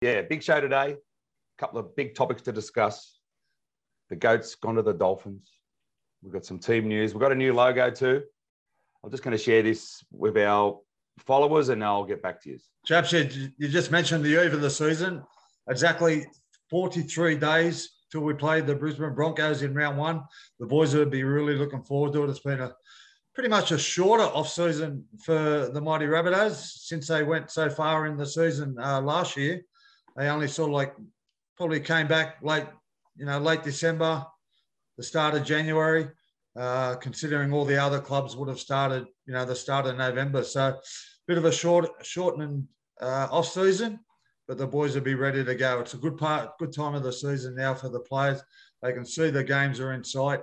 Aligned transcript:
Yeah, 0.00 0.22
big 0.22 0.42
show 0.42 0.62
today. 0.62 0.92
A 0.92 1.60
couple 1.60 1.78
of 1.78 1.94
big 1.94 2.14
topics 2.14 2.40
to 2.42 2.52
discuss. 2.52 3.18
The 4.08 4.16
goats 4.16 4.54
gone 4.54 4.76
to 4.76 4.82
the 4.82 4.94
Dolphins. 4.94 5.50
We've 6.22 6.32
got 6.32 6.46
some 6.46 6.58
team 6.58 6.88
news. 6.88 7.12
We've 7.12 7.20
got 7.20 7.32
a 7.32 7.34
new 7.34 7.52
logo 7.52 7.90
too. 7.90 8.22
I'm 9.04 9.10
just 9.10 9.22
going 9.22 9.36
to 9.36 9.42
share 9.42 9.62
this 9.62 10.02
with 10.10 10.38
our 10.38 10.80
followers, 11.18 11.68
and 11.68 11.84
I'll 11.84 12.04
get 12.04 12.22
back 12.22 12.42
to 12.42 12.50
you. 12.50 12.58
Chaps, 12.86 13.12
you 13.12 13.50
you 13.58 13.68
just 13.68 13.90
mentioned 13.90 14.24
the 14.24 14.42
eve 14.42 14.54
of 14.54 14.62
the 14.62 14.70
season. 14.70 15.22
Exactly 15.68 16.26
43 16.70 17.36
days 17.36 17.90
till 18.10 18.22
we 18.22 18.32
play 18.32 18.62
the 18.62 18.74
Brisbane 18.74 19.14
Broncos 19.14 19.62
in 19.62 19.74
round 19.74 19.98
one. 19.98 20.22
The 20.60 20.66
boys 20.66 20.94
will 20.94 21.04
be 21.06 21.24
really 21.24 21.56
looking 21.56 21.82
forward 21.82 22.14
to 22.14 22.24
it. 22.24 22.30
It's 22.30 22.40
been 22.40 22.60
a 22.60 22.74
pretty 23.34 23.50
much 23.50 23.70
a 23.70 23.78
shorter 23.78 24.24
off 24.24 24.48
season 24.48 25.04
for 25.22 25.70
the 25.72 25.80
mighty 25.80 26.06
Rabbitohs 26.06 26.54
since 26.54 27.06
they 27.06 27.22
went 27.22 27.50
so 27.50 27.68
far 27.68 28.06
in 28.06 28.16
the 28.16 28.26
season 28.26 28.76
uh, 28.80 29.02
last 29.02 29.36
year. 29.36 29.60
They 30.16 30.28
only 30.28 30.48
sort 30.48 30.70
of 30.70 30.74
like 30.74 30.94
probably 31.56 31.80
came 31.80 32.06
back 32.06 32.42
late, 32.42 32.66
you 33.16 33.26
know, 33.26 33.38
late 33.38 33.62
December, 33.62 34.24
the 34.96 35.02
start 35.02 35.34
of 35.34 35.44
January. 35.44 36.08
Uh, 36.56 36.96
considering 36.96 37.52
all 37.52 37.64
the 37.64 37.80
other 37.80 38.00
clubs 38.00 38.34
would 38.34 38.48
have 38.48 38.58
started, 38.58 39.06
you 39.24 39.32
know, 39.32 39.44
the 39.44 39.54
start 39.54 39.86
of 39.86 39.96
November. 39.96 40.42
So, 40.42 40.66
a 40.66 40.80
bit 41.28 41.38
of 41.38 41.44
a 41.44 41.52
short, 41.52 41.88
shortening 42.02 42.66
uh, 43.00 43.28
off 43.30 43.46
season, 43.46 44.00
but 44.48 44.58
the 44.58 44.66
boys 44.66 44.96
will 44.96 45.02
be 45.02 45.14
ready 45.14 45.44
to 45.44 45.54
go. 45.54 45.78
It's 45.78 45.94
a 45.94 45.98
good 45.98 46.18
part, 46.18 46.58
good 46.58 46.72
time 46.72 46.96
of 46.96 47.04
the 47.04 47.12
season 47.12 47.54
now 47.54 47.72
for 47.72 47.88
the 47.88 48.00
players. 48.00 48.42
They 48.82 48.92
can 48.92 49.04
see 49.04 49.30
the 49.30 49.44
games 49.44 49.78
are 49.78 49.92
in 49.92 50.02
sight, 50.02 50.40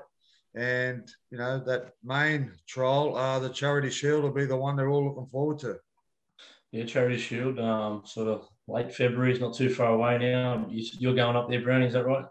and 0.55 1.05
you 1.29 1.37
know 1.37 1.59
that 1.65 1.91
main 2.03 2.53
trial, 2.67 3.15
uh, 3.17 3.39
the 3.39 3.49
Charity 3.49 3.89
Shield, 3.89 4.23
will 4.23 4.31
be 4.31 4.45
the 4.45 4.55
one 4.55 4.77
they're 4.77 4.89
all 4.89 5.05
looking 5.05 5.27
forward 5.27 5.59
to. 5.59 5.77
Yeah, 6.71 6.85
Charity 6.85 7.17
Shield, 7.17 7.59
um, 7.59 8.03
sort 8.05 8.29
of 8.29 8.47
late 8.67 8.93
February 8.93 9.33
is 9.33 9.39
not 9.39 9.55
too 9.55 9.69
far 9.69 9.93
away 9.93 10.17
now. 10.17 10.65
You're 10.69 11.15
going 11.15 11.35
up 11.35 11.49
there, 11.49 11.61
Brownie, 11.61 11.87
is 11.87 11.93
that 11.93 12.05
right? 12.05 12.25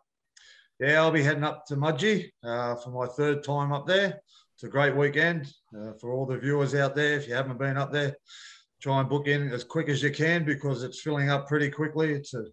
Yeah, 0.78 1.00
I'll 1.00 1.10
be 1.10 1.22
heading 1.22 1.44
up 1.44 1.64
to 1.66 1.76
Mudgee 1.76 2.30
uh, 2.44 2.76
for 2.76 2.90
my 2.90 3.06
third 3.06 3.42
time 3.42 3.72
up 3.72 3.86
there. 3.86 4.20
It's 4.54 4.64
a 4.64 4.68
great 4.68 4.94
weekend 4.94 5.52
uh, 5.74 5.92
for 6.00 6.12
all 6.12 6.26
the 6.26 6.38
viewers 6.38 6.74
out 6.74 6.94
there. 6.94 7.16
If 7.16 7.26
you 7.26 7.34
haven't 7.34 7.58
been 7.58 7.78
up 7.78 7.92
there, 7.92 8.14
try 8.80 9.00
and 9.00 9.08
book 9.08 9.26
in 9.26 9.50
as 9.52 9.64
quick 9.64 9.88
as 9.88 10.02
you 10.02 10.10
can 10.10 10.44
because 10.44 10.82
it's 10.82 11.00
filling 11.00 11.30
up 11.30 11.46
pretty 11.48 11.70
quickly. 11.70 12.12
It's 12.12 12.34
a 12.34 12.44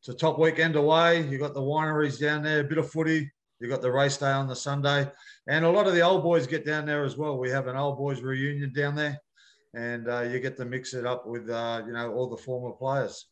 it's 0.00 0.08
a 0.08 0.14
top 0.14 0.38
weekend 0.38 0.76
away. 0.76 1.26
You've 1.26 1.40
got 1.40 1.54
the 1.54 1.60
wineries 1.60 2.20
down 2.20 2.42
there, 2.42 2.60
a 2.60 2.64
bit 2.64 2.78
of 2.78 2.90
footy. 2.90 3.30
You've 3.60 3.70
got 3.70 3.82
the 3.82 3.90
race 3.90 4.18
day 4.18 4.30
on 4.30 4.46
the 4.46 4.56
Sunday, 4.56 5.10
and 5.48 5.64
a 5.64 5.70
lot 5.70 5.86
of 5.86 5.94
the 5.94 6.02
old 6.02 6.22
boys 6.22 6.46
get 6.46 6.66
down 6.66 6.86
there 6.86 7.04
as 7.04 7.16
well. 7.16 7.38
We 7.38 7.50
have 7.50 7.66
an 7.66 7.76
old 7.76 7.96
boys 7.96 8.20
reunion 8.20 8.72
down 8.74 8.94
there, 8.94 9.18
and 9.74 10.08
uh, 10.08 10.20
you 10.22 10.40
get 10.40 10.56
to 10.58 10.64
mix 10.66 10.94
it 10.94 11.06
up 11.06 11.26
with 11.26 11.48
uh, 11.50 11.82
you 11.86 11.92
know 11.92 12.12
all 12.12 12.28
the 12.28 12.36
former 12.36 12.72
players 12.72 13.26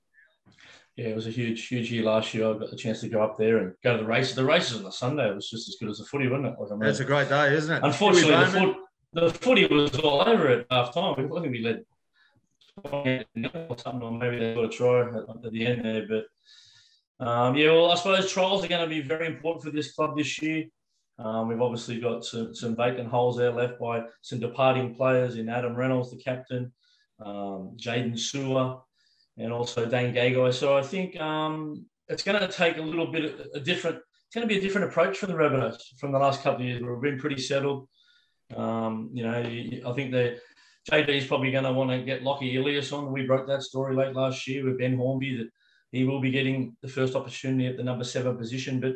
yeah, 0.97 1.07
it 1.07 1.17
was 1.17 1.27
a 1.27 1.31
huge, 1.31 1.67
huge 1.67 1.91
year 1.91 2.05
last 2.05 2.33
year. 2.35 2.49
I 2.49 2.59
got 2.59 2.71
the 2.71 2.77
chance 2.77 3.01
to 3.01 3.09
go 3.09 3.23
up 3.23 3.37
there 3.37 3.59
and 3.59 3.75
go 3.83 3.97
to 3.97 4.03
the 4.03 4.09
races. 4.09 4.37
The 4.37 4.45
races 4.45 4.77
on 4.77 4.85
the 4.85 4.93
Sunday 4.93 5.33
was 5.35 5.51
just 5.51 5.69
as 5.69 5.77
good 5.81 5.91
as 5.91 5.99
the 5.99 6.05
footy, 6.05 6.29
wasn't 6.29 6.47
it? 6.47 6.55
Like, 6.61 6.71
I 6.71 6.75
mean, 6.75 6.81
That's 6.81 7.01
a 7.01 7.05
great 7.05 7.29
day, 7.29 7.53
isn't 7.55 7.75
it? 7.75 7.83
Unfortunately, 7.83 8.31
the, 8.31 8.47
foot, 8.47 8.77
the, 9.13 9.31
footy 9.31 9.67
was 9.67 9.99
all 9.99 10.23
over 10.23 10.49
at 10.49 10.67
half 10.71 10.95
time. 10.95 11.13
I 11.13 11.15
think 11.17 11.33
we 11.33 11.63
led 11.63 11.85
or 12.83 13.25
something, 13.79 14.03
or 14.03 14.13
maybe 14.13 14.39
they 14.39 14.55
got 14.55 14.65
a 14.65 14.69
try 14.69 15.01
at, 15.01 15.53
the 15.53 15.67
end 15.67 15.85
there. 15.85 16.07
But 16.09 17.27
um, 17.27 17.57
yeah, 17.57 17.73
well, 17.73 17.91
I 17.91 17.97
suppose 17.97 18.31
trials 18.31 18.65
are 18.65 18.69
going 18.69 18.89
to 18.89 18.89
be 18.89 19.01
very 19.01 19.27
important 19.27 19.65
for 19.65 19.71
this 19.71 19.93
club 19.93 20.17
this 20.17 20.41
year. 20.43 20.65
Um, 21.19 21.49
we've 21.49 21.63
obviously 21.63 22.01
got 22.01 22.25
some, 22.25 22.55
some 22.55 22.75
vacant 22.75 23.09
holes 23.09 23.37
there 23.37 23.53
left 23.53 23.79
by 23.79 24.03
some 24.23 24.41
departing 24.41 24.95
players 24.95 25.37
in 25.37 25.49
Adam 25.49 25.75
Reynolds, 25.75 26.11
the 26.11 26.17
captain, 26.17 26.73
um, 27.25 27.77
Jaydn 27.77 28.15
Su'A, 28.15 28.81
and 29.39 29.53
also 29.53 29.87
Dane 29.87 30.15
Gagai. 30.15 30.53
So 30.55 30.77
I 30.77 30.83
think 30.83 31.21
um, 31.21 31.87
it's 32.09 32.23
going 32.23 32.41
to 32.41 32.49
take 32.49 32.77
a 32.77 32.83
little 32.83 33.11
bit 33.11 33.25
of 33.25 33.47
a 33.55 33.61
different. 33.61 33.97
It's 33.97 34.35
going 34.35 34.49
to 34.49 34.53
be 34.53 34.59
a 34.59 34.63
different 34.63 34.89
approach 34.89 35.19
from 35.19 35.31
the 35.31 35.37
Rabbitohs 35.37 35.81
from 35.99 36.13
the 36.13 36.19
last 36.19 36.43
couple 36.43 36.63
of 36.63 36.67
years. 36.67 36.83
We've 36.83 37.01
been 37.01 37.21
pretty 37.21 37.41
settled. 37.41 37.89
Um, 38.57 39.11
you 39.13 39.23
know, 39.23 39.33
I 39.33 39.93
think 39.95 40.11
the 40.11 40.39
JD 40.91 41.09
is 41.09 41.27
probably 41.27 41.51
going 41.51 41.65
to 41.65 41.73
want 41.73 41.91
to 41.91 42.03
get 42.03 42.23
Lockie 42.23 42.57
Ilias 42.57 42.93
on. 42.93 43.13
We 43.13 43.27
broke 43.27 43.47
that 43.47 43.63
story 43.63 43.95
late 43.95 44.15
last 44.15 44.47
year 44.47 44.65
with 44.65 44.79
Ben 44.79 44.97
Hornby 44.97 45.37
that 45.39 45.49
he 45.93 46.05
will 46.05 46.21
be 46.21 46.31
getting 46.31 46.77
the 46.83 46.89
first 46.89 47.15
opportunity 47.15 47.67
at 47.67 47.77
the 47.77 47.85
number 47.85 48.05
seven 48.05 48.37
position. 48.37 48.81
But 48.81 48.95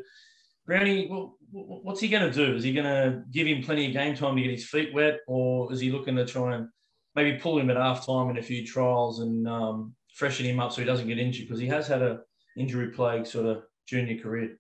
Brownie, 0.67 1.07
well, 1.09 1.39
what's 1.51 2.01
he 2.01 2.09
going 2.09 2.31
to 2.31 2.35
do? 2.35 2.57
Is 2.57 2.65
he 2.65 2.73
going 2.73 2.85
to 2.85 3.23
give 3.31 3.47
him 3.47 3.63
plenty 3.63 3.87
of 3.87 3.93
game 3.93 4.15
time 4.15 4.37
to 4.37 4.43
get 4.43 4.51
his 4.51 4.69
feet 4.69 4.93
wet, 4.93 5.21
or 5.27 5.73
is 5.73 5.81
he 5.81 5.91
looking 5.91 6.17
to 6.17 6.27
try 6.27 6.57
and 6.57 6.69
maybe 7.15 7.39
pull 7.39 7.59
him 7.59 7.71
at 7.71 7.77
half 7.77 8.05
time 8.05 8.29
in 8.31 8.39
a 8.39 8.43
few 8.43 8.67
trials 8.67 9.21
and 9.21 9.49
um, 9.49 9.95
freshen 10.19 10.47
him 10.47 10.59
up 10.59 10.73
so 10.73 10.81
he 10.81 10.87
doesn't 10.87 11.07
get 11.07 11.19
injured 11.19 11.47
because 11.47 11.61
he 11.61 11.69
has 11.69 11.87
had 11.87 12.03
a 12.03 12.19
injury 12.57 12.89
plague 12.89 13.25
sort 13.25 13.47
of 13.47 13.63
junior 13.87 14.21
career. 14.21 14.59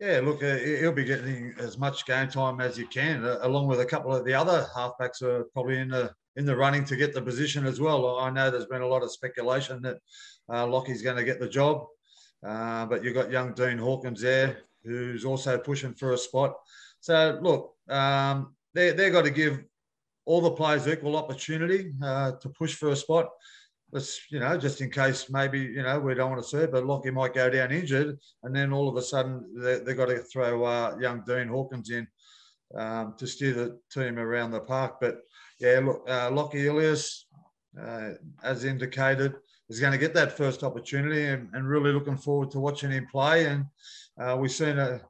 Yeah, 0.00 0.20
look, 0.22 0.42
uh, 0.42 0.56
he'll 0.56 0.92
be 0.92 1.04
getting 1.04 1.54
as 1.58 1.78
much 1.78 2.04
game 2.04 2.28
time 2.28 2.60
as 2.60 2.76
you 2.76 2.86
can, 2.88 3.24
uh, 3.24 3.38
along 3.42 3.68
with 3.68 3.80
a 3.80 3.86
couple 3.86 4.14
of 4.14 4.24
the 4.26 4.34
other 4.34 4.66
halfbacks 4.76 5.22
are 5.22 5.44
probably 5.54 5.78
in 5.78 5.88
the 5.88 6.12
in 6.34 6.44
the 6.44 6.54
running 6.54 6.84
to 6.84 6.96
get 6.96 7.14
the 7.14 7.22
position 7.22 7.64
as 7.64 7.80
well. 7.80 8.18
I 8.18 8.28
know 8.28 8.50
there's 8.50 8.66
been 8.66 8.82
a 8.82 8.86
lot 8.86 9.02
of 9.02 9.10
speculation 9.10 9.80
that 9.82 9.98
uh, 10.52 10.66
Lockie's 10.66 11.00
going 11.00 11.16
to 11.16 11.24
get 11.24 11.40
the 11.40 11.48
job, 11.48 11.86
uh, 12.46 12.84
but 12.84 13.02
you've 13.02 13.14
got 13.14 13.30
young 13.30 13.54
Dean 13.54 13.78
Hawkins 13.78 14.20
there 14.20 14.58
who's 14.84 15.24
also 15.24 15.56
pushing 15.56 15.94
for 15.94 16.12
a 16.12 16.18
spot. 16.18 16.54
So 17.00 17.38
look, 17.40 17.72
um, 17.88 18.54
they 18.74 18.90
they've 18.90 19.12
got 19.12 19.24
to 19.24 19.30
give 19.30 19.62
all 20.26 20.42
the 20.42 20.50
players 20.50 20.88
equal 20.88 21.16
opportunity 21.16 21.94
uh, 22.02 22.32
to 22.32 22.48
push 22.50 22.74
for 22.74 22.90
a 22.90 22.96
spot 22.96 23.30
let's 23.92 24.20
you 24.30 24.40
know 24.40 24.56
just 24.56 24.80
in 24.80 24.90
case 24.90 25.30
maybe 25.30 25.60
you 25.60 25.82
know 25.82 25.98
we 25.98 26.14
don't 26.14 26.30
want 26.30 26.42
to 26.42 26.48
see 26.48 26.58
it, 26.58 26.72
but 26.72 26.86
Lockie 26.86 27.10
might 27.10 27.34
go 27.34 27.48
down 27.48 27.70
injured, 27.70 28.18
and 28.42 28.54
then 28.54 28.72
all 28.72 28.88
of 28.88 28.96
a 28.96 29.02
sudden 29.02 29.44
they, 29.56 29.72
have 29.72 29.96
got 29.96 30.06
to 30.06 30.18
throw 30.18 30.64
uh, 30.64 30.96
young 31.00 31.22
Dean 31.26 31.48
Hawkins 31.48 31.90
in 31.90 32.06
um, 32.74 33.14
to 33.18 33.26
steer 33.26 33.52
the 33.52 33.78
team 33.92 34.18
around 34.18 34.50
the 34.50 34.60
park. 34.60 34.96
But 35.00 35.20
yeah, 35.60 35.80
look, 35.82 36.08
uh, 36.08 36.30
Lockie 36.30 36.66
Ilias, 36.66 37.26
uh, 37.80 38.10
as 38.42 38.64
indicated, 38.64 39.34
is 39.68 39.80
going 39.80 39.92
to 39.92 39.98
get 39.98 40.14
that 40.14 40.36
first 40.36 40.62
opportunity, 40.62 41.26
and, 41.26 41.48
and 41.52 41.68
really 41.68 41.92
looking 41.92 42.18
forward 42.18 42.50
to 42.52 42.60
watching 42.60 42.90
him 42.90 43.06
play. 43.10 43.46
And 43.46 43.66
uh, 44.20 44.36
we've 44.38 44.52
seen 44.52 44.78
a, 44.78 45.00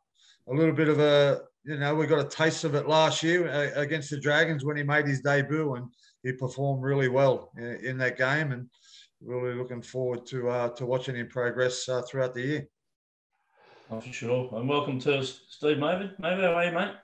a 0.48 0.54
little 0.54 0.74
bit 0.74 0.88
of 0.88 1.00
a 1.00 1.40
you 1.64 1.76
know 1.76 1.94
we 1.94 2.06
got 2.06 2.24
a 2.24 2.28
taste 2.28 2.64
of 2.64 2.74
it 2.74 2.88
last 2.88 3.22
year 3.22 3.48
uh, 3.48 3.80
against 3.80 4.10
the 4.10 4.20
Dragons 4.20 4.64
when 4.64 4.76
he 4.76 4.82
made 4.82 5.06
his 5.06 5.20
debut 5.20 5.74
and 5.74 5.88
he 6.26 6.32
performed 6.32 6.82
really 6.82 7.08
well 7.08 7.52
in, 7.56 7.76
in 7.76 7.98
that 7.98 8.18
game, 8.18 8.50
and 8.50 8.68
really 9.22 9.54
looking 9.54 9.80
forward 9.80 10.26
to 10.26 10.48
uh, 10.48 10.68
to 10.70 10.84
watching 10.84 11.14
him 11.14 11.28
progress 11.28 11.88
uh, 11.88 12.02
throughout 12.02 12.34
the 12.34 12.42
year. 12.42 12.68
Oh, 13.90 14.00
for 14.00 14.12
sure. 14.12 14.50
And 14.54 14.68
welcome 14.68 14.98
to 15.00 15.22
Steve 15.24 15.76
Maven. 15.76 16.18
Maven, 16.20 16.42
how 16.42 16.54
are 16.54 16.64
you, 16.64 16.72
mate? 16.72 16.94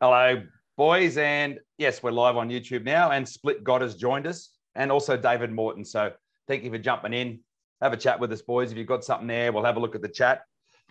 Hello, 0.00 0.42
boys. 0.76 1.16
And 1.16 1.60
yes, 1.78 2.02
we're 2.02 2.10
live 2.10 2.36
on 2.36 2.50
YouTube 2.50 2.84
now. 2.84 3.12
And 3.12 3.26
Split 3.26 3.62
God 3.62 3.82
has 3.82 3.94
joined 3.94 4.26
us, 4.26 4.50
and 4.74 4.90
also 4.90 5.16
David 5.16 5.52
Morton. 5.52 5.84
So 5.84 6.10
thank 6.48 6.64
you 6.64 6.70
for 6.70 6.78
jumping 6.78 7.12
in. 7.12 7.38
Have 7.80 7.92
a 7.92 7.96
chat 7.96 8.18
with 8.18 8.32
us, 8.32 8.42
boys. 8.42 8.72
If 8.72 8.78
you've 8.78 8.88
got 8.88 9.04
something 9.04 9.28
there, 9.28 9.52
we'll 9.52 9.64
have 9.64 9.76
a 9.76 9.80
look 9.80 9.94
at 9.94 10.02
the 10.02 10.08
chat. 10.08 10.42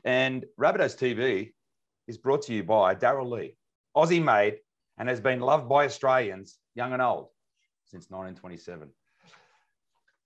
And 0.06 0.46
Rabbitohs 0.58 0.98
TV 0.98 1.52
is 2.08 2.18
brought 2.18 2.44
to 2.44 2.54
you 2.54 2.64
by 2.64 2.94
Darrell 2.94 3.30
Lea, 3.30 3.54
Aussie 3.98 4.24
made, 4.24 4.60
and 4.98 5.10
has 5.10 5.20
been 5.20 5.42
loved 5.42 5.68
by 5.68 5.84
Australians, 5.84 6.58
young 6.74 6.94
and 6.94 7.02
old 7.02 7.28
since 7.92 8.10
1927. 8.10 8.90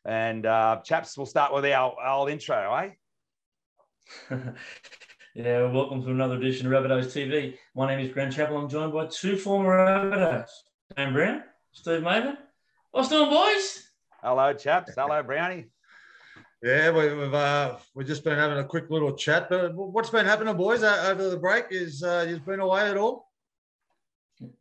And 0.06 0.46
uh, 0.46 0.82
chaps, 0.84 1.18
we'll 1.18 1.26
start 1.26 1.52
with 1.52 1.66
our, 1.66 1.96
our 2.00 2.30
intro, 2.30 2.76
eh? 2.76 2.92
yeah, 5.36 5.72
welcome 5.72 6.04
to 6.04 6.12
another 6.12 6.36
edition 6.36 6.72
of 6.72 6.74
Rabbitohs 6.74 7.08
TV. 7.08 7.58
My 7.76 7.88
name 7.88 8.06
is 8.06 8.14
Grant 8.14 8.34
Chappell. 8.34 8.58
I'm 8.58 8.70
joined 8.70 8.94
by 8.94 9.08
two 9.08 9.36
former 9.36 9.72
Rabbitohs, 9.72 10.50
Dan 10.96 11.12
Brown, 11.12 11.42
Steve 11.72 12.02
Maven. 12.02 12.38
What's 12.92 13.10
doing, 13.10 13.32
boys? 13.32 13.90
Hello, 14.22 14.54
chaps. 14.54 14.94
Hello, 14.96 15.24
Brownie. 15.24 15.66
Yeah, 16.62 16.92
we, 16.92 17.06
have 17.06 17.34
uh, 17.34 17.78
we've 17.96 18.06
just 18.06 18.24
been 18.24 18.38
having 18.38 18.60
a 18.60 18.64
quick 18.64 18.92
little 18.92 19.14
chat. 19.14 19.50
But 19.50 19.76
what's 19.76 20.12
been 20.12 20.28
happening, 20.28 20.56
boys, 20.56 20.84
uh, 20.84 21.08
over 21.10 21.32
the 21.32 21.38
break? 21.38 21.66
Is 21.72 22.04
uh, 22.04 22.28
you've 22.30 22.46
been 22.46 22.60
away 22.60 22.92
at 22.92 22.98
all? 22.98 23.28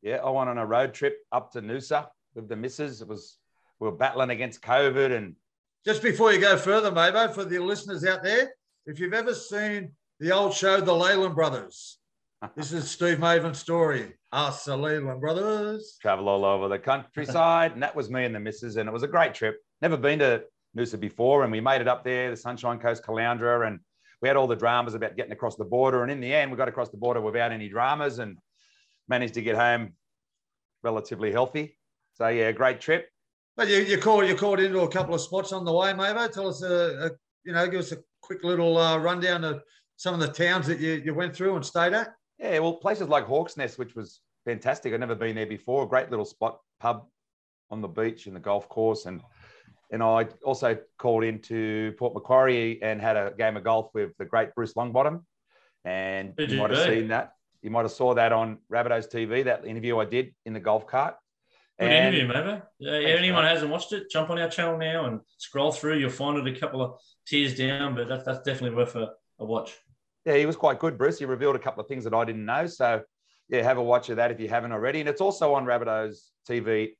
Yeah, 0.00 0.16
I 0.24 0.30
went 0.30 0.48
on 0.48 0.56
a 0.56 0.64
road 0.64 0.94
trip 0.94 1.18
up 1.30 1.52
to 1.52 1.60
Noosa 1.60 2.06
with 2.34 2.48
the 2.48 2.56
missus. 2.56 3.02
It 3.02 3.08
was 3.08 3.38
we 3.80 3.88
were 3.88 3.96
battling 3.96 4.30
against 4.30 4.62
COVID 4.62 5.16
and 5.16 5.36
just 5.84 6.02
before 6.02 6.32
you 6.32 6.40
go 6.40 6.56
further, 6.56 6.90
Mabo, 6.90 7.34
for 7.34 7.44
the 7.44 7.58
listeners 7.58 8.06
out 8.06 8.22
there, 8.22 8.54
if 8.86 8.98
you've 8.98 9.12
ever 9.12 9.34
seen 9.34 9.92
the 10.18 10.32
old 10.32 10.54
show, 10.54 10.80
The 10.80 10.94
Leyland 10.94 11.34
Brothers, 11.34 11.98
this 12.56 12.72
is 12.72 12.90
Steve 12.90 13.18
Maven's 13.18 13.58
story. 13.58 14.14
Us, 14.32 14.64
the 14.64 14.76
Leyland 14.76 15.20
Brothers. 15.20 15.98
Travel 16.00 16.28
all 16.28 16.44
over 16.44 16.68
the 16.68 16.78
countryside. 16.78 17.72
and 17.72 17.82
that 17.82 17.94
was 17.94 18.10
me 18.10 18.24
and 18.24 18.34
the 18.34 18.40
missus. 18.40 18.76
And 18.76 18.88
it 18.88 18.92
was 18.92 19.02
a 19.02 19.08
great 19.08 19.34
trip. 19.34 19.58
Never 19.82 19.96
been 19.96 20.20
to 20.20 20.44
Noosa 20.76 20.98
before. 20.98 21.42
And 21.42 21.52
we 21.52 21.60
made 21.60 21.82
it 21.82 21.88
up 21.88 22.02
there, 22.02 22.30
the 22.30 22.36
Sunshine 22.36 22.78
Coast, 22.78 23.04
Caloundra. 23.04 23.66
And 23.66 23.78
we 24.22 24.28
had 24.28 24.36
all 24.36 24.46
the 24.46 24.56
dramas 24.56 24.94
about 24.94 25.16
getting 25.16 25.32
across 25.32 25.56
the 25.56 25.64
border. 25.64 26.02
And 26.02 26.10
in 26.10 26.20
the 26.20 26.32
end, 26.32 26.50
we 26.50 26.56
got 26.56 26.68
across 26.68 26.88
the 26.88 26.96
border 26.96 27.20
without 27.20 27.52
any 27.52 27.68
dramas 27.68 28.18
and 28.18 28.38
managed 29.06 29.34
to 29.34 29.42
get 29.42 29.56
home 29.56 29.92
relatively 30.82 31.30
healthy. 31.30 31.76
So 32.14 32.28
yeah, 32.28 32.52
great 32.52 32.80
trip. 32.80 33.08
But 33.56 33.68
you, 33.68 33.78
you 33.78 33.98
called 33.98 34.26
you 34.26 34.34
called 34.34 34.60
into 34.60 34.80
a 34.80 34.88
couple 34.88 35.14
of 35.14 35.20
spots 35.20 35.52
on 35.52 35.64
the 35.64 35.72
way, 35.72 35.92
Mabo. 35.92 36.30
Tell 36.32 36.48
us 36.48 36.62
a, 36.62 37.10
you 37.44 37.52
know, 37.52 37.66
give 37.68 37.80
us 37.80 37.92
a 37.92 37.98
quick 38.20 38.42
little 38.42 38.78
uh, 38.78 38.98
rundown 38.98 39.44
of 39.44 39.62
some 39.96 40.14
of 40.14 40.20
the 40.20 40.28
towns 40.28 40.66
that 40.66 40.80
you, 40.80 41.02
you 41.04 41.14
went 41.14 41.34
through 41.34 41.54
and 41.54 41.64
stayed 41.64 41.92
at? 41.92 42.14
Yeah, 42.38 42.58
well, 42.58 42.74
places 42.74 43.08
like 43.08 43.26
Hawks 43.26 43.56
Nest, 43.56 43.78
which 43.78 43.94
was 43.94 44.20
fantastic. 44.44 44.92
I'd 44.92 45.00
never 45.00 45.14
been 45.14 45.36
there 45.36 45.46
before. 45.46 45.84
A 45.84 45.88
great 45.88 46.10
little 46.10 46.24
spot 46.24 46.58
pub 46.80 47.06
on 47.70 47.80
the 47.80 47.88
beach 47.88 48.26
and 48.26 48.34
the 48.34 48.40
golf 48.40 48.68
course, 48.68 49.06
and 49.06 49.22
and 49.90 50.02
I 50.02 50.26
also 50.44 50.76
called 50.98 51.22
into 51.22 51.92
Port 51.98 52.14
Macquarie 52.14 52.82
and 52.82 53.00
had 53.00 53.16
a 53.16 53.32
game 53.38 53.56
of 53.56 53.62
golf 53.62 53.90
with 53.94 54.16
the 54.18 54.24
great 54.24 54.54
Bruce 54.54 54.74
Longbottom. 54.74 55.22
And 55.84 56.34
Did 56.34 56.50
you 56.50 56.56
you 56.56 56.62
might 56.62 56.70
have 56.70 56.86
seen 56.86 57.08
that. 57.08 57.34
You 57.62 57.70
might 57.70 57.82
have 57.82 57.92
saw 57.92 58.14
that 58.14 58.32
on 58.32 58.58
Rabbitohs 58.72 59.08
TV. 59.08 59.44
That 59.44 59.64
interview 59.64 59.98
I 59.98 60.04
did 60.06 60.34
in 60.46 60.52
the 60.52 60.60
golf 60.60 60.86
cart. 60.86 61.14
Good 61.80 61.90
And- 61.90 62.14
interview, 62.14 62.28
maybe. 62.32 62.62
Yeah, 62.78 62.90
Thanks, 62.92 63.18
anyone 63.18 63.42
mate. 63.44 63.50
hasn't 63.50 63.70
watched 63.70 63.92
it, 63.92 64.08
jump 64.10 64.30
on 64.30 64.38
our 64.38 64.48
channel 64.48 64.78
now 64.78 65.06
and 65.06 65.20
scroll 65.38 65.72
through. 65.72 65.96
You'll 65.98 66.10
find 66.10 66.36
it 66.46 66.56
a 66.56 66.58
couple 66.58 66.80
of 66.82 67.00
tears 67.26 67.56
down, 67.56 67.94
but 67.94 68.08
that's, 68.08 68.24
that's 68.24 68.42
definitely 68.42 68.76
worth 68.76 68.94
a, 68.94 69.10
a 69.40 69.44
watch. 69.44 69.76
Yeah, 70.24 70.36
he 70.36 70.46
was 70.46 70.56
quite 70.56 70.78
good, 70.78 70.96
Bruce. 70.96 71.18
He 71.18 71.24
revealed 71.24 71.56
a 71.56 71.58
couple 71.58 71.82
of 71.82 71.88
things 71.88 72.04
that 72.04 72.14
I 72.14 72.24
didn't 72.24 72.44
know. 72.44 72.66
So, 72.66 73.02
yeah, 73.48 73.62
have 73.62 73.78
a 73.78 73.82
watch 73.82 74.08
of 74.08 74.16
that 74.16 74.30
if 74.30 74.38
you 74.40 74.48
haven't 74.48 74.72
already. 74.72 75.00
And 75.00 75.08
it's 75.08 75.20
also 75.20 75.52
on 75.52 75.66
Rabbitohs 75.66 76.16
TV 76.48 76.92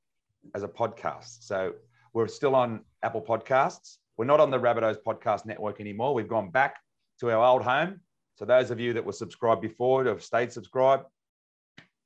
as 0.53 0.61
a 0.63 0.67
podcast. 0.67 1.43
So 1.43 1.73
we're 2.13 2.27
still 2.27 2.53
on 2.53 2.81
Apple 3.01 3.21
Podcasts. 3.21 3.97
We're 4.17 4.25
not 4.25 4.39
on 4.39 4.51
the 4.51 4.59
Rabbitohs 4.59 4.97
Podcast 5.05 5.45
Network 5.45 5.79
anymore. 5.79 6.13
We've 6.13 6.27
gone 6.27 6.51
back 6.51 6.75
to 7.21 7.31
our 7.31 7.43
old 7.43 7.63
home. 7.63 8.01
So 8.35 8.45
those 8.45 8.69
of 8.71 8.79
you 8.79 8.93
that 8.93 9.05
were 9.05 9.13
subscribed 9.13 9.61
before, 9.61 10.05
have 10.05 10.21
stayed 10.21 10.51
subscribed, 10.51 11.05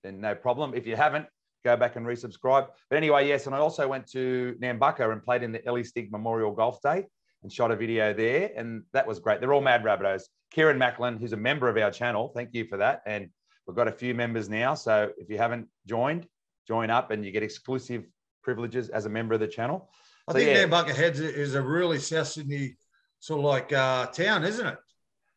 then 0.04 0.22
no 0.22 0.36
problem. 0.36 0.74
If 0.76 0.88
you 0.88 0.96
haven't, 0.96 1.26
go 1.64 1.76
back 1.76 1.96
and 1.96 2.06
resubscribe. 2.06 2.68
But 2.90 2.98
anyway, 2.98 3.28
yes, 3.28 3.46
and 3.46 3.56
I 3.56 3.60
also 3.60 3.88
went 3.88 4.08
to 4.12 4.56
Nambucca 4.62 5.12
and 5.12 5.24
played 5.24 5.44
in 5.44 5.52
the 5.52 5.66
Ellie 5.66 5.84
Stig 5.84 6.12
Memorial 6.12 6.54
Golf 6.54 6.82
Day 6.82 7.06
and 7.44 7.52
shot 7.52 7.72
a 7.72 7.76
video 7.76 8.14
there, 8.14 8.52
and 8.56 8.84
that 8.94 9.08
was 9.08 9.20
great. 9.20 9.40
They're 9.40 9.54
all 9.54 9.62
mad 9.62 9.84
Rabbitohs. 9.84 10.24
Kieran 10.52 10.78
Macklin, 10.78 11.18
who's 11.18 11.34
a 11.34 11.38
member 11.38 11.70
of 11.70 11.78
our 11.78 11.92
channel, 11.92 12.32
thank 12.36 12.54
you 12.54 12.66
for 12.66 12.78
that. 12.78 13.02
And 13.06 13.30
we've 13.66 13.76
got 13.76 13.88
a 13.88 13.92
few 13.92 14.14
members 14.14 14.50
now, 14.50 14.74
so 14.74 15.12
if 15.18 15.30
you 15.30 15.38
haven't 15.38 15.68
joined, 15.86 16.28
join 16.68 16.90
up, 16.90 17.12
and 17.12 17.24
you 17.24 17.32
get 17.32 17.44
exclusive 17.44 18.06
privileges 18.44 18.90
as 18.90 19.06
a 19.06 19.10
member 19.10 19.34
of 19.36 19.40
the 19.40 19.48
channel. 19.48 19.90
I 20.28 20.34
So, 20.34 20.40
think 20.40 20.50
yeah. 20.50 20.66
Nambucca 20.66 20.96
Heads 20.96 21.20
is 21.20 21.56
a 21.56 21.62
really 21.62 22.00
South 22.00 22.28
Sydney 22.28 22.76
sort 23.20 23.40
of 23.40 23.46
like 23.46 23.72
uh, 23.74 24.08
town, 24.08 24.44
isn't 24.44 24.66
it? 24.66 24.78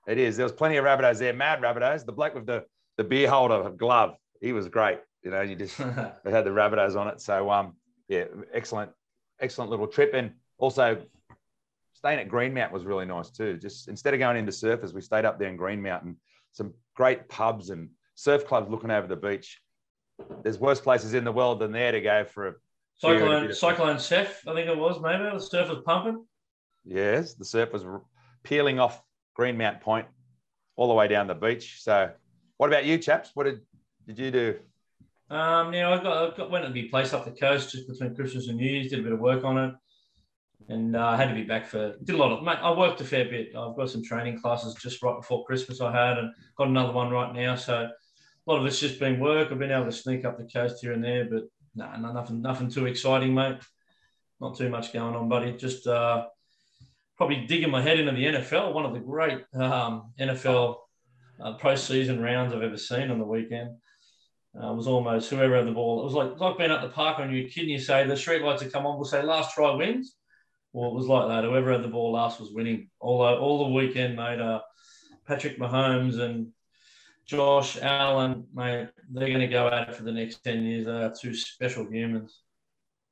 It 0.06 0.18
is. 0.18 0.36
There 0.36 0.44
was 0.44 0.52
plenty 0.52 0.76
of 0.76 0.84
Rabbitohs 0.84 1.18
there, 1.18 1.32
mad 1.32 1.60
Rabbitohs. 1.60 2.04
The 2.04 2.12
bloke 2.12 2.34
with 2.34 2.46
the 2.46 2.64
the 2.98 3.04
beer 3.04 3.28
holder 3.30 3.70
glove, 3.70 4.16
he 4.40 4.52
was 4.52 4.68
great. 4.68 4.98
You 5.22 5.30
know, 5.30 5.40
you 5.40 5.56
just 5.56 5.78
it 5.80 6.30
had 6.30 6.44
the 6.44 6.50
Rabbitohs 6.50 6.96
on 6.96 7.08
it. 7.08 7.20
So 7.20 7.50
um, 7.50 7.74
yeah, 8.08 8.24
excellent, 8.52 8.90
excellent 9.40 9.70
little 9.70 9.86
trip. 9.86 10.12
And 10.14 10.32
also 10.58 11.02
staying 11.94 12.18
at 12.18 12.28
Greenmount 12.28 12.72
was 12.72 12.84
really 12.84 13.06
nice 13.06 13.30
too. 13.30 13.56
Just 13.56 13.88
instead 13.88 14.14
of 14.14 14.20
going 14.20 14.36
into 14.36 14.52
surfers, 14.52 14.92
we 14.92 15.00
stayed 15.00 15.24
up 15.24 15.38
there 15.38 15.48
in 15.48 15.56
Greenmount 15.56 16.04
and 16.04 16.16
some 16.52 16.74
great 16.94 17.28
pubs 17.28 17.70
and 17.70 17.88
surf 18.14 18.46
clubs 18.46 18.70
looking 18.70 18.90
over 18.90 19.06
the 19.06 19.16
beach. 19.16 19.60
There's 20.42 20.58
worse 20.58 20.80
places 20.80 21.14
in 21.14 21.24
the 21.24 21.32
world 21.32 21.60
than 21.60 21.72
there 21.72 21.92
to 21.92 22.00
go 22.00 22.24
for 22.24 22.48
a 22.48 22.54
Cyclone, 22.98 23.52
Cyclone 23.52 23.98
Seth, 23.98 24.46
I 24.46 24.54
think 24.54 24.68
it 24.68 24.76
was, 24.76 25.00
maybe. 25.00 25.24
The 25.24 25.40
surf 25.40 25.68
was 25.68 25.78
pumping. 25.84 26.24
Yes, 26.84 27.34
the 27.34 27.44
surf 27.44 27.72
was 27.72 27.84
peeling 28.44 28.78
off 28.78 29.02
Greenmount 29.34 29.80
Point 29.80 30.06
all 30.76 30.88
the 30.88 30.94
way 30.94 31.08
down 31.08 31.26
the 31.26 31.34
beach. 31.34 31.78
So, 31.80 32.10
what 32.58 32.68
about 32.68 32.84
you, 32.84 32.98
chaps? 32.98 33.30
What 33.34 33.44
did 33.44 33.60
did 34.06 34.18
you 34.18 34.30
do? 34.30 34.58
Um, 35.32 35.68
I 35.68 35.98
got, 36.02 36.34
I 36.34 36.36
got 36.36 36.50
went 36.50 36.66
to 36.66 36.70
be 36.70 36.90
place 36.90 37.14
up 37.14 37.24
the 37.24 37.30
coast 37.30 37.70
just 37.70 37.88
between 37.88 38.14
Christmas 38.14 38.48
and 38.48 38.58
New 38.58 38.70
Year's, 38.70 38.90
did 38.90 38.98
a 38.98 39.02
bit 39.02 39.12
of 39.12 39.18
work 39.18 39.44
on 39.44 39.56
it, 39.56 39.74
and 40.68 40.94
uh, 40.94 41.06
I 41.06 41.16
had 41.16 41.30
to 41.30 41.34
be 41.34 41.44
back 41.44 41.66
for 41.66 41.96
did 42.04 42.16
a 42.16 42.18
lot 42.18 42.32
of. 42.32 42.44
Mate, 42.44 42.58
I 42.60 42.70
worked 42.76 43.00
a 43.00 43.04
fair 43.04 43.24
bit. 43.24 43.56
I've 43.56 43.74
got 43.74 43.88
some 43.88 44.04
training 44.04 44.42
classes 44.42 44.74
just 44.74 45.02
right 45.02 45.16
before 45.16 45.46
Christmas 45.46 45.80
I 45.80 45.90
had, 45.90 46.18
and 46.18 46.34
got 46.58 46.68
another 46.68 46.92
one 46.92 47.08
right 47.10 47.34
now. 47.34 47.54
So 47.54 47.74
a 47.74 48.50
lot 48.50 48.60
of 48.60 48.66
it's 48.66 48.78
just 48.78 49.00
been 49.00 49.20
work. 49.20 49.50
I've 49.50 49.58
been 49.58 49.70
able 49.70 49.86
to 49.86 49.92
sneak 49.92 50.26
up 50.26 50.36
the 50.36 50.46
coast 50.52 50.82
here 50.82 50.92
and 50.92 51.02
there, 51.02 51.24
but 51.24 51.44
no 51.74 52.12
nothing, 52.12 52.42
nothing 52.42 52.68
too 52.68 52.84
exciting, 52.84 53.32
mate. 53.32 53.56
Not 54.38 54.58
too 54.58 54.68
much 54.68 54.92
going 54.92 55.16
on, 55.16 55.30
buddy. 55.30 55.52
Just 55.52 55.86
uh, 55.86 56.26
probably 57.16 57.46
digging 57.46 57.70
my 57.70 57.80
head 57.80 57.98
into 57.98 58.12
the 58.12 58.26
NFL. 58.26 58.74
One 58.74 58.84
of 58.84 58.92
the 58.92 59.00
great 59.00 59.42
um, 59.54 60.12
NFL 60.20 60.76
uh, 61.40 61.56
postseason 61.56 62.22
rounds 62.22 62.52
I've 62.52 62.60
ever 62.60 62.76
seen 62.76 63.10
on 63.10 63.18
the 63.18 63.24
weekend. 63.24 63.76
Uh, 64.54 64.70
it 64.70 64.76
was 64.76 64.86
almost 64.86 65.30
whoever 65.30 65.56
had 65.56 65.66
the 65.66 65.72
ball. 65.72 66.00
It 66.00 66.04
was 66.04 66.14
like 66.14 66.38
like 66.38 66.58
being 66.58 66.70
at 66.70 66.82
the 66.82 66.88
park 66.88 67.18
when 67.18 67.32
you're 67.32 67.48
kid 67.48 67.62
and 67.62 67.70
you 67.70 67.78
say 67.78 68.06
the 68.06 68.16
street 68.16 68.42
lights 68.42 68.62
have 68.62 68.72
come 68.72 68.84
on. 68.84 68.96
We'll 68.96 69.06
say 69.06 69.22
last 69.22 69.54
try 69.54 69.74
wins. 69.74 70.14
Well, 70.72 70.90
it 70.90 70.94
was 70.94 71.06
like 71.06 71.28
that. 71.28 71.44
Whoever 71.44 71.72
had 71.72 71.82
the 71.82 71.88
ball 71.88 72.12
last 72.12 72.40
was 72.40 72.50
winning 72.50 72.88
the, 73.00 73.06
all 73.06 73.64
the 73.64 73.74
weekend, 73.74 74.16
mate. 74.16 74.40
Uh, 74.40 74.60
Patrick 75.26 75.58
Mahomes 75.58 76.18
and 76.18 76.48
Josh 77.26 77.78
Allen, 77.80 78.46
mate, 78.54 78.88
they're 79.10 79.28
going 79.28 79.40
to 79.40 79.46
go 79.46 79.68
at 79.68 79.88
it 79.88 79.94
for 79.94 80.02
the 80.02 80.12
next 80.12 80.42
10 80.44 80.64
years. 80.64 80.86
They 80.86 80.92
are 80.92 81.14
two 81.14 81.34
special 81.34 81.86
humans. 81.90 82.40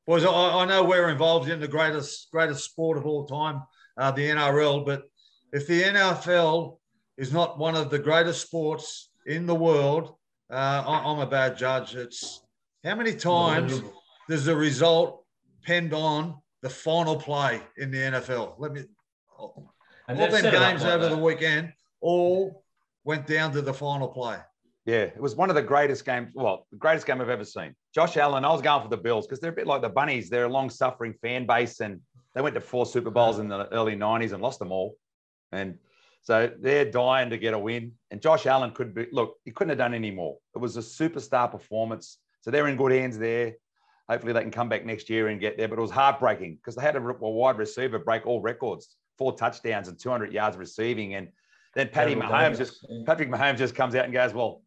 Boys, 0.06 0.24
I, 0.24 0.30
I 0.30 0.64
know 0.64 0.84
we're 0.84 1.10
involved 1.10 1.48
in 1.48 1.60
the 1.60 1.68
greatest 1.68 2.30
greatest 2.32 2.64
sport 2.64 2.98
of 2.98 3.06
all 3.06 3.26
time, 3.26 3.62
uh, 3.96 4.10
the 4.10 4.28
NRL. 4.28 4.84
But 4.84 5.04
if 5.52 5.66
the 5.66 5.82
NFL 5.82 6.78
is 7.16 7.32
not 7.32 7.58
one 7.58 7.76
of 7.76 7.90
the 7.90 7.98
greatest 7.98 8.40
sports 8.40 9.10
in 9.26 9.46
the 9.46 9.54
world, 9.54 10.14
uh, 10.50 10.84
I, 10.86 11.10
I'm 11.10 11.18
a 11.18 11.26
bad 11.26 11.56
judge. 11.56 11.94
It's 11.94 12.42
how 12.84 12.94
many 12.94 13.14
times 13.14 13.82
does 14.28 14.44
the 14.44 14.56
result 14.56 15.24
depend 15.60 15.92
on 15.92 16.36
the 16.62 16.70
final 16.70 17.16
play 17.16 17.60
in 17.78 17.90
the 17.90 17.98
NFL? 17.98 18.54
Let 18.58 18.72
me. 18.72 18.84
All 19.38 19.72
And 20.08 20.18
them 20.18 20.30
they've 20.30 20.40
set 20.40 20.54
it 20.54 20.62
up 20.62 20.70
games 20.70 20.82
like 20.82 20.92
over 20.92 21.04
that. 21.04 21.10
the 21.10 21.22
weekend 21.22 21.72
all 22.00 22.64
went 23.04 23.26
down 23.26 23.52
to 23.52 23.62
the 23.62 23.72
final 23.74 24.08
play. 24.08 24.38
Yeah, 24.86 25.02
it 25.02 25.20
was 25.20 25.36
one 25.36 25.50
of 25.50 25.56
the 25.56 25.62
greatest 25.62 26.04
games. 26.04 26.32
Well, 26.34 26.66
the 26.70 26.78
greatest 26.78 27.06
game 27.06 27.20
I've 27.20 27.28
ever 27.28 27.44
seen. 27.44 27.74
Josh 27.94 28.16
Allen. 28.16 28.44
I 28.44 28.52
was 28.52 28.62
going 28.62 28.82
for 28.82 28.88
the 28.88 28.96
Bills 28.96 29.26
because 29.26 29.38
they're 29.40 29.52
a 29.52 29.54
bit 29.54 29.66
like 29.66 29.82
the 29.82 29.88
Bunnies. 29.88 30.30
They're 30.30 30.46
a 30.46 30.48
long-suffering 30.48 31.14
fan 31.22 31.46
base, 31.46 31.80
and 31.80 32.00
they 32.34 32.40
went 32.40 32.54
to 32.54 32.60
four 32.60 32.86
Super 32.86 33.10
Bowls 33.10 33.38
in 33.38 33.48
the 33.48 33.68
early 33.72 33.94
'90s 33.94 34.32
and 34.32 34.42
lost 34.42 34.58
them 34.58 34.72
all. 34.72 34.96
And 35.52 35.78
so 36.22 36.50
they're 36.60 36.90
dying 36.90 37.30
to 37.30 37.38
get 37.38 37.54
a 37.54 37.58
win. 37.58 37.92
And 38.10 38.20
Josh 38.20 38.46
Allen 38.46 38.72
could 38.72 38.94
be. 38.94 39.06
Look, 39.12 39.36
he 39.44 39.50
couldn't 39.50 39.70
have 39.70 39.78
done 39.78 39.94
any 39.94 40.10
more. 40.10 40.36
It 40.54 40.58
was 40.58 40.76
a 40.76 40.80
superstar 40.80 41.50
performance. 41.50 42.18
So 42.40 42.50
they're 42.50 42.68
in 42.68 42.76
good 42.76 42.92
hands 42.92 43.18
there. 43.18 43.54
Hopefully 44.08 44.32
they 44.32 44.40
can 44.40 44.50
come 44.50 44.68
back 44.68 44.84
next 44.84 45.08
year 45.08 45.28
and 45.28 45.40
get 45.40 45.56
there. 45.56 45.68
But 45.68 45.78
it 45.78 45.82
was 45.82 45.90
heartbreaking 45.90 46.56
because 46.56 46.74
they 46.74 46.82
had 46.82 46.96
a, 46.96 47.00
a 47.00 47.30
wide 47.30 47.58
receiver 47.58 47.98
break 47.98 48.26
all 48.26 48.40
records, 48.40 48.96
four 49.16 49.36
touchdowns 49.36 49.88
and 49.88 49.98
200 49.98 50.32
yards 50.32 50.56
receiving, 50.56 51.14
and 51.14 51.28
then 51.74 51.88
Patty 51.88 52.14
Mahomes 52.14 52.58
just. 52.58 52.86
Patrick 53.06 53.30
Mahomes 53.30 53.58
just 53.58 53.74
comes 53.74 53.94
out 53.94 54.04
and 54.04 54.12
goes, 54.12 54.34
Well, 54.34 54.62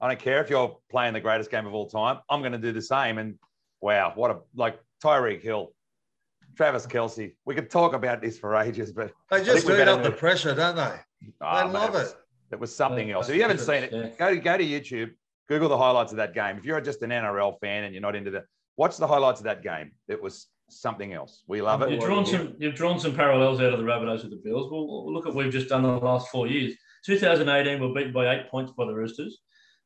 I 0.00 0.08
don't 0.08 0.20
care 0.20 0.42
if 0.42 0.50
you're 0.50 0.76
playing 0.90 1.14
the 1.14 1.20
greatest 1.20 1.50
game 1.50 1.66
of 1.66 1.74
all 1.74 1.88
time. 1.88 2.18
I'm 2.28 2.40
going 2.40 2.52
to 2.52 2.58
do 2.58 2.72
the 2.72 2.82
same. 2.82 3.18
And 3.18 3.38
wow, 3.80 4.12
what 4.14 4.30
a 4.30 4.38
like 4.54 4.78
Tyreek 5.02 5.42
Hill, 5.42 5.72
Travis 6.56 6.86
Kelce. 6.86 7.34
We 7.44 7.54
could 7.54 7.70
talk 7.70 7.94
about 7.94 8.20
this 8.20 8.38
for 8.38 8.56
ages, 8.56 8.92
but 8.92 9.12
They 9.30 9.42
just 9.44 9.66
we 9.66 9.74
eat 9.80 9.88
up 9.88 10.02
the 10.02 10.10
move. 10.10 10.18
pressure, 10.18 10.54
don't 10.54 10.76
they? 10.76 10.92
ah, 11.40 11.60
they 11.60 11.64
mate, 11.66 11.72
love 11.72 11.92
was- 11.94 12.10
it. 12.12 12.16
It 12.52 12.60
was 12.60 12.74
something 12.74 13.08
Yeah, 13.08 13.14
else. 13.16 13.28
If 13.28 13.34
you 13.34 13.42
haven't 13.42 13.58
seen 13.58 13.82
it, 13.82 13.90
different, 13.90 14.18
go 14.18 14.30
to 14.30 14.36
go 14.38 14.56
to 14.56 14.64
YouTube, 14.64 15.10
Google 15.48 15.68
the 15.68 15.78
highlights 15.78 16.12
of 16.12 16.18
that 16.18 16.34
game. 16.34 16.56
If 16.56 16.64
you're 16.64 16.80
just 16.80 17.02
an 17.02 17.10
NRL 17.10 17.58
fan 17.60 17.84
and 17.84 17.92
you're 17.94 18.02
not 18.02 18.14
into 18.14 18.30
the, 18.30 18.44
watch 18.76 18.96
the 18.96 19.06
highlights 19.08 19.40
of 19.40 19.44
that 19.44 19.62
game. 19.62 19.90
It 20.08 20.22
was 20.22 20.46
something 20.68 21.12
else. 21.12 21.42
We 21.48 21.62
love 21.62 21.82
it. 21.82 21.90
You've 21.90 22.00
drawn 22.04 22.24
some 22.24 22.54
you've 22.58 22.74
drawn 22.74 23.00
some 23.00 23.14
parallels 23.14 23.60
out 23.60 23.72
of 23.72 23.78
the 23.80 23.84
Rabbitohs 23.84 24.22
with 24.22 24.30
the 24.30 24.40
Bills. 24.44 24.70
Well, 24.70 24.86
well, 24.86 25.12
look 25.12 25.26
at 25.26 25.34
what 25.34 25.44
we've 25.44 25.52
just 25.52 25.68
done 25.68 25.84
in 25.84 25.90
the 25.90 26.04
last 26.04 26.28
four 26.28 26.46
years. 26.46 26.74
2018, 27.06 27.80
we 27.80 27.86
were 27.88 27.94
beaten 27.94 28.12
by 28.12 28.32
eight 28.36 28.48
points 28.50 28.72
by 28.76 28.84
the 28.84 28.94
Roosters. 28.94 29.38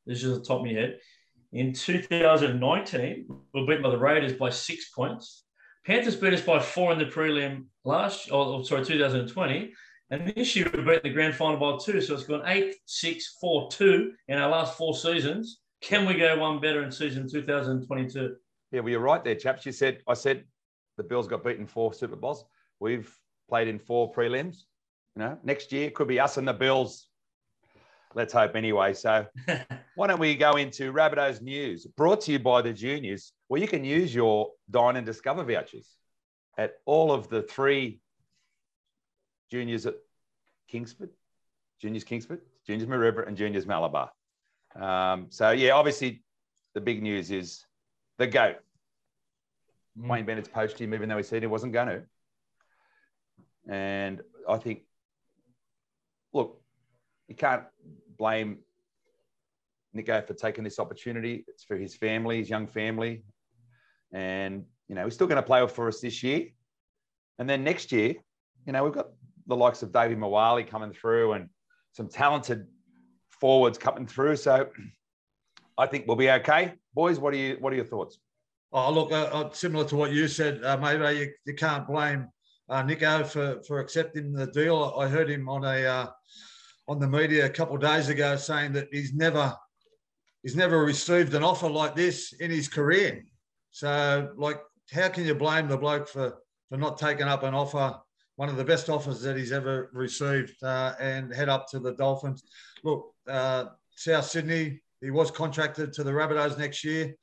This 0.07 0.23
is 0.23 0.39
the 0.39 0.45
top 0.45 0.59
of 0.61 0.67
my 0.67 0.73
head. 0.73 0.99
In 1.53 1.73
2019, 1.73 3.27
we 3.55 3.61
were 3.61 3.67
beaten 3.67 3.83
by 3.83 3.91
the 3.91 3.99
Raiders 3.99 4.35
by 4.35 4.51
six 4.51 4.91
points. 4.91 5.45
Panthers 5.89 6.17
beat 6.17 6.35
us 6.35 6.43
by 6.43 6.61
four 6.61 6.93
in 6.93 6.99
the 6.99 7.07
prelim 7.07 7.65
last, 7.87 8.31
or, 8.31 8.45
or 8.45 8.63
sorry, 8.63 8.85
2020. 8.85 9.73
And 10.11 10.35
this 10.37 10.55
year 10.55 10.71
we 10.75 10.83
beat 10.83 11.03
the 11.03 11.09
grand 11.09 11.35
final 11.35 11.57
by 11.57 11.83
two. 11.83 12.03
So 12.03 12.13
it's 12.13 12.25
gone 12.25 12.43
eight, 12.45 12.75
six, 12.85 13.39
four, 13.41 13.71
two 13.71 14.13
in 14.29 14.37
our 14.37 14.51
last 14.51 14.77
four 14.77 14.95
seasons. 14.95 15.61
Can 15.81 16.05
we 16.05 16.13
go 16.13 16.39
one 16.39 16.61
better 16.61 16.83
in 16.83 16.93
season 16.93 17.27
2022? 17.27 18.37
Yeah, 18.71 18.81
well, 18.81 18.91
you're 18.91 19.01
right 19.01 19.25
there, 19.25 19.35
chaps. 19.35 19.65
You 19.65 19.73
said 19.73 20.01
I 20.07 20.13
said 20.13 20.45
the 20.99 21.05
Bills 21.05 21.27
got 21.27 21.43
beaten 21.43 21.67
four 21.67 21.95
Super 21.95 22.17
Bowls. 22.17 22.45
We've 22.81 23.11
played 23.49 23.69
in 23.69 23.79
four 23.79 24.13
prelims. 24.13 24.65
You 25.17 25.23
know, 25.23 25.39
next 25.43 25.73
year 25.73 25.91
could 25.91 26.09
be 26.09 26.21
us 26.21 26.37
and 26.37 26.47
the 26.47 26.53
Bills. 26.53 27.08
Let's 28.15 28.33
hope 28.33 28.57
anyway. 28.57 28.95
So 28.95 29.27
why 29.95 30.07
don't 30.07 30.21
we 30.21 30.35
go 30.35 30.53
into 30.53 30.93
Rabbitohs 30.93 31.43
news? 31.43 31.87
Brought 31.87 32.23
to 32.23 32.33
you 32.33 32.39
by 32.39 32.63
the 32.63 32.73
juniors, 32.73 33.33
where 33.49 33.61
you 33.61 33.69
can 33.69 33.85
use 33.85 34.15
your 34.15 34.51
Dine 34.71 34.97
and 34.97 35.07
Discover 35.07 35.45
vouchers 35.45 35.97
at 36.57 36.75
all 36.87 37.13
of 37.13 37.29
the 37.29 37.43
three 37.43 38.01
juniors 39.51 39.87
at 39.87 39.95
Kingsford, 40.69 41.11
juniors 41.81 42.05
Kingsford, 42.05 42.41
juniors 42.67 42.89
Maroubra, 42.89 43.27
and 43.27 43.37
juniors 43.37 43.67
Malabar. 43.67 44.11
Um, 44.75 45.27
so 45.31 45.51
yeah, 45.51 45.73
obviously 45.73 46.23
the 46.75 46.81
big 46.81 47.03
news 47.03 47.31
is 47.31 47.65
the 48.19 48.27
goat. 48.27 48.57
Wayne 49.97 50.25
Bennett's 50.25 50.49
poached 50.49 50.81
him, 50.81 50.95
even 50.95 51.09
though 51.09 51.17
he 51.17 51.23
said 51.23 51.43
he 51.43 51.47
wasn't 51.47 51.73
going 51.73 51.89
to. 51.89 52.03
And 53.73 54.23
I 54.49 54.59
think, 54.59 54.83
look, 56.33 56.58
you 57.29 57.35
can't 57.35 57.63
blame 58.19 58.59
Nico 59.93 60.21
for 60.23 60.35
taking 60.35 60.65
this 60.65 60.79
opportunity. 60.79 61.45
It's 61.47 61.65
for 61.65 61.77
his 61.77 61.95
family, 61.95 62.39
his 62.39 62.51
young 62.51 62.67
family. 62.67 63.23
And, 64.13 64.65
you 64.89 64.95
know, 64.95 65.05
he's 65.05 65.15
still 65.15 65.27
going 65.27 65.37
to 65.37 65.43
play 65.43 65.67
for 65.67 65.89
us 65.89 66.01
this 66.01 66.23
year. 66.23 66.47
And 67.39 67.49
then 67.49 67.63
next 67.63 67.93
year, 67.93 68.15
you 68.67 68.73
know, 68.73 68.83
we've 68.83 68.93
got 68.93 69.09
the 69.47 69.57
likes 69.57 69.83
of 69.83 69.93
David 69.93 70.19
Mawali 70.19 70.67
coming 70.67 70.93
through 70.93 71.33
and 71.33 71.49
some 71.93 72.09
talented 72.09 72.67
forwards 73.29 73.79
coming 73.79 74.07
through. 74.07 74.37
So 74.37 74.69
I 75.77 75.87
think 75.87 76.07
we'll 76.07 76.17
be 76.17 76.31
okay. 76.31 76.75
Boys, 76.95 77.19
what 77.19 77.33
are 77.35 77.37
you 77.37 77.57
what 77.61 77.73
are 77.73 77.77
your 77.77 77.85
thoughts? 77.85 78.19
Oh, 78.73 78.93
look, 78.93 79.13
uh, 79.13 79.31
uh 79.33 79.51
similar 79.53 79.85
to 79.87 79.97
what 79.97 80.13
you 80.13 80.29
said, 80.29 80.63
uh, 80.65 80.77
maybe 80.77 81.19
you, 81.19 81.33
you 81.47 81.55
can't 81.55 81.87
blame 81.87 82.29
uh, 82.69 82.83
Nico 82.83 83.25
for, 83.25 83.63
for 83.67 83.81
accepting 83.81 84.33
the 84.33 84.47
deal. 84.49 84.95
I 84.99 85.09
heard 85.09 85.31
him 85.31 85.49
on 85.49 85.65
a 85.65 85.87
uh, 85.87 86.07
on 86.89 86.99
the 86.99 87.07
media 87.07 87.45
a 87.45 87.51
couple 87.51 87.77
of 87.77 87.83
days 87.83 88.09
ago 88.09 88.35
saying 88.37 88.73
that 88.73 88.89
he's 88.91 89.13
never 89.13 89.55
he's 90.43 90.57
never 90.57 90.85
received 90.85 91.35
an 91.35 91.45
offer 91.45 91.69
like 91.69 91.95
this 91.95 92.33
in 92.33 92.51
his 92.51 92.69
career. 92.69 93.23
So, 93.71 94.33
like, 94.37 94.59
how 94.91 95.09
can 95.11 95.27
you 95.27 95.35
blame 95.35 95.69
the 95.69 95.77
bloke 95.77 96.09
for 96.09 96.39
for 96.69 96.79
not 96.79 96.99
taking 96.99 97.27
up 97.27 97.43
an 97.43 97.55
offer, 97.55 97.99
one 98.37 98.49
of 98.49 98.57
the 98.57 98.65
best 98.65 98.89
offers 98.89 99.21
that 99.23 99.37
he's 99.37 99.53
ever 99.53 99.91
received, 99.93 100.63
uh, 100.63 100.95
and 100.99 101.33
head 101.33 101.49
up 101.49 101.69
to 101.69 101.79
the 101.79 101.93
Dolphins? 101.93 102.43
Look, 102.83 103.13
uh, 103.29 103.67
South 103.95 104.25
Sydney, 104.25 104.81
he 105.01 105.11
was 105.11 105.31
contracted 105.31 105.93
to 105.93 106.05
the 106.05 106.13
Rabbitohs 106.13 106.59
next 106.59 106.85
year. 106.85 107.15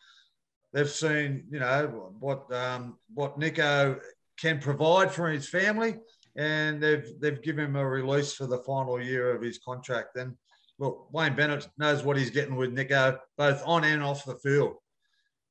They've 0.74 0.90
seen, 0.90 1.46
you 1.50 1.60
know, 1.60 2.14
what 2.20 2.52
um, 2.54 2.98
what 3.14 3.40
Nico 3.40 4.00
can 4.38 4.60
provide 4.60 5.12
for 5.12 5.30
his 5.30 5.48
family, 5.48 5.96
and 6.36 6.82
they've 6.82 7.08
they've 7.20 7.42
given 7.42 7.66
him 7.66 7.76
a 7.76 7.88
release 7.88 8.34
for 8.34 8.48
the 8.48 8.60
final 8.60 9.02
year 9.02 9.36
of 9.36 9.42
his 9.42 9.60
contract. 9.60 10.18
And 10.18 10.36
look, 10.80 11.08
Wayne 11.14 11.36
Bennett 11.36 11.68
knows 11.78 12.04
what 12.04 12.18
he's 12.18 12.30
getting 12.30 12.56
with 12.56 12.74
Nico, 12.74 13.18
both 13.38 13.62
on 13.66 13.84
and 13.84 14.04
off 14.04 14.26
the 14.26 14.36
field. 14.38 14.76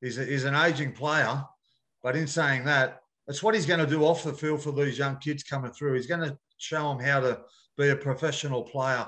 He's, 0.01 0.17
a, 0.17 0.25
he's 0.25 0.43
an 0.43 0.55
aging 0.55 0.91
player, 0.91 1.43
but 2.03 2.15
in 2.15 2.27
saying 2.27 2.65
that, 2.65 2.99
it's 3.27 3.41
what 3.41 3.55
he's 3.55 3.65
going 3.65 3.79
to 3.79 3.87
do 3.87 4.03
off 4.03 4.23
the 4.23 4.33
field 4.33 4.61
for 4.61 4.71
these 4.71 4.99
young 4.99 5.17
kids 5.17 5.43
coming 5.43 5.71
through. 5.71 5.95
He's 5.95 6.05
going 6.05 6.29
to 6.29 6.37
show 6.57 6.89
them 6.89 6.99
how 6.99 7.21
to 7.21 7.41
be 7.77 7.89
a 7.89 7.95
professional 7.95 8.61
player. 8.61 9.07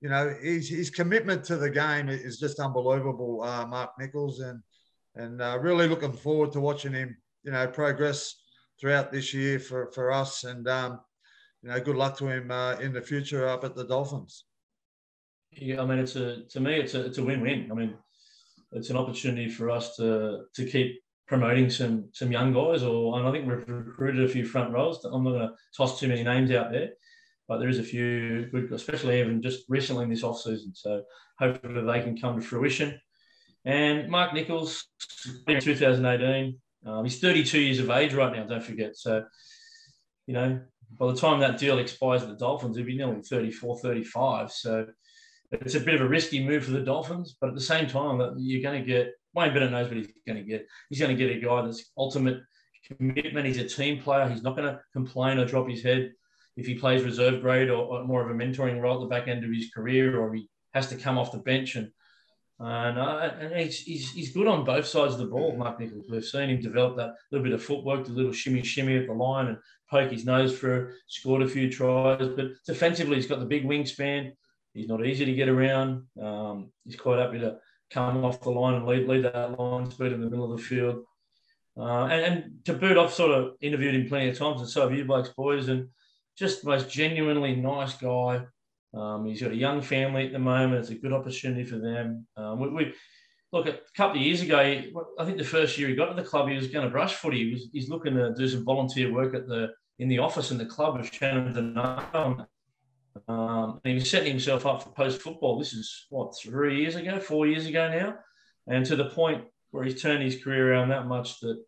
You 0.00 0.10
know, 0.10 0.32
his, 0.40 0.68
his 0.68 0.90
commitment 0.90 1.42
to 1.44 1.56
the 1.56 1.70
game 1.70 2.08
is 2.08 2.38
just 2.38 2.60
unbelievable, 2.60 3.42
uh, 3.42 3.66
Mark 3.66 3.90
Nicholls, 3.98 4.40
and 4.40 4.62
and 5.16 5.40
uh, 5.40 5.58
really 5.60 5.88
looking 5.88 6.12
forward 6.12 6.52
to 6.52 6.60
watching 6.60 6.92
him, 6.92 7.16
you 7.42 7.50
know, 7.50 7.66
progress 7.66 8.34
throughout 8.78 9.10
this 9.10 9.32
year 9.32 9.58
for, 9.58 9.90
for 9.92 10.12
us. 10.12 10.44
And, 10.44 10.68
um, 10.68 11.00
you 11.66 11.72
know, 11.72 11.80
good 11.80 11.96
luck 11.96 12.16
to 12.16 12.28
him 12.28 12.52
uh, 12.52 12.74
in 12.74 12.92
the 12.92 13.02
future 13.02 13.48
up 13.48 13.64
at 13.64 13.74
the 13.74 13.84
Dolphins. 13.84 14.44
Yeah, 15.50 15.82
I 15.82 15.86
mean, 15.86 15.98
it's 15.98 16.14
a 16.14 16.44
to 16.50 16.60
me, 16.60 16.76
it's 16.76 16.94
a 16.94 17.06
it's 17.06 17.18
a 17.18 17.24
win-win. 17.24 17.68
I 17.72 17.74
mean, 17.74 17.94
it's 18.70 18.90
an 18.90 18.96
opportunity 18.96 19.50
for 19.50 19.68
us 19.68 19.96
to 19.96 20.44
to 20.54 20.64
keep 20.64 21.02
promoting 21.26 21.68
some 21.68 22.08
some 22.12 22.30
young 22.30 22.52
guys, 22.52 22.84
or 22.84 23.18
and 23.18 23.26
I 23.26 23.32
think 23.32 23.48
we've 23.48 23.68
recruited 23.68 24.24
a 24.24 24.28
few 24.28 24.46
front 24.46 24.72
rows. 24.72 25.04
I'm 25.04 25.24
not 25.24 25.30
going 25.30 25.48
to 25.48 25.54
toss 25.76 25.98
too 25.98 26.06
many 26.06 26.22
names 26.22 26.52
out 26.52 26.70
there, 26.70 26.90
but 27.48 27.58
there 27.58 27.68
is 27.68 27.80
a 27.80 27.82
few 27.82 28.46
good, 28.52 28.70
especially 28.70 29.18
even 29.18 29.42
just 29.42 29.64
recently 29.68 30.04
in 30.04 30.10
this 30.10 30.22
off 30.22 30.40
season. 30.40 30.72
So 30.72 31.02
hopefully 31.40 31.82
they 31.84 32.00
can 32.00 32.16
come 32.16 32.38
to 32.38 32.46
fruition. 32.46 33.00
And 33.64 34.08
Mark 34.08 34.32
Nicholls, 34.34 34.86
2018, 35.48 36.60
um, 36.86 37.04
he's 37.04 37.18
32 37.18 37.58
years 37.58 37.80
of 37.80 37.90
age 37.90 38.14
right 38.14 38.32
now. 38.32 38.44
Don't 38.46 38.62
forget. 38.62 38.96
So 38.96 39.24
you 40.26 40.34
know, 40.34 40.60
by 40.98 41.06
the 41.06 41.16
time 41.16 41.40
that 41.40 41.58
deal 41.58 41.78
expires 41.78 42.22
at 42.22 42.28
the 42.28 42.36
Dolphins, 42.36 42.76
he'll 42.76 42.86
be 42.86 42.96
nearly 42.96 43.22
34, 43.22 43.78
35. 43.78 44.52
So 44.52 44.86
it's 45.50 45.74
a 45.74 45.80
bit 45.80 45.94
of 45.94 46.00
a 46.00 46.08
risky 46.08 46.44
move 46.44 46.64
for 46.64 46.70
the 46.72 46.80
Dolphins, 46.80 47.36
but 47.40 47.48
at 47.48 47.54
the 47.54 47.60
same 47.60 47.86
time, 47.86 48.20
you're 48.38 48.62
going 48.62 48.80
to 48.80 48.86
get 48.86 49.12
Wayne 49.34 49.52
Bennett 49.52 49.70
knows 49.70 49.88
what 49.88 49.98
he's 49.98 50.08
going 50.26 50.38
to 50.38 50.42
get. 50.42 50.66
He's 50.88 50.98
going 50.98 51.14
to 51.14 51.22
get 51.22 51.36
a 51.36 51.38
guy 51.38 51.62
that's 51.62 51.90
ultimate 51.96 52.40
commitment. 52.86 53.46
He's 53.46 53.58
a 53.58 53.68
team 53.68 54.02
player. 54.02 54.28
He's 54.28 54.42
not 54.42 54.56
going 54.56 54.72
to 54.72 54.80
complain 54.92 55.38
or 55.38 55.44
drop 55.44 55.68
his 55.68 55.82
head 55.82 56.12
if 56.56 56.66
he 56.66 56.74
plays 56.74 57.02
reserve 57.02 57.42
grade 57.42 57.68
or, 57.68 57.84
or, 57.84 58.04
more 58.04 58.22
of 58.22 58.30
a 58.30 58.34
mentoring 58.34 58.80
role 58.80 58.94
at 58.94 59.00
the 59.00 59.14
back 59.14 59.28
end 59.28 59.44
of 59.44 59.52
his 59.52 59.70
career, 59.74 60.18
or 60.18 60.32
he 60.32 60.48
has 60.72 60.88
to 60.88 60.96
come 60.96 61.18
off 61.18 61.32
the 61.32 61.38
bench 61.38 61.76
and 61.76 61.90
and, 62.58 62.98
uh, 62.98 63.30
and 63.38 63.54
he's, 63.54 63.80
he's, 63.80 64.10
he's 64.12 64.32
good 64.32 64.46
on 64.46 64.64
both 64.64 64.86
sides 64.86 65.14
of 65.14 65.20
the 65.20 65.26
ball, 65.26 65.56
Mark 65.56 65.78
Nicholls. 65.78 66.06
We've 66.10 66.24
seen 66.24 66.48
him 66.48 66.60
develop 66.60 66.96
that 66.96 67.14
little 67.30 67.44
bit 67.44 67.52
of 67.52 67.62
footwork, 67.62 68.06
the 68.06 68.12
little 68.12 68.32
shimmy 68.32 68.62
shimmy 68.62 68.96
at 68.96 69.06
the 69.06 69.12
line 69.12 69.48
and 69.48 69.58
poke 69.90 70.10
his 70.10 70.24
nose 70.24 70.58
through, 70.58 70.92
scored 71.06 71.42
a 71.42 71.48
few 71.48 71.70
tries. 71.70 72.28
But 72.28 72.52
defensively, 72.66 73.16
he's 73.16 73.26
got 73.26 73.40
the 73.40 73.46
big 73.46 73.64
wingspan. 73.64 74.32
He's 74.72 74.88
not 74.88 75.04
easy 75.04 75.26
to 75.26 75.34
get 75.34 75.48
around. 75.48 76.04
Um, 76.20 76.72
he's 76.84 76.96
quite 76.96 77.18
happy 77.18 77.40
to 77.40 77.58
come 77.90 78.24
off 78.24 78.40
the 78.40 78.50
line 78.50 78.74
and 78.74 78.86
lead, 78.86 79.06
lead 79.06 79.24
that 79.24 79.58
line 79.58 79.90
speed 79.90 80.12
in 80.12 80.20
the 80.20 80.30
middle 80.30 80.50
of 80.50 80.58
the 80.58 80.64
field. 80.64 81.04
Uh, 81.78 82.04
and, 82.04 82.24
and, 82.24 82.64
to 82.64 82.72
boot, 82.72 82.96
I've 82.96 83.12
sort 83.12 83.32
of 83.32 83.54
interviewed 83.60 83.94
him 83.94 84.08
plenty 84.08 84.30
of 84.30 84.38
times, 84.38 84.60
and 84.60 84.68
so 84.68 84.88
have 84.88 84.96
you, 84.96 85.04
Blokes 85.04 85.28
boys, 85.28 85.68
and 85.68 85.88
just 86.36 86.62
the 86.62 86.70
most 86.70 86.90
genuinely 86.90 87.54
nice 87.54 87.94
guy. 87.94 88.46
Um, 88.96 89.26
he's 89.26 89.42
got 89.42 89.52
a 89.52 89.56
young 89.56 89.82
family 89.82 90.26
at 90.26 90.32
the 90.32 90.38
moment. 90.38 90.80
It's 90.80 90.90
a 90.90 90.94
good 90.94 91.12
opportunity 91.12 91.64
for 91.64 91.78
them. 91.78 92.26
Um, 92.36 92.60
we, 92.60 92.68
we, 92.70 92.94
look 93.52 93.68
a 93.68 93.78
couple 93.96 94.18
of 94.18 94.26
years 94.26 94.42
ago. 94.42 94.58
I 94.58 95.24
think 95.24 95.38
the 95.38 95.44
first 95.44 95.78
year 95.78 95.88
he 95.88 95.94
got 95.94 96.06
to 96.06 96.20
the 96.20 96.28
club, 96.28 96.48
he 96.48 96.56
was 96.56 96.66
going 96.66 96.84
to 96.84 96.90
brush 96.90 97.14
footy. 97.14 97.44
He 97.44 97.52
was, 97.52 97.68
he's 97.72 97.88
looking 97.88 98.14
to 98.14 98.34
do 98.34 98.48
some 98.48 98.64
volunteer 98.64 99.12
work 99.12 99.34
at 99.34 99.46
the 99.46 99.68
in 99.98 100.08
the 100.08 100.18
office 100.18 100.50
in 100.50 100.58
the 100.58 100.66
club 100.66 100.98
of 100.98 101.10
Shannon 101.10 101.52
Donato 101.54 102.46
um, 103.28 103.80
and 103.84 103.90
he 103.90 103.94
was 103.94 104.10
setting 104.10 104.30
himself 104.30 104.66
up 104.66 104.82
for 104.82 104.90
post 104.90 105.22
football. 105.22 105.58
This 105.58 105.72
is 105.72 106.06
what 106.10 106.36
three 106.38 106.80
years 106.80 106.96
ago, 106.96 107.18
four 107.18 107.46
years 107.46 107.66
ago 107.66 107.88
now, 107.88 108.16
and 108.66 108.84
to 108.86 108.96
the 108.96 109.10
point 109.10 109.44
where 109.70 109.84
he's 109.84 110.00
turned 110.00 110.22
his 110.22 110.42
career 110.42 110.72
around 110.72 110.88
that 110.90 111.06
much 111.06 111.40
that 111.40 111.62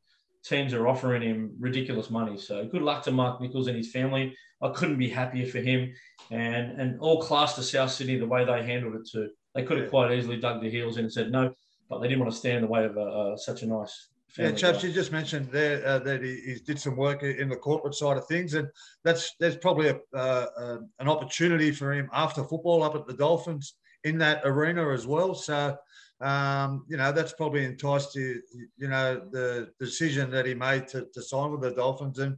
teams 0.45 0.73
are 0.73 0.87
offering 0.87 1.23
him 1.23 1.55
ridiculous 1.59 2.11
money. 2.11 2.39
So 2.39 2.67
good 2.67 2.83
luck 2.83 3.03
to 3.05 3.11
Mark 3.11 3.41
Nicholls 3.41 3.67
and 3.67 3.77
his 3.77 3.91
family. 3.91 4.37
I 4.61 4.71
couldn't 4.71 4.99
be 4.99 5.09
happier 5.09 5.47
for 5.47 5.59
him, 5.59 5.93
and 6.31 6.81
and 6.81 7.01
all 7.01 7.23
class 7.23 7.55
to 7.55 7.63
South 7.63 7.91
Sydney 7.91 8.19
the 8.19 8.27
way 8.27 8.45
they 8.45 8.65
handled 8.65 8.97
it 8.97 9.09
too. 9.11 9.31
They 9.55 9.65
could 9.65 9.79
have 9.79 9.91
quite 9.91 10.13
easily 10.13 10.39
dug 10.39 10.61
their 10.61 10.71
heels 10.71 10.97
in 10.97 11.05
and 11.05 11.13
said 11.13 11.31
no, 11.31 11.55
but 11.89 12.01
they 12.01 12.09
didn't 12.09 12.21
want 12.21 12.33
to 12.33 12.39
stand 12.39 12.57
in 12.57 12.63
the 12.63 12.69
way 12.69 12.85
of 12.85 12.97
uh, 12.97 13.37
such 13.37 13.63
a 13.63 13.67
nice 13.67 14.09
yeah, 14.37 14.53
Chaps, 14.53 14.83
you 14.83 14.93
just 14.93 15.11
mentioned 15.11 15.49
there 15.51 15.85
uh, 15.87 15.99
that 16.01 16.23
he, 16.23 16.37
he, 16.37 16.55
did 16.65 16.79
some 16.79 16.97
work 16.97 17.23
in 17.23 17.49
the 17.49 17.57
corporate 17.57 17.95
side 17.95 18.17
of 18.17 18.27
things, 18.27 18.55
and 18.55 18.69
that's 19.03 19.35
there's 19.41 19.57
probably 19.57 19.89
a, 19.89 19.99
uh, 20.15 20.47
uh, 20.57 20.79
an 20.99 21.09
opportunity 21.09 21.73
for 21.73 21.93
him 21.93 22.11
after 22.13 22.45
football 22.45 22.83
up 22.83 22.95
at 22.95 23.07
the 23.07 23.15
Dolphins 23.15 23.75
in 24.05 24.19
that 24.19 24.43
arena 24.45 24.91
as 24.91 25.07
well. 25.07 25.35
So, 25.35 25.77
um, 26.21 26.85
you 26.89 26.97
know, 26.97 27.13
that's 27.13 27.33
probably 27.33 27.65
enticed 27.65 28.15
you, 28.17 28.43
you 28.77 28.89
know, 28.89 29.23
the 29.31 29.71
decision 29.79 30.31
that 30.31 30.47
he 30.47 30.55
made 30.55 30.89
to, 30.89 31.07
to 31.13 31.23
sign 31.23 31.53
with 31.53 31.61
the 31.61 31.71
Dolphins. 31.71 32.19
And 32.19 32.37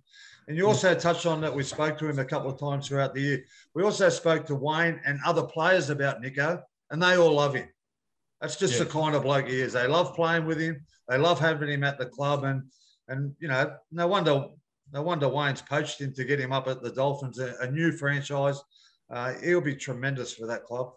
and 0.49 0.57
you 0.57 0.67
also 0.67 0.95
touched 0.95 1.27
on 1.27 1.41
that 1.43 1.55
we 1.55 1.63
spoke 1.63 1.97
to 1.99 2.09
him 2.09 2.19
a 2.19 2.25
couple 2.25 2.51
of 2.51 2.59
times 2.59 2.89
throughout 2.89 3.15
the 3.15 3.21
year. 3.21 3.45
We 3.75 3.85
also 3.85 4.09
spoke 4.09 4.47
to 4.47 4.55
Wayne 4.55 5.01
and 5.07 5.21
other 5.25 5.45
players 5.45 5.91
about 5.91 6.21
Nico, 6.21 6.61
and 6.91 7.03
they 7.03 7.17
all 7.17 7.35
love 7.35 7.55
him. 7.55 7.69
That's 8.41 8.57
just 8.57 8.75
yeah. 8.75 8.81
the 8.81 8.91
kind 8.91 9.15
of 9.15 9.23
bloke 9.23 9.47
he 9.47 9.61
is. 9.61 9.75
They 9.75 9.87
love 9.87 10.15
playing 10.15 10.47
with 10.47 10.61
him. 10.61 10.85
They 11.09 11.19
love 11.19 11.39
having 11.39 11.69
him 11.69 11.85
at 11.85 11.99
the 11.99 12.07
club, 12.07 12.45
and 12.45 12.65
and 13.09 13.35
you 13.39 13.49
know, 13.49 13.77
no 13.93 14.07
wonder 14.09 14.47
no 14.93 15.03
wonder 15.03 15.29
Wayne's 15.29 15.63
poached 15.63 16.01
him 16.01 16.13
to 16.15 16.25
get 16.25 16.41
him 16.41 16.53
up 16.53 16.67
at 16.69 16.83
the 16.83 16.91
Dolphins, 16.91 17.39
a, 17.39 17.55
a 17.61 17.71
new 17.71 17.93
franchise. 17.93 18.61
Uh, 19.09 19.35
he'll 19.43 19.61
be 19.61 19.75
tremendous 19.75 20.33
for 20.33 20.47
that 20.47 20.65
club. 20.65 20.93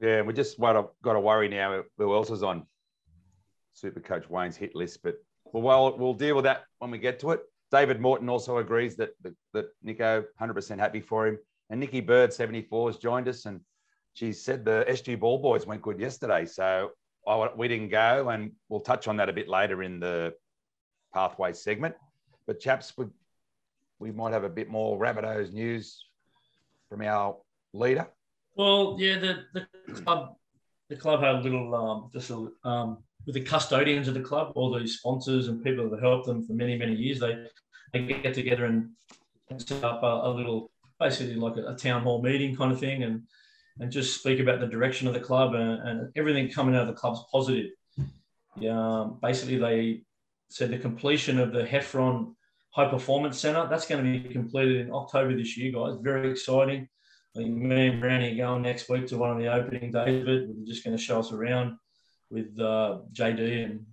Yeah, 0.00 0.22
we 0.22 0.32
just 0.32 0.58
got 0.58 0.92
to 1.04 1.20
worry 1.20 1.48
now 1.48 1.82
who 1.98 2.14
else 2.14 2.30
is 2.30 2.42
on 2.42 2.66
Super 3.72 4.00
Coach 4.00 4.28
Wayne's 4.28 4.56
hit 4.56 4.74
list, 4.74 5.02
but 5.02 5.16
we'll, 5.52 5.96
we'll 5.96 6.14
deal 6.14 6.36
with 6.36 6.44
that 6.44 6.64
when 6.78 6.90
we 6.90 6.98
get 6.98 7.18
to 7.20 7.30
it. 7.30 7.40
David 7.70 8.00
Morton 8.00 8.28
also 8.28 8.58
agrees 8.58 8.96
that 8.96 9.10
that 9.52 9.66
Nico 9.82 10.24
100% 10.40 10.78
happy 10.78 11.00
for 11.00 11.26
him, 11.26 11.38
and 11.70 11.80
Nikki 11.80 12.00
Bird 12.00 12.32
74 12.32 12.90
has 12.90 12.98
joined 12.98 13.28
us, 13.28 13.46
and 13.46 13.60
she 14.12 14.32
said 14.32 14.64
the 14.64 14.84
SG 14.88 15.18
Ball 15.18 15.38
Boys 15.38 15.66
went 15.66 15.82
good 15.82 15.98
yesterday. 15.98 16.46
So 16.46 16.90
I, 17.26 17.48
we 17.56 17.68
didn't 17.68 17.88
go, 17.88 18.28
and 18.28 18.52
we'll 18.68 18.80
touch 18.80 19.08
on 19.08 19.16
that 19.16 19.28
a 19.28 19.32
bit 19.32 19.48
later 19.48 19.82
in 19.82 19.98
the 19.98 20.34
pathway 21.12 21.52
segment. 21.52 21.94
But 22.46 22.60
chaps, 22.60 22.92
we, 22.96 23.06
we 23.98 24.12
might 24.12 24.32
have 24.32 24.44
a 24.44 24.48
bit 24.48 24.68
more 24.68 24.98
Rabbitohs 24.98 25.52
news 25.52 26.04
from 26.88 27.02
our 27.02 27.36
leader. 27.72 28.06
Well, 28.56 28.96
yeah, 28.98 29.18
the, 29.18 29.44
the 29.52 30.00
club 30.02 30.34
the 30.88 30.96
club 30.96 31.20
had 31.20 31.36
a 31.36 31.40
little 31.40 31.74
um, 31.74 32.10
just 32.12 32.30
a, 32.30 32.48
um, 32.64 32.98
with 33.26 33.34
the 33.34 33.40
custodians 33.40 34.06
of 34.06 34.14
the 34.14 34.20
club, 34.20 34.52
all 34.54 34.78
these 34.78 34.98
sponsors 34.98 35.48
and 35.48 35.64
people 35.64 35.88
that 35.90 36.00
helped 36.00 36.26
them 36.26 36.46
for 36.46 36.52
many 36.52 36.76
many 36.76 36.94
years. 36.94 37.20
They 37.20 37.46
they 37.92 38.02
get 38.02 38.34
together 38.34 38.66
and 38.66 38.90
set 39.58 39.82
up 39.82 40.02
a, 40.02 40.06
a 40.06 40.30
little 40.30 40.70
basically 41.00 41.34
like 41.34 41.56
a, 41.56 41.66
a 41.72 41.76
town 41.76 42.02
hall 42.02 42.22
meeting 42.22 42.54
kind 42.54 42.72
of 42.72 42.78
thing, 42.78 43.02
and 43.02 43.22
and 43.80 43.90
just 43.90 44.20
speak 44.20 44.40
about 44.40 44.60
the 44.60 44.66
direction 44.66 45.08
of 45.08 45.14
the 45.14 45.20
club 45.20 45.54
and, 45.54 45.88
and 45.88 46.12
everything 46.16 46.48
coming 46.48 46.74
out 46.74 46.82
of 46.82 46.88
the 46.88 46.94
club's 46.94 47.20
positive. 47.32 47.70
Yeah, 48.56 49.00
um, 49.00 49.18
basically 49.20 49.58
they 49.58 50.02
said 50.48 50.70
the 50.70 50.78
completion 50.78 51.40
of 51.40 51.52
the 51.52 51.64
Heffron 51.64 52.34
high 52.70 52.88
performance 52.88 53.38
center. 53.38 53.66
That's 53.68 53.86
going 53.86 54.04
to 54.04 54.28
be 54.28 54.32
completed 54.32 54.86
in 54.86 54.92
October 54.92 55.36
this 55.36 55.56
year, 55.56 55.72
guys. 55.72 55.96
Very 56.00 56.30
exciting. 56.30 56.88
Me 57.34 57.88
and 57.88 58.00
Brownie 58.00 58.32
are 58.32 58.46
going 58.46 58.62
next 58.62 58.88
week 58.88 59.06
to 59.08 59.18
one 59.18 59.30
of 59.30 59.38
the 59.38 59.52
opening 59.52 59.90
days 59.90 60.22
of 60.22 60.28
it. 60.28 60.48
We're 60.48 60.66
just 60.66 60.84
going 60.84 60.96
to 60.96 61.02
show 61.02 61.18
us 61.20 61.32
around 61.32 61.76
with 62.30 62.58
uh, 62.58 63.00
JD 63.12 63.64
and 63.64 63.86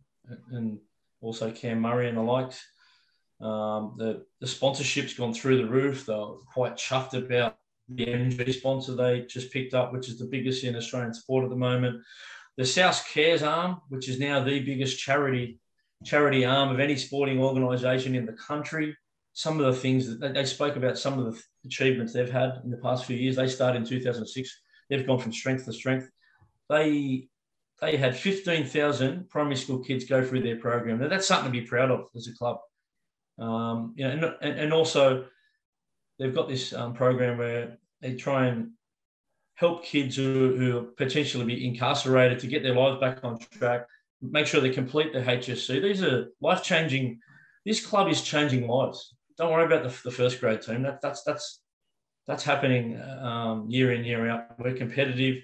and 0.52 0.80
also 1.22 1.52
Cam 1.52 1.82
Murray 1.82 2.08
and 2.08 2.18
the 2.18 2.22
likes. 2.22 2.64
Um, 3.42 3.96
the, 3.98 4.26
the 4.40 4.48
sponsorship's 4.48 5.16
gone 5.16 5.34
through 5.34 5.58
the 5.58 5.70
roof. 5.70 6.06
They're 6.06 6.18
quite 6.54 6.78
chuffed 6.78 7.14
about 7.14 7.58
the 7.90 8.06
MG 8.06 8.54
sponsor 8.54 8.96
they 8.96 9.22
just 9.22 9.52
picked 9.52 9.74
up, 9.74 9.92
which 9.92 10.08
is 10.08 10.20
the 10.20 10.28
biggest 10.28 10.64
in 10.64 10.76
Australian 10.76 11.14
sport 11.14 11.44
at 11.44 11.50
the 11.50 11.56
moment. 11.56 12.02
The 12.58 12.66
South 12.66 13.06
Cares 13.12 13.44
arm, 13.44 13.82
which 13.90 14.08
is 14.08 14.20
now 14.20 14.44
the 14.44 14.60
biggest 14.60 15.00
charity 15.00 15.60
charity 16.04 16.46
arm 16.46 16.70
of 16.70 16.80
any 16.80 16.96
sporting 16.96 17.40
organisation 17.40 18.16
in 18.16 18.26
the 18.26 18.34
country. 18.34 18.96
Some 19.34 19.60
of 19.60 19.66
the 19.66 19.80
things 19.80 20.20
that 20.20 20.34
they 20.34 20.46
spoke 20.46 20.76
about, 20.76 20.98
some 20.98 21.18
of 21.18 21.34
the 21.34 21.42
achievements 21.66 22.14
they've 22.14 22.32
had 22.32 22.62
in 22.64 22.70
the 22.70 22.78
past 22.78 23.06
few 23.06 23.16
years. 23.16 23.36
They 23.36 23.48
started 23.48 23.80
in 23.80 23.86
2006. 23.88 24.62
They've 24.90 25.08
gone 25.08 25.20
from 25.20 25.32
strength 25.32 25.66
to 25.66 25.74
strength. 25.74 26.10
They 26.70 27.28
they 27.82 27.98
had 27.98 28.16
15,000 28.16 29.28
primary 29.30 29.56
school 29.56 29.80
kids 29.80 30.06
go 30.06 30.24
through 30.24 30.44
their 30.44 30.58
program. 30.58 31.00
Now 31.00 31.08
that's 31.08 31.28
something 31.28 31.52
to 31.52 31.60
be 31.60 31.66
proud 31.66 31.90
of 31.90 32.08
as 32.16 32.28
a 32.28 32.36
club. 32.36 32.60
Um, 33.40 33.94
you 33.98 34.08
know, 34.08 34.36
and, 34.42 34.60
and 34.60 34.74
also 34.74 35.26
they've 36.20 36.36
got 36.36 36.48
this 36.48 36.74
um, 36.74 36.94
program 36.94 37.40
where 37.40 37.78
they 38.02 38.16
try 38.16 38.48
and 38.48 38.72
help 39.56 39.84
kids 39.84 40.16
who, 40.16 40.56
who 40.56 40.92
potentially 40.98 41.46
be 41.46 41.68
incarcerated 41.68 42.40
to 42.40 42.48
get 42.48 42.64
their 42.64 42.76
lives 42.76 43.00
back 43.00 43.24
on 43.24 43.40
track, 43.40 43.88
make 44.22 44.46
sure 44.46 44.62
they 44.62 44.70
complete 44.70 45.14
their 45.14 45.24
HSC. 45.24 45.82
These 45.82 46.04
are 46.04 46.28
life 46.40 46.64
changing. 46.64 47.20
This 47.66 47.86
club 47.86 48.10
is 48.10 48.22
changing 48.22 48.68
lives. 48.68 49.16
Don't 49.38 49.52
worry 49.52 49.66
about 49.66 49.84
the, 49.84 50.02
the 50.04 50.16
first 50.16 50.40
grade 50.40 50.62
team. 50.62 50.84
That, 50.84 51.02
that's 51.02 51.24
that's 51.24 51.62
that's 52.28 52.44
happening 52.44 53.00
um, 53.02 53.66
year 53.70 53.94
in 53.94 54.04
year 54.04 54.30
out. 54.30 54.60
We're 54.60 54.76
competitive. 54.76 55.44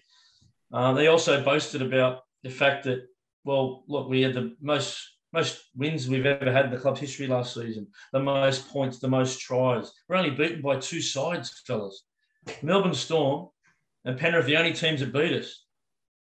Uh, 0.72 0.94
they 0.94 1.08
also 1.08 1.44
boasted 1.44 1.82
about 1.82 2.22
the 2.44 2.50
fact 2.50 2.84
that 2.86 3.08
well, 3.44 3.84
look, 3.88 4.10
we 4.10 4.22
had 4.22 4.34
the 4.34 4.56
most 4.62 4.98
most 5.34 5.62
wins 5.76 6.08
we've 6.08 6.26
ever 6.26 6.52
had 6.52 6.66
in 6.66 6.72
the 6.72 6.78
club's 6.78 7.00
history 7.00 7.28
last 7.28 7.54
season, 7.54 7.88
the 8.14 8.20
most 8.20 8.70
points, 8.70 9.00
the 9.00 9.08
most 9.08 9.40
tries. 9.40 9.92
We're 10.08 10.16
only 10.16 10.32
beaten 10.32 10.62
by 10.62 10.78
two 10.78 11.02
sides, 11.02 11.62
fellas. 11.66 12.04
Melbourne 12.62 12.94
Storm 12.94 13.50
and 14.06 14.18
Penrith, 14.18 14.46
the 14.46 14.58
only 14.58 14.74
teams 14.74 15.02
that 15.02 15.14
beat 15.14 15.34
us. 15.34 15.66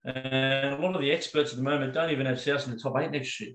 And 0.04 0.74
a 0.74 0.78
lot 0.78 0.94
of 0.94 1.02
the 1.02 1.12
experts 1.12 1.50
at 1.50 1.58
the 1.58 1.62
moment 1.62 1.94
don't 1.94 2.10
even 2.10 2.26
have 2.26 2.40
South 2.40 2.66
in 2.66 2.72
the 2.72 2.80
top 2.80 2.96
eight 2.98 3.10
next 3.10 3.38
year. 3.40 3.52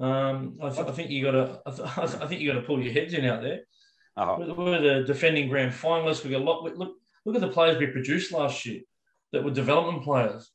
Um, 0.00 0.58
I, 0.62 0.70
th- 0.70 0.86
I, 0.86 0.92
think 0.92 1.10
you 1.10 1.24
got 1.24 1.32
to. 1.32 1.60
I, 1.66 1.70
th- 1.70 2.20
I, 2.20 2.26
think 2.26 2.40
you 2.40 2.52
got 2.52 2.60
to 2.60 2.66
pull 2.66 2.82
your 2.82 2.92
heads 2.92 3.14
in 3.14 3.24
out 3.24 3.42
there. 3.42 3.60
Uh-huh. 4.16 4.36
We're, 4.38 4.54
we're, 4.54 4.80
the 4.80 5.04
defending 5.04 5.48
grand 5.48 5.72
finalists. 5.72 6.24
We 6.24 6.30
got 6.30 6.42
a 6.42 6.44
lot. 6.44 6.62
Look, 6.76 6.96
look 7.24 7.34
at 7.34 7.40
the 7.40 7.48
players 7.48 7.78
we 7.78 7.86
produced 7.86 8.32
last 8.32 8.64
year 8.66 8.80
that 9.32 9.44
were 9.44 9.50
development 9.50 10.04
players. 10.04 10.50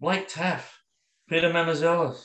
Blake 0.00 0.28
Taaffe, 0.28 0.70
Peter 1.28 1.50
Mamouzelos, 1.50 2.24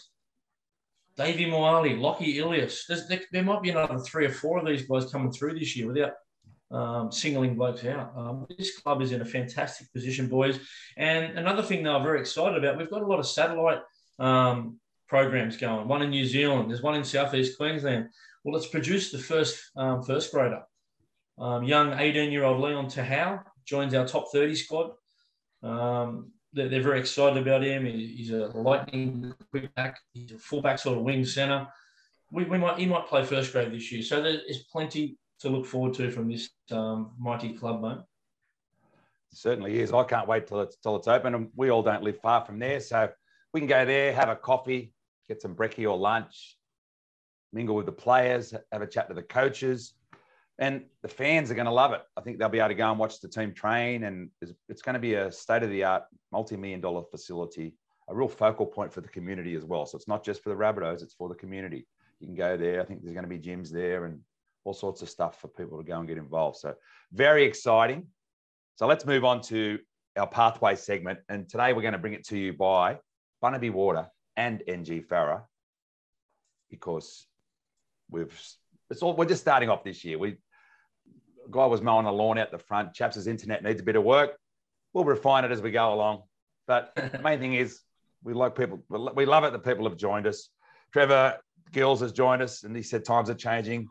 Davvy 1.17 1.49
Moale, 1.49 1.95
Lockie 1.97 2.37
Ilias. 2.37 2.85
There, 2.87 3.21
there, 3.31 3.43
might 3.43 3.61
be 3.61 3.69
another 3.69 3.99
three 3.99 4.25
or 4.25 4.31
four 4.31 4.59
of 4.59 4.65
these 4.65 4.87
guys 4.87 5.11
coming 5.11 5.31
through 5.31 5.57
this 5.57 5.75
year 5.75 5.87
without 5.87 6.13
um, 6.71 7.11
singling 7.11 7.55
blokes 7.55 7.85
out. 7.85 8.13
Um, 8.15 8.47
this 8.57 8.79
club 8.79 9.01
is 9.01 9.11
in 9.11 9.21
a 9.21 9.25
fantastic 9.25 9.91
position, 9.93 10.27
boys. 10.27 10.59
And 10.97 11.37
another 11.37 11.63
thing 11.63 11.83
that 11.83 11.91
I'm 11.91 12.03
very 12.03 12.19
excited 12.19 12.57
about, 12.57 12.77
we've 12.77 12.89
got 12.89 13.01
a 13.01 13.07
lot 13.07 13.19
of 13.19 13.27
satellite 13.27 13.81
um, 14.19 14.79
programs 15.13 15.57
going. 15.57 15.87
One 15.87 16.01
in 16.01 16.09
New 16.09 16.25
Zealand, 16.25 16.71
there's 16.71 16.81
one 16.81 16.95
in 16.95 17.03
Southeast 17.03 17.55
Queensland. 17.55 18.09
Well, 18.43 18.55
let's 18.55 18.65
produce 18.65 19.11
the 19.11 19.19
first 19.19 19.69
um, 19.75 20.01
first 20.01 20.31
grader. 20.31 20.63
Um, 21.37 21.63
young 21.63 21.93
18 21.93 22.31
year 22.31 22.45
old 22.45 22.59
Leon 22.59 22.87
Tahau 22.87 23.43
joins 23.63 23.93
our 23.93 24.07
top 24.07 24.31
30 24.33 24.55
squad. 24.55 24.89
Um, 25.61 26.31
they're, 26.51 26.67
they're, 26.67 26.81
very 26.81 26.99
excited 26.99 27.37
about 27.37 27.63
him. 27.63 27.85
He's 27.85 28.31
a 28.31 28.47
lightning 28.55 29.35
quick 29.51 29.73
back. 29.75 29.99
He's 30.13 30.31
a 30.31 30.39
fullback 30.39 30.79
sort 30.79 30.97
of 30.97 31.03
wing 31.03 31.25
centre. 31.25 31.67
We, 32.31 32.45
we 32.45 32.57
might 32.57 32.79
he 32.79 32.87
might 32.87 33.05
play 33.05 33.23
first 33.23 33.51
grade 33.51 33.71
this 33.71 33.91
year. 33.91 34.01
So 34.01 34.19
there's 34.19 34.65
plenty 34.71 35.19
to 35.41 35.49
look 35.49 35.67
forward 35.67 35.93
to 35.95 36.09
from 36.09 36.27
this 36.27 36.49
um, 36.71 37.11
mighty 37.19 37.53
club, 37.53 37.83
mate. 37.83 38.03
certainly 39.31 39.79
is. 39.79 39.93
I 39.93 40.05
can't 40.05 40.27
wait 40.27 40.47
till 40.47 40.61
it's 40.61 40.77
till 40.77 40.95
it's 40.95 41.07
open, 41.07 41.35
and 41.35 41.49
we 41.55 41.69
all 41.69 41.83
don't 41.83 42.01
live 42.01 42.19
far 42.19 42.43
from 42.43 42.57
there, 42.57 42.79
so 42.79 43.09
we 43.53 43.59
can 43.59 43.67
go 43.67 43.85
there, 43.85 44.11
have 44.13 44.29
a 44.29 44.35
coffee, 44.35 44.91
get 45.27 45.41
some 45.41 45.55
brekkie 45.55 45.89
or 45.89 45.97
lunch, 45.97 46.57
mingle 47.51 47.75
with 47.75 47.85
the 47.85 47.91
players, 47.91 48.53
have 48.71 48.81
a 48.81 48.87
chat 48.87 49.07
to 49.09 49.13
the 49.13 49.23
coaches, 49.23 49.93
and 50.59 50.83
the 51.01 51.07
fans 51.07 51.49
are 51.49 51.55
going 51.55 51.65
to 51.65 51.71
love 51.71 51.93
it. 51.93 52.01
I 52.15 52.21
think 52.21 52.37
they'll 52.37 52.49
be 52.49 52.59
able 52.59 52.69
to 52.69 52.75
go 52.75 52.89
and 52.89 52.99
watch 52.99 53.19
the 53.19 53.27
team 53.27 53.53
train, 53.53 54.03
and 54.03 54.29
it's 54.69 54.81
going 54.81 54.93
to 54.93 54.99
be 54.99 55.15
a 55.15 55.31
state 55.31 55.63
of 55.63 55.69
the 55.69 55.83
art, 55.83 56.03
multi 56.31 56.57
million 56.57 56.81
dollar 56.81 57.03
facility, 57.09 57.75
a 58.09 58.15
real 58.15 58.27
focal 58.27 58.65
point 58.65 58.93
for 58.93 59.01
the 59.01 59.07
community 59.07 59.55
as 59.55 59.65
well. 59.65 59.85
So 59.85 59.97
it's 59.97 60.07
not 60.07 60.23
just 60.23 60.43
for 60.43 60.49
the 60.49 60.55
Rabbitohs; 60.55 61.01
it's 61.01 61.13
for 61.13 61.29
the 61.29 61.35
community. 61.35 61.87
You 62.19 62.27
can 62.27 62.35
go 62.35 62.55
there. 62.57 62.81
I 62.81 62.85
think 62.85 63.01
there's 63.01 63.13
going 63.13 63.29
to 63.29 63.29
be 63.29 63.39
gyms 63.39 63.69
there 63.69 64.05
and 64.05 64.19
all 64.63 64.73
sorts 64.73 65.01
of 65.01 65.09
stuff 65.09 65.41
for 65.41 65.47
people 65.49 65.77
to 65.77 65.83
go 65.83 65.99
and 65.99 66.07
get 66.07 66.17
involved. 66.17 66.57
So 66.57 66.73
very 67.11 67.43
exciting. 67.43 68.07
So 68.75 68.87
let's 68.87 69.05
move 69.05 69.25
on 69.25 69.41
to 69.43 69.79
our 70.17 70.27
pathway 70.27 70.75
segment. 70.75 71.19
And 71.29 71.49
today 71.49 71.73
we're 71.73 71.81
going 71.81 71.93
to 71.93 71.99
bring 71.99 72.13
it 72.13 72.25
to 72.27 72.37
you 72.37 72.53
by 72.53 72.99
Barnaby 73.41 73.71
Water 73.71 74.07
and 74.35 74.63
NG 74.67 75.01
Farah 75.01 75.43
because 76.69 77.25
we've 78.09 78.33
it's 78.89 79.01
all 79.01 79.15
we're 79.15 79.25
just 79.25 79.41
starting 79.41 79.69
off 79.69 79.83
this 79.83 80.03
year. 80.03 80.17
We 80.17 80.37
guy 81.51 81.65
was 81.65 81.81
mowing 81.81 82.05
the 82.05 82.11
lawn 82.11 82.37
out 82.37 82.51
the 82.51 82.59
front. 82.59 82.93
Chaps' 82.93 83.27
internet 83.27 83.63
needs 83.63 83.81
a 83.81 83.83
bit 83.83 83.95
of 83.95 84.03
work. 84.03 84.37
We'll 84.93 85.05
refine 85.05 85.45
it 85.45 85.51
as 85.51 85.61
we 85.61 85.71
go 85.71 85.93
along. 85.93 86.23
But 86.67 86.93
the 87.11 87.19
main 87.19 87.39
thing 87.39 87.53
is 87.53 87.81
we 88.23 88.33
like 88.33 88.55
people. 88.55 88.83
We 88.89 89.25
love 89.25 89.43
it 89.43 89.51
that 89.53 89.63
people 89.63 89.87
have 89.87 89.97
joined 89.97 90.27
us. 90.27 90.49
Trevor 90.91 91.37
Gills 91.71 92.01
has 92.01 92.11
joined 92.11 92.41
us, 92.41 92.63
and 92.63 92.75
he 92.75 92.83
said 92.83 93.03
times 93.03 93.29
are 93.29 93.35
changing 93.35 93.89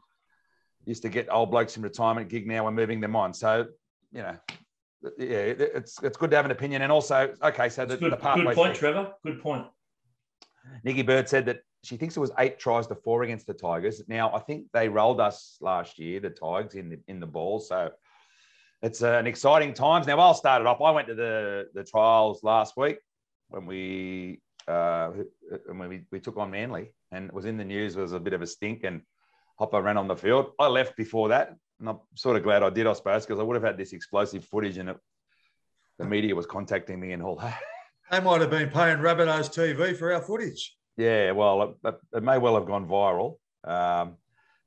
used 0.84 1.02
to 1.02 1.08
get 1.08 1.28
old 1.30 1.50
blokes 1.50 1.76
in 1.76 1.82
retirement 1.82 2.28
gig 2.28 2.46
now 2.46 2.64
we're 2.64 2.70
moving 2.70 3.00
them 3.00 3.14
on 3.14 3.32
so 3.32 3.66
you 4.12 4.22
know 4.22 4.36
yeah 5.18 5.36
it's 5.36 6.02
it's 6.02 6.16
good 6.16 6.30
to 6.30 6.36
have 6.36 6.44
an 6.44 6.50
opinion 6.50 6.82
and 6.82 6.92
also 6.92 7.34
okay 7.42 7.68
so 7.68 7.84
the, 7.84 7.96
good, 7.96 8.12
the 8.12 8.16
good 8.16 8.54
point 8.54 8.74
trevor 8.74 9.12
good 9.24 9.40
point 9.40 9.66
nikki 10.84 11.02
bird 11.02 11.28
said 11.28 11.46
that 11.46 11.60
she 11.84 11.96
thinks 11.96 12.16
it 12.16 12.20
was 12.20 12.30
eight 12.38 12.58
tries 12.58 12.86
to 12.86 12.94
four 12.94 13.22
against 13.22 13.46
the 13.46 13.54
tigers 13.54 14.02
now 14.08 14.32
i 14.34 14.38
think 14.38 14.66
they 14.72 14.88
rolled 14.88 15.20
us 15.20 15.56
last 15.60 15.98
year 15.98 16.20
the 16.20 16.30
tigers 16.30 16.74
in 16.74 16.88
the 16.88 16.98
in 17.08 17.20
the 17.20 17.26
ball 17.26 17.58
so 17.60 17.90
it's 18.82 19.02
an 19.02 19.26
exciting 19.26 19.74
times 19.74 20.06
now 20.06 20.18
i'll 20.18 20.34
start 20.34 20.60
it 20.60 20.66
off 20.66 20.80
i 20.80 20.90
went 20.90 21.08
to 21.08 21.14
the 21.14 21.66
the 21.74 21.84
trials 21.84 22.42
last 22.42 22.76
week 22.76 22.98
when 23.48 23.66
we 23.66 24.40
uh 24.68 25.10
when 25.66 25.88
we, 25.88 26.04
we 26.12 26.20
took 26.20 26.36
on 26.36 26.50
manly 26.50 26.92
and 27.10 27.26
it 27.26 27.34
was 27.34 27.44
in 27.44 27.56
the 27.56 27.64
news 27.64 27.96
was 27.96 28.12
a 28.12 28.20
bit 28.20 28.32
of 28.32 28.42
a 28.42 28.46
stink 28.46 28.84
and 28.84 29.02
Hopper 29.62 29.80
ran 29.80 29.96
on 29.96 30.08
the 30.08 30.16
field. 30.16 30.52
I 30.58 30.66
left 30.66 30.96
before 30.96 31.28
that, 31.28 31.54
and 31.78 31.88
I'm 31.88 32.00
sort 32.14 32.36
of 32.36 32.42
glad 32.42 32.62
I 32.62 32.70
did, 32.70 32.86
I 32.86 32.92
suppose, 32.94 33.24
because 33.24 33.38
I 33.38 33.44
would 33.44 33.54
have 33.54 33.62
had 33.62 33.76
this 33.76 33.92
explosive 33.92 34.44
footage, 34.44 34.78
and 34.78 34.88
it, 34.88 34.96
the 35.98 36.04
media 36.04 36.34
was 36.34 36.46
contacting 36.46 36.98
me 36.98 37.12
and 37.12 37.22
all 37.22 37.36
that. 37.36 37.60
They 38.12 38.20
might 38.20 38.42
have 38.42 38.50
been 38.50 38.68
paying 38.68 38.98
Rabbitohs 38.98 39.48
TV 39.48 39.96
for 39.96 40.12
our 40.12 40.20
footage. 40.20 40.76
Yeah, 40.98 41.30
well, 41.30 41.76
it, 41.82 41.94
it 42.12 42.22
may 42.22 42.36
well 42.36 42.56
have 42.56 42.66
gone 42.66 42.86
viral. 42.86 43.38
Um, 43.64 44.18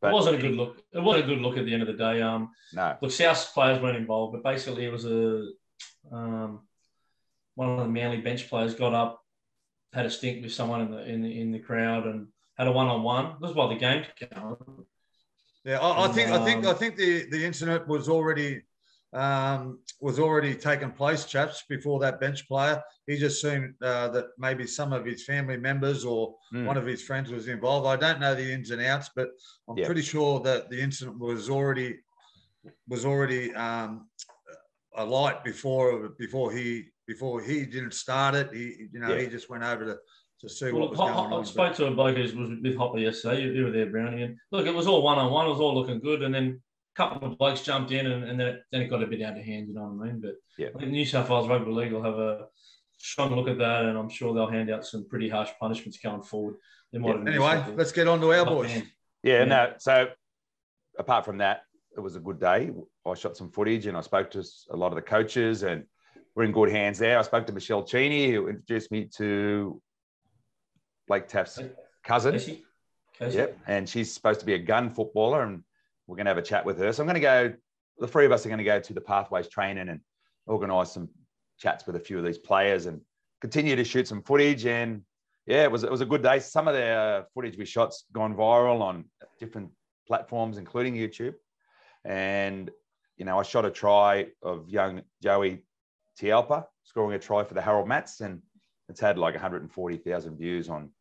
but 0.01 0.10
it 0.10 0.13
wasn't 0.13 0.38
a 0.38 0.41
good 0.41 0.55
look. 0.55 0.81
It 0.91 0.99
wasn't 0.99 1.25
a 1.25 1.27
good 1.27 1.41
look 1.43 1.55
at 1.55 1.65
the 1.65 1.73
end 1.73 1.84
of 1.84 1.88
the 1.88 1.93
day. 1.93 2.23
Um, 2.23 2.49
no. 2.73 2.97
Look, 3.03 3.12
South 3.12 3.53
players 3.53 3.79
weren't 3.79 3.97
involved, 3.97 4.34
but 4.34 4.43
basically 4.43 4.86
it 4.86 4.91
was 4.91 5.05
a 5.05 5.45
um, 6.12 6.62
one 7.53 7.69
of 7.69 7.86
the 7.86 7.88
Manly 7.88 8.17
bench 8.17 8.49
players 8.49 8.73
got 8.73 8.95
up, 8.95 9.21
had 9.93 10.08
a 10.08 10.10
stink 10.10 10.41
with 10.41 10.51
someone 10.51 10.81
in 10.81 10.91
the 10.91 11.05
in 11.05 11.21
the, 11.21 11.39
in 11.39 11.51
the 11.51 11.60
crowd, 11.60 12.08
and 12.08 12.27
had 12.58 12.67
a 12.67 12.71
one 12.71 12.88
on 12.88 13.03
one. 13.03 13.34
This 13.41 13.49
was 13.49 13.55
while 13.55 13.69
the 13.69 13.75
game 13.75 14.05
going. 14.34 14.58
Yeah, 15.63 15.79
I, 15.79 16.05
I 16.05 16.08
think 16.08 16.31
um, 16.31 16.41
I 16.41 16.45
think 16.45 16.65
I 16.65 16.73
think 16.73 16.95
the 16.95 17.29
the 17.29 17.45
incident 17.45 17.88
was 17.88 18.10
already 18.10 18.63
um, 19.15 19.80
was 20.01 20.19
already 20.19 20.54
taken 20.54 20.91
place, 20.91 21.25
chaps, 21.25 21.63
before 21.69 21.99
that 22.01 22.19
bench 22.19 22.47
player. 22.47 22.84
He 23.08 23.17
just 23.17 23.41
seemed 23.41 23.73
uh, 23.82 24.10
that 24.10 24.25
maybe 24.38 24.67
some 24.67 24.91
of 24.91 25.06
his 25.06 25.23
family 25.23 25.58
members 25.58 26.04
or 26.04 26.36
mm. 26.54 26.65
one 26.65 26.78
of 26.78 26.86
his 26.86 27.01
friends 27.01 27.32
was 27.32 27.47
involved. 27.47 27.88
I 27.88 27.95
don't 27.95 28.19
know 28.19 28.36
the 28.36 28.51
ins 28.51 28.71
and 28.71 28.82
outs, 28.82 29.10
but 29.15 29.30
I'm 29.69 29.78
pretty 29.78 30.01
sure 30.01 30.41
that 30.41 30.69
the 30.69 30.82
incident 30.82 31.19
was 31.19 31.49
already 31.49 31.99
was 32.88 33.06
already 33.06 33.54
um, 33.54 34.08
a 34.95 35.06
light 35.06 35.43
before 35.43 36.10
before 36.17 36.51
he 36.51 36.86
before 37.08 37.41
he 37.41 37.65
didn't 37.65 37.93
start 37.93 38.36
it. 38.36 38.49
He 38.54 38.88
you 38.91 38.99
know 38.99 39.13
yeah. 39.13 39.21
he 39.21 39.28
just 39.28 39.49
went 39.49 39.63
over 39.63 39.86
to 39.86 39.97
to 40.41 40.49
see 40.49 40.71
well, 40.71 40.82
what 40.82 40.89
was 40.91 40.99
going 40.99 41.13
I, 41.13 41.17
on. 41.17 41.34
I 41.34 41.43
spoke 41.43 41.75
to 41.75 41.86
a 41.86 41.91
bloke 41.91 42.17
who 42.17 42.23
was 42.23 42.34
with 42.34 42.75
Hopper 42.75 42.99
yesterday. 42.99 43.43
You, 43.43 43.51
you 43.51 43.63
were 43.65 43.71
there, 43.71 43.86
Brownie. 43.86 44.23
And 44.23 44.38
look, 44.51 44.65
it 44.65 44.73
was 44.73 44.88
all 44.88 45.01
one 45.01 45.17
on 45.17 45.32
one. 45.32 45.45
It 45.45 45.49
was 45.49 45.60
all 45.60 45.75
looking 45.75 45.99
good. 45.99 46.23
And 46.23 46.34
then 46.34 46.47
a 46.47 46.64
couple 46.95 47.31
of 47.31 47.38
blokes 47.38 47.62
jumped 47.62 47.91
in, 47.91 48.08
and, 48.08 48.23
and 48.23 48.39
then, 48.39 48.47
it, 48.47 48.63
then 48.71 48.81
it 48.81 48.89
got 48.89 49.03
a 49.03 49.08
bit 49.08 49.21
out 49.21 49.38
of 49.38 49.43
hand. 49.43 49.67
You 49.67 49.75
know 49.75 49.84
what 49.84 50.08
I 50.08 50.12
mean? 50.12 50.21
But 50.21 50.36
yeah, 50.58 50.69
I 50.75 50.79
think 50.79 50.91
New 50.91 51.05
South 51.05 51.29
Wales 51.29 51.47
Rugby 51.47 51.71
League 51.71 51.91
will 51.91 52.03
have 52.03 52.17
a 52.17 52.45
strong 52.97 53.36
look 53.36 53.47
at 53.47 53.58
that, 53.60 53.86
and 53.86 53.97
I'm 53.97 54.10
sure 54.10 54.34
they'll 54.34 54.47
hand 54.47 54.69
out 54.69 54.86
some 54.86 55.08
pretty 55.08 55.29
harsh 55.29 55.49
punishments 55.60 55.97
going 55.99 56.23
forward. 56.23 56.55
Yeah. 56.91 57.13
Anyway, 57.27 57.63
let's 57.75 57.91
get 57.91 58.08
on 58.08 58.21
to 58.21 58.31
our 58.31 58.45
boys. 58.45 58.71
Yeah, 59.21 59.43
no. 59.43 59.73
So 59.79 60.08
apart 60.97 61.25
from 61.25 61.39
that, 61.39 61.63
it 61.95 61.99
was 61.99 62.15
a 62.15 62.19
good 62.19 62.39
day. 62.39 62.71
I 63.05 63.13
shot 63.15 63.36
some 63.36 63.49
footage 63.51 63.86
and 63.86 63.97
I 63.97 64.01
spoke 64.01 64.31
to 64.31 64.43
a 64.69 64.77
lot 64.77 64.91
of 64.91 64.95
the 64.95 65.01
coaches 65.01 65.63
and 65.63 65.84
we're 66.36 66.43
in 66.43 66.51
good 66.51 66.69
hands 66.69 66.99
there. 66.99 67.17
I 67.19 67.21
spoke 67.21 67.47
to 67.47 67.53
Michelle 67.53 67.84
Cheney, 67.84 68.31
who 68.31 68.47
introduced 68.47 68.91
me 68.91 69.10
to 69.17 69.81
Blake 71.08 71.27
Taaffe's 71.27 71.62
cousin. 72.03 72.34
Casey? 72.34 72.63
Casey? 73.17 73.38
Yep. 73.38 73.60
And 73.67 73.89
she's 73.89 74.13
supposed 74.13 74.39
to 74.41 74.45
be 74.45 74.53
a 74.53 74.60
gun 74.60 74.89
footballer 74.89 75.43
and 75.43 75.63
we're 76.07 76.15
going 76.15 76.25
to 76.25 76.31
have 76.31 76.37
a 76.37 76.41
chat 76.41 76.65
with 76.65 76.77
her. 76.79 76.91
So 76.93 77.03
I'm 77.03 77.07
going 77.07 77.15
to 77.15 77.19
go, 77.19 77.53
the 77.97 78.07
three 78.07 78.25
of 78.25 78.31
us 78.31 78.45
are 78.45 78.49
going 78.49 78.59
to 78.59 78.63
go 78.63 78.79
to 78.79 78.93
the 78.93 79.01
Pathways 79.01 79.47
training 79.47 79.89
and 79.89 79.99
organise 80.45 80.91
some 80.91 81.09
chats 81.57 81.87
with 81.87 81.95
a 81.95 81.99
few 81.99 82.17
of 82.17 82.25
these 82.25 82.37
players 82.37 82.85
and 82.85 83.01
continue 83.41 83.75
to 83.75 83.83
shoot 83.83 84.07
some 84.07 84.21
footage. 84.21 84.65
And 84.65 85.01
yeah, 85.47 85.63
it 85.63 85.71
was, 85.71 85.83
it 85.83 85.91
was 85.91 86.01
a 86.01 86.05
good 86.05 86.21
day. 86.21 86.39
Some 86.39 86.67
of 86.67 86.73
the 86.73 86.85
uh, 86.85 87.23
footage 87.33 87.57
we 87.57 87.65
shot's 87.65 88.05
gone 88.11 88.35
viral 88.35 88.81
on 88.81 89.05
different 89.39 89.69
platforms, 90.07 90.57
including 90.57 90.95
YouTube. 90.95 91.35
And, 92.03 92.69
you 93.17 93.25
know, 93.25 93.39
I 93.39 93.43
shot 93.43 93.65
a 93.65 93.71
try 93.71 94.27
of 94.43 94.69
young 94.69 95.01
Joey 95.23 95.63
Tialpa 96.19 96.65
scoring 96.83 97.15
a 97.15 97.19
try 97.19 97.43
for 97.43 97.53
the 97.53 97.61
Harold 97.61 97.87
Matts 97.87 98.21
and 98.21 98.41
it's 98.89 98.99
had 98.99 99.17
like 99.17 99.33
140,000 99.33 100.37
views 100.37 100.69
on 100.69 100.91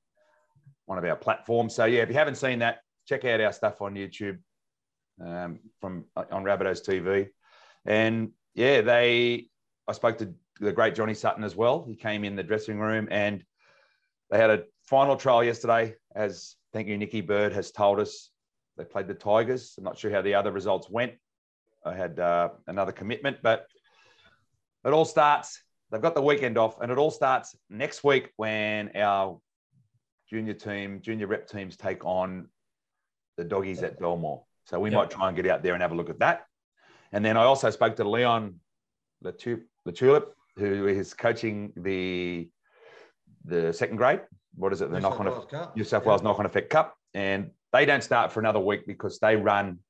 one 0.86 0.98
of 0.98 1.04
our 1.04 1.16
platforms. 1.16 1.74
So 1.74 1.84
yeah, 1.84 2.02
if 2.02 2.08
you 2.08 2.14
haven't 2.14 2.36
seen 2.36 2.58
that, 2.60 2.78
check 3.06 3.24
out 3.24 3.40
our 3.40 3.52
stuff 3.52 3.82
on 3.82 3.94
YouTube 3.94 4.38
um, 5.20 5.60
from 5.80 6.04
on 6.16 6.44
Rabbitohs 6.44 6.86
TV. 6.86 7.28
And 7.84 8.30
yeah, 8.54 8.80
they 8.80 9.48
I 9.86 9.92
spoke 9.92 10.18
to 10.18 10.32
the 10.60 10.72
great 10.72 10.94
Johnny 10.94 11.14
Sutton 11.14 11.44
as 11.44 11.56
well. 11.56 11.84
He 11.86 11.96
came 11.96 12.24
in 12.24 12.36
the 12.36 12.42
dressing 12.42 12.78
room 12.78 13.08
and 13.10 13.44
they 14.30 14.38
had 14.38 14.50
a 14.50 14.64
final 14.84 15.16
trial 15.16 15.44
yesterday, 15.44 15.94
as 16.14 16.56
thank 16.72 16.88
you, 16.88 16.96
Nicky 16.96 17.20
Bird 17.20 17.52
has 17.52 17.70
told 17.70 18.00
us. 18.00 18.30
They 18.76 18.84
played 18.84 19.06
the 19.06 19.14
Tigers. 19.14 19.74
I'm 19.78 19.84
not 19.84 19.98
sure 19.98 20.10
how 20.10 20.22
the 20.22 20.34
other 20.34 20.50
results 20.50 20.90
went. 20.90 21.12
I 21.84 21.94
had 21.94 22.18
uh, 22.18 22.48
another 22.66 22.92
commitment, 22.92 23.36
but 23.42 23.66
it 24.84 24.92
all 24.92 25.04
starts. 25.04 25.62
They've 25.90 26.02
got 26.02 26.14
the 26.14 26.22
weekend 26.22 26.58
off, 26.58 26.80
and 26.80 26.90
it 26.90 26.98
all 26.98 27.10
starts 27.10 27.54
next 27.70 28.02
week 28.02 28.30
when 28.36 28.90
our 28.96 29.38
junior 30.28 30.54
team, 30.54 31.00
junior 31.02 31.28
rep 31.28 31.48
teams 31.48 31.76
take 31.76 32.04
on 32.04 32.48
the 33.36 33.44
doggies 33.44 33.82
at 33.82 34.00
Belmore. 34.00 34.44
So 34.66 34.80
we 34.80 34.90
Yep. 34.90 34.96
might 34.98 35.10
try 35.10 35.28
and 35.28 35.36
get 35.36 35.46
out 35.46 35.62
there 35.62 35.74
and 35.74 35.82
have 35.82 35.92
a 35.92 35.94
look 35.94 36.10
at 36.10 36.18
that. 36.20 36.46
And 37.12 37.24
then 37.24 37.36
I 37.36 37.44
also 37.44 37.70
spoke 37.70 37.96
to 37.96 38.04
Leon 38.08 38.60
Latu- 39.22 39.64
Latulip, 39.86 40.32
who 40.56 40.86
is 40.86 41.14
coaching 41.14 41.72
the 41.76 42.50
the 43.46 43.72
second 43.74 43.96
grade. 43.98 44.22
What 44.54 44.72
is 44.72 44.80
it? 44.80 44.88
The 44.90 44.96
New 44.96 45.02
knock 45.02 45.12
South 45.18 45.20
on 45.20 45.26
Wales 45.32 45.44
Cup. 45.50 45.76
New 45.76 45.84
South 45.84 46.02
Yeah. 46.04 46.08
Wales 46.08 46.22
Knock 46.22 46.38
on 46.38 46.46
Effect 46.46 46.70
Cup, 46.70 46.94
and 47.12 47.50
they 47.72 47.84
don't 47.84 48.02
start 48.02 48.32
for 48.32 48.40
another 48.40 48.60
week 48.60 48.86
because 48.86 49.18
they 49.18 49.36
run 49.36 49.80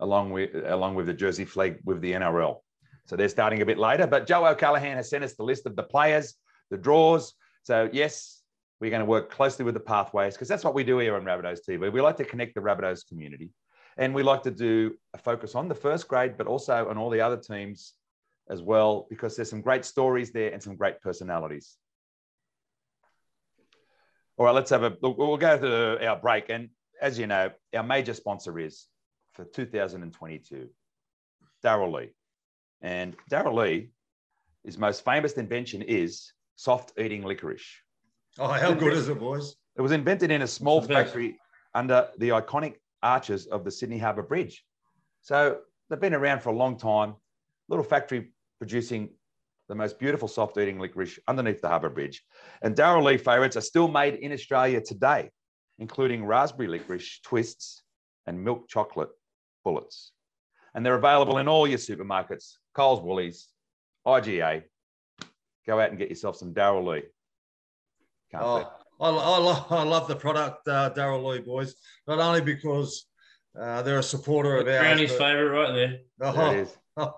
along 0.00 0.32
with 0.32 0.52
along 0.66 0.96
with 0.96 1.06
the 1.06 1.14
Jersey 1.14 1.44
Flegg 1.44 1.78
with 1.84 2.00
the 2.00 2.12
NRL. 2.12 2.60
So 3.06 3.14
they're 3.14 3.28
starting 3.28 3.62
a 3.62 3.66
bit 3.66 3.78
later. 3.78 4.06
But 4.08 4.26
Joe 4.26 4.44
O'Callaghan 4.46 4.96
has 4.96 5.10
sent 5.10 5.22
us 5.22 5.34
the 5.34 5.44
list 5.44 5.64
of 5.66 5.76
the 5.76 5.84
players, 5.84 6.34
the 6.70 6.76
draws. 6.76 7.34
So 7.62 7.88
yes, 7.92 8.42
we're 8.80 8.90
going 8.90 9.00
to 9.00 9.06
work 9.06 9.30
closely 9.30 9.64
with 9.64 9.74
the 9.74 9.80
pathways 9.80 10.34
because 10.34 10.48
that's 10.48 10.64
what 10.64 10.74
we 10.74 10.82
do 10.82 10.98
here 10.98 11.14
on 11.14 11.22
Rabbitohs 11.24 11.60
TV. 11.68 11.88
We 11.92 12.00
like 12.00 12.16
to 12.16 12.24
connect 12.24 12.56
the 12.56 12.60
Rabbitohs 12.62 13.06
community, 13.06 13.50
and 13.96 14.14
we 14.14 14.22
like 14.22 14.42
to 14.42 14.50
do 14.50 14.94
a 15.12 15.18
focus 15.18 15.54
on 15.54 15.68
the 15.68 15.74
first 15.74 16.08
grade, 16.08 16.36
but 16.36 16.46
also 16.46 16.88
on 16.88 16.98
all 16.98 17.10
the 17.10 17.20
other 17.20 17.36
teams 17.36 17.94
as 18.50 18.62
well 18.62 19.06
because 19.08 19.36
there's 19.36 19.50
some 19.50 19.60
great 19.62 19.84
stories 19.84 20.30
there 20.32 20.52
and 20.52 20.62
some 20.62 20.76
great 20.76 21.00
personalities. 21.00 21.76
All 24.36 24.46
right, 24.46 24.54
let's 24.54 24.70
have 24.70 24.82
a 24.82 24.96
look. 25.00 25.16
We'll 25.16 25.36
go 25.36 25.58
to 25.58 26.06
our 26.06 26.16
break. 26.16 26.48
And 26.50 26.70
as 27.00 27.18
you 27.18 27.26
know, 27.26 27.50
our 27.74 27.82
major 27.84 28.14
sponsor 28.14 28.58
is 28.58 28.86
for 29.32 29.44
2022, 29.44 30.68
Darrell 31.62 31.92
Lea. 31.92 32.10
And 32.82 33.16
Darrell 33.30 33.54
Lea, 33.56 33.90
his 34.64 34.76
most 34.76 35.04
famous 35.04 35.34
invention 35.34 35.82
is 35.82 36.32
soft 36.56 36.92
eating 36.98 37.22
licorice. 37.22 37.64
Oh, 38.38 38.48
how 38.48 38.72
good 38.72 38.92
is 38.92 39.08
it, 39.08 39.18
boys? 39.20 39.54
It 39.76 39.82
was 39.82 39.92
invented 39.92 40.30
in 40.30 40.42
a 40.42 40.46
small 40.46 40.78
It's 40.78 40.88
the 40.88 40.94
best. 40.94 41.06
factory 41.06 41.38
under 41.74 42.08
the 42.18 42.30
iconic 42.30 42.74
arches 43.04 43.46
of 43.46 43.64
the 43.64 43.70
Sydney 43.70 43.98
Harbour 43.98 44.22
Bridge. 44.22 44.64
So 45.20 45.58
they've 45.88 46.00
been 46.00 46.14
around 46.14 46.40
for 46.40 46.48
a 46.48 46.56
long 46.56 46.76
time. 46.76 47.14
Little 47.68 47.84
factory 47.84 48.32
producing 48.58 49.10
the 49.68 49.74
most 49.74 49.98
beautiful 49.98 50.28
soft 50.28 50.58
eating 50.58 50.78
licorice 50.78 51.18
underneath 51.28 51.60
the 51.60 51.68
Harbour 51.68 51.90
Bridge. 51.90 52.22
And 52.62 52.74
Darrell 52.74 53.04
Lea 53.04 53.16
favourites 53.16 53.56
are 53.56 53.62
still 53.62 53.88
made 53.88 54.14
in 54.14 54.32
Australia 54.32 54.80
today, 54.80 55.30
including 55.78 56.24
raspberry 56.24 56.68
licorice 56.68 57.20
twists 57.22 57.82
and 58.26 58.42
milk 58.42 58.68
chocolate 58.68 59.10
bullets. 59.64 60.12
And 60.74 60.84
they're 60.84 60.96
available 60.96 61.38
in 61.38 61.48
all 61.48 61.66
your 61.66 61.78
supermarkets, 61.78 62.54
Coles, 62.74 63.00
Woolies, 63.00 63.48
IGA. 64.06 64.64
Go 65.66 65.80
out 65.80 65.90
and 65.90 65.98
get 65.98 66.10
yourself 66.10 66.36
some 66.36 66.52
Darrell 66.52 66.86
Lea. 66.86 67.02
Can't. 68.30 68.44
Oh, 68.44 68.70
I, 69.00 69.08
I, 69.08 69.38
love, 69.38 69.66
I 69.70 69.82
love 69.82 70.08
the 70.08 70.16
product, 70.16 70.68
uh, 70.68 70.88
Darrell 70.90 71.26
Lea, 71.26 71.40
boys. 71.40 71.74
Not 72.06 72.18
only 72.20 72.40
because 72.40 73.06
uh, 73.58 73.82
they're 73.82 73.98
a 73.98 74.02
supporter 74.02 74.56
of 74.56 74.68
ours. 74.68 74.80
Brownie's 74.80 75.12
favourite 75.12 75.58
right 75.58 75.72
there. 75.74 75.98
Oh, 76.20 76.32
There 76.32 76.58
it 76.58 76.60
is. 76.62 76.76
oh, 76.96 77.14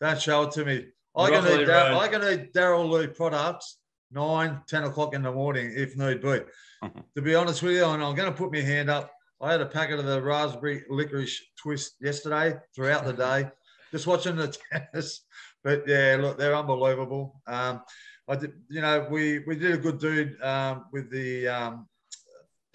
don't 0.00 0.20
show 0.20 0.42
it 0.44 0.52
to 0.52 0.64
me. 0.64 0.86
I 1.16 1.30
can 1.30 1.42
Broccoli 1.42 1.62
eat, 1.62 1.66
Dar- 1.66 1.92
I 1.94 2.08
can 2.08 2.24
eat 2.40 2.52
Darrell 2.52 2.88
Lea 2.88 3.06
products 3.08 3.78
nine, 4.10 4.60
10 4.68 4.84
o'clock 4.84 5.14
in 5.14 5.22
the 5.22 5.32
morning 5.32 5.72
if 5.76 5.96
need 5.96 6.20
be. 6.22 6.40
To 7.16 7.22
be 7.22 7.34
honest 7.34 7.60
with 7.62 7.72
you, 7.72 7.84
and 7.84 8.00
I'm 8.02 8.14
going 8.14 8.30
to 8.30 8.36
put 8.36 8.52
my 8.52 8.60
hand 8.60 8.88
up. 8.88 9.10
I 9.40 9.50
had 9.50 9.60
a 9.60 9.66
packet 9.66 9.98
of 9.98 10.04
the 10.04 10.22
raspberry 10.22 10.84
licorice 10.88 11.40
twist 11.60 11.96
yesterday 12.00 12.54
throughout 12.74 13.04
the 13.04 13.12
day, 13.14 13.50
just 13.90 14.06
watching 14.06 14.36
the 14.36 14.56
tennis. 14.72 15.22
But 15.64 15.88
yeah, 15.88 16.18
look, 16.20 16.38
they're 16.38 16.54
unbelievable. 16.54 17.40
Um, 17.48 17.82
I 18.28 18.36
did, 18.36 18.52
you 18.68 18.82
know, 18.82 19.06
we 19.10 19.40
we 19.40 19.56
did 19.56 19.72
a 19.72 19.78
good 19.78 19.98
deed 19.98 20.40
um, 20.42 20.84
with 20.92 21.10
the 21.10 21.48
um, 21.48 21.88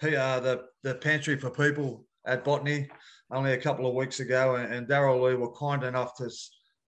P- 0.01 0.15
uh, 0.15 0.39
the 0.39 0.65
the 0.81 0.95
pantry 0.95 1.37
for 1.37 1.51
people 1.51 2.05
at 2.25 2.43
Botany 2.43 2.89
only 3.31 3.53
a 3.53 3.57
couple 3.57 3.85
of 3.85 3.93
weeks 3.93 4.19
ago, 4.19 4.55
and, 4.55 4.73
and 4.73 4.87
Darrell 4.87 5.21
Lea 5.21 5.35
were 5.35 5.51
kind 5.51 5.83
enough 5.83 6.15
to 6.17 6.29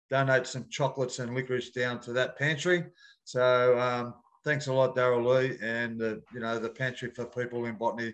donate 0.10 0.48
some 0.48 0.66
chocolates 0.70 1.20
and 1.20 1.34
licorice 1.36 1.72
down 1.72 2.00
to 2.00 2.14
that 2.14 2.38
pantry. 2.38 2.86
So 3.24 3.78
um, 3.80 4.16
thanks 4.44 4.68
a 4.68 4.74
lot, 4.74 4.96
Darrell 4.96 5.24
Lea, 5.24 5.58
and 5.62 6.00
you 6.02 6.40
know 6.40 6.58
the 6.58 6.70
pantry 6.70 7.12
for 7.12 7.26
people 7.26 7.66
in 7.66 7.76
Botany. 7.76 8.14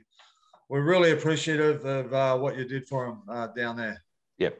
We're 0.67 0.83
really 0.83 1.11
appreciative 1.11 1.85
of 1.85 2.13
uh, 2.13 2.37
what 2.37 2.57
you 2.57 2.65
did 2.65 2.87
for 2.87 3.05
them 3.05 3.23
uh, 3.29 3.47
down 3.47 3.77
there. 3.77 4.03
Yep. 4.37 4.57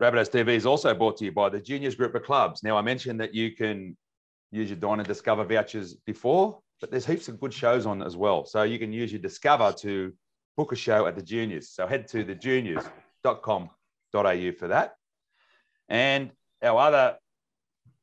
Rabbitohs 0.00 0.30
TV 0.30 0.48
is 0.50 0.66
also 0.66 0.94
brought 0.94 1.16
to 1.18 1.24
you 1.24 1.32
by 1.32 1.48
the 1.48 1.60
Juniors 1.60 1.94
Group 1.94 2.14
of 2.14 2.22
Clubs. 2.22 2.62
Now, 2.62 2.76
I 2.76 2.82
mentioned 2.82 3.20
that 3.20 3.34
you 3.34 3.54
can 3.54 3.96
use 4.50 4.70
your 4.70 4.78
Dine 4.78 5.00
and 5.00 5.08
Discover 5.08 5.44
vouchers 5.44 5.94
before, 5.94 6.60
but 6.80 6.90
there's 6.90 7.06
heaps 7.06 7.28
of 7.28 7.40
good 7.40 7.54
shows 7.54 7.86
on 7.86 8.02
as 8.02 8.16
well. 8.16 8.44
So 8.44 8.62
you 8.62 8.78
can 8.78 8.92
use 8.92 9.12
your 9.12 9.20
Discover 9.20 9.72
to 9.80 10.12
book 10.56 10.72
a 10.72 10.76
show 10.76 11.06
at 11.06 11.14
the 11.14 11.22
Juniors. 11.22 11.70
So 11.70 11.86
head 11.86 12.08
to 12.08 12.24
the 12.24 12.34
thejuniors.com.au 12.34 14.52
for 14.52 14.68
that. 14.68 14.94
And 15.88 16.30
our 16.62 16.80
other 16.80 17.16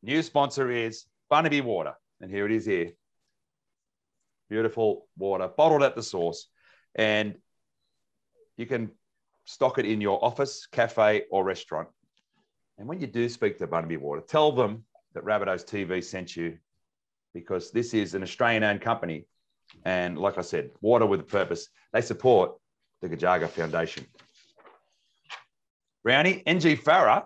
new 0.03 0.21
sponsor 0.21 0.71
is 0.71 1.05
Barnaby 1.29 1.61
Water. 1.61 1.93
And 2.21 2.31
here 2.31 2.45
it 2.45 2.51
is 2.51 2.65
here. 2.65 2.91
Beautiful 4.49 5.07
water, 5.17 5.49
bottled 5.55 5.83
at 5.83 5.95
the 5.95 6.03
source. 6.03 6.47
And 6.95 7.35
you 8.57 8.65
can 8.65 8.91
stock 9.45 9.77
it 9.77 9.85
in 9.85 10.01
your 10.01 10.23
office, 10.23 10.67
cafe, 10.71 11.23
or 11.29 11.43
restaurant. 11.43 11.89
And 12.77 12.87
when 12.87 13.01
you 13.01 13.07
do 13.07 13.27
speak 13.29 13.57
to 13.57 13.67
Barnaby 13.67 13.97
Water, 13.97 14.21
tell 14.21 14.51
them 14.51 14.83
that 15.17 15.25
Rabbitohs 15.25 15.65
TV 15.65 16.03
sent 16.03 16.35
you 16.35 16.57
because 17.33 17.71
this 17.71 17.93
is 17.93 18.13
an 18.13 18.21
Australian 18.21 18.63
owned 18.63 18.81
company. 18.81 19.25
And 19.83 20.17
like 20.17 20.37
I 20.37 20.41
said, 20.41 20.69
water 20.79 21.05
with 21.05 21.21
a 21.21 21.23
purpose. 21.23 21.67
They 21.91 22.01
support 22.01 22.53
the 23.01 23.09
Gajaga 23.09 23.49
Foundation. 23.49 24.05
Brownie, 26.03 26.43
NG 26.45 26.77
Farah, 26.77 27.25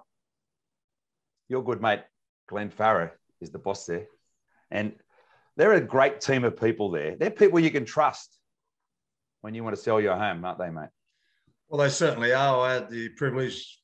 your 1.49 1.63
good 1.63 1.81
mate, 1.81 2.01
Glenn 2.47 2.71
Farah, 2.71 3.11
is 3.41 3.51
the 3.51 3.59
boss 3.59 3.85
there. 3.85 4.07
And 4.71 4.93
they're 5.57 5.73
a 5.73 5.81
great 5.81 6.21
team 6.21 6.45
of 6.45 6.59
people 6.59 6.91
there. 6.91 7.17
They're 7.17 7.29
people 7.29 7.59
you 7.59 7.71
can 7.71 7.85
trust 7.85 8.37
when 9.41 9.53
you 9.53 9.63
want 9.63 9.75
to 9.75 9.81
sell 9.81 9.99
your 9.99 10.15
home, 10.15 10.45
aren't 10.45 10.59
they, 10.59 10.69
mate? 10.69 10.89
Well, 11.67 11.81
they 11.81 11.89
certainly 11.89 12.31
are. 12.33 12.59
I 12.61 12.73
had 12.75 12.89
the 12.89 13.09
privilege 13.09 13.80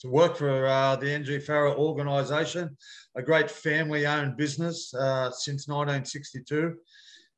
to 0.00 0.08
work 0.08 0.36
for 0.36 0.66
uh, 0.66 0.96
the 0.96 1.10
NG 1.10 1.40
Farah 1.40 1.76
organisation, 1.76 2.76
a 3.16 3.22
great 3.22 3.50
family-owned 3.50 4.36
business 4.36 4.92
uh, 4.94 5.30
since 5.30 5.68
1962, 5.68 6.74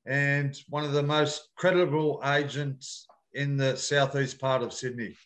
and 0.07 0.57
one 0.69 0.85
of 0.85 0.93
the 0.93 1.03
most 1.03 1.49
credible 1.57 2.21
agents 2.25 3.07
in 3.35 3.57
the 3.57 3.77
southeast 3.77 4.39
part 4.39 4.63
of 4.63 4.73
Sydney. 4.73 5.17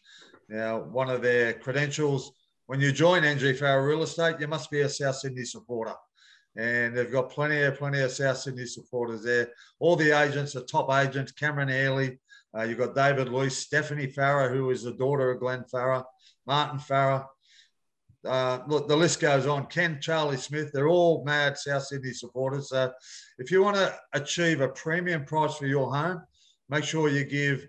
Now, 0.48 0.78
one 0.78 1.10
of 1.10 1.22
their 1.22 1.54
credentials 1.54 2.32
when 2.66 2.80
you 2.80 2.90
join 2.90 3.24
NG 3.24 3.54
Farah 3.54 3.86
Real 3.86 4.02
Estate, 4.02 4.40
you 4.40 4.48
must 4.48 4.70
be 4.70 4.80
a 4.80 4.88
South 4.88 5.16
Sydney 5.16 5.44
supporter. 5.44 5.94
And 6.56 6.96
they've 6.96 7.12
got 7.12 7.30
plenty 7.30 7.62
of 7.62 7.78
plenty 7.78 8.00
of 8.00 8.10
South 8.10 8.38
Sydney 8.38 8.66
supporters 8.66 9.22
there. 9.22 9.50
All 9.78 9.94
the 9.94 10.10
agents 10.10 10.56
are 10.56 10.62
top 10.62 10.90
agents. 10.92 11.32
Cameron 11.32 11.68
Airley, 11.68 12.18
Uh, 12.56 12.62
you've 12.62 12.78
got 12.78 12.94
David 12.94 13.28
Luiz, 13.28 13.56
Stephanie 13.56 14.06
Farah, 14.06 14.50
who 14.50 14.70
is 14.70 14.82
the 14.82 14.94
daughter 14.94 15.30
of 15.30 15.40
Glenn 15.40 15.64
Farah, 15.72 16.04
Martin 16.46 16.78
Farah. 16.78 17.26
Uh, 18.24 18.60
look, 18.66 18.88
the 18.88 18.96
list 18.96 19.20
goes 19.20 19.46
on. 19.46 19.66
Ken, 19.66 19.98
Charlie 20.00 20.36
Smith, 20.36 20.70
they're 20.72 20.88
all 20.88 21.24
mad 21.24 21.58
South 21.58 21.84
Sydney 21.84 22.12
supporters. 22.12 22.70
So 22.70 22.92
if 23.38 23.50
you 23.50 23.62
want 23.62 23.76
to 23.76 23.94
achieve 24.14 24.60
a 24.60 24.68
premium 24.68 25.24
price 25.24 25.56
for 25.56 25.66
your 25.66 25.94
home, 25.94 26.22
make 26.68 26.84
sure 26.84 27.08
you 27.08 27.24
give 27.24 27.66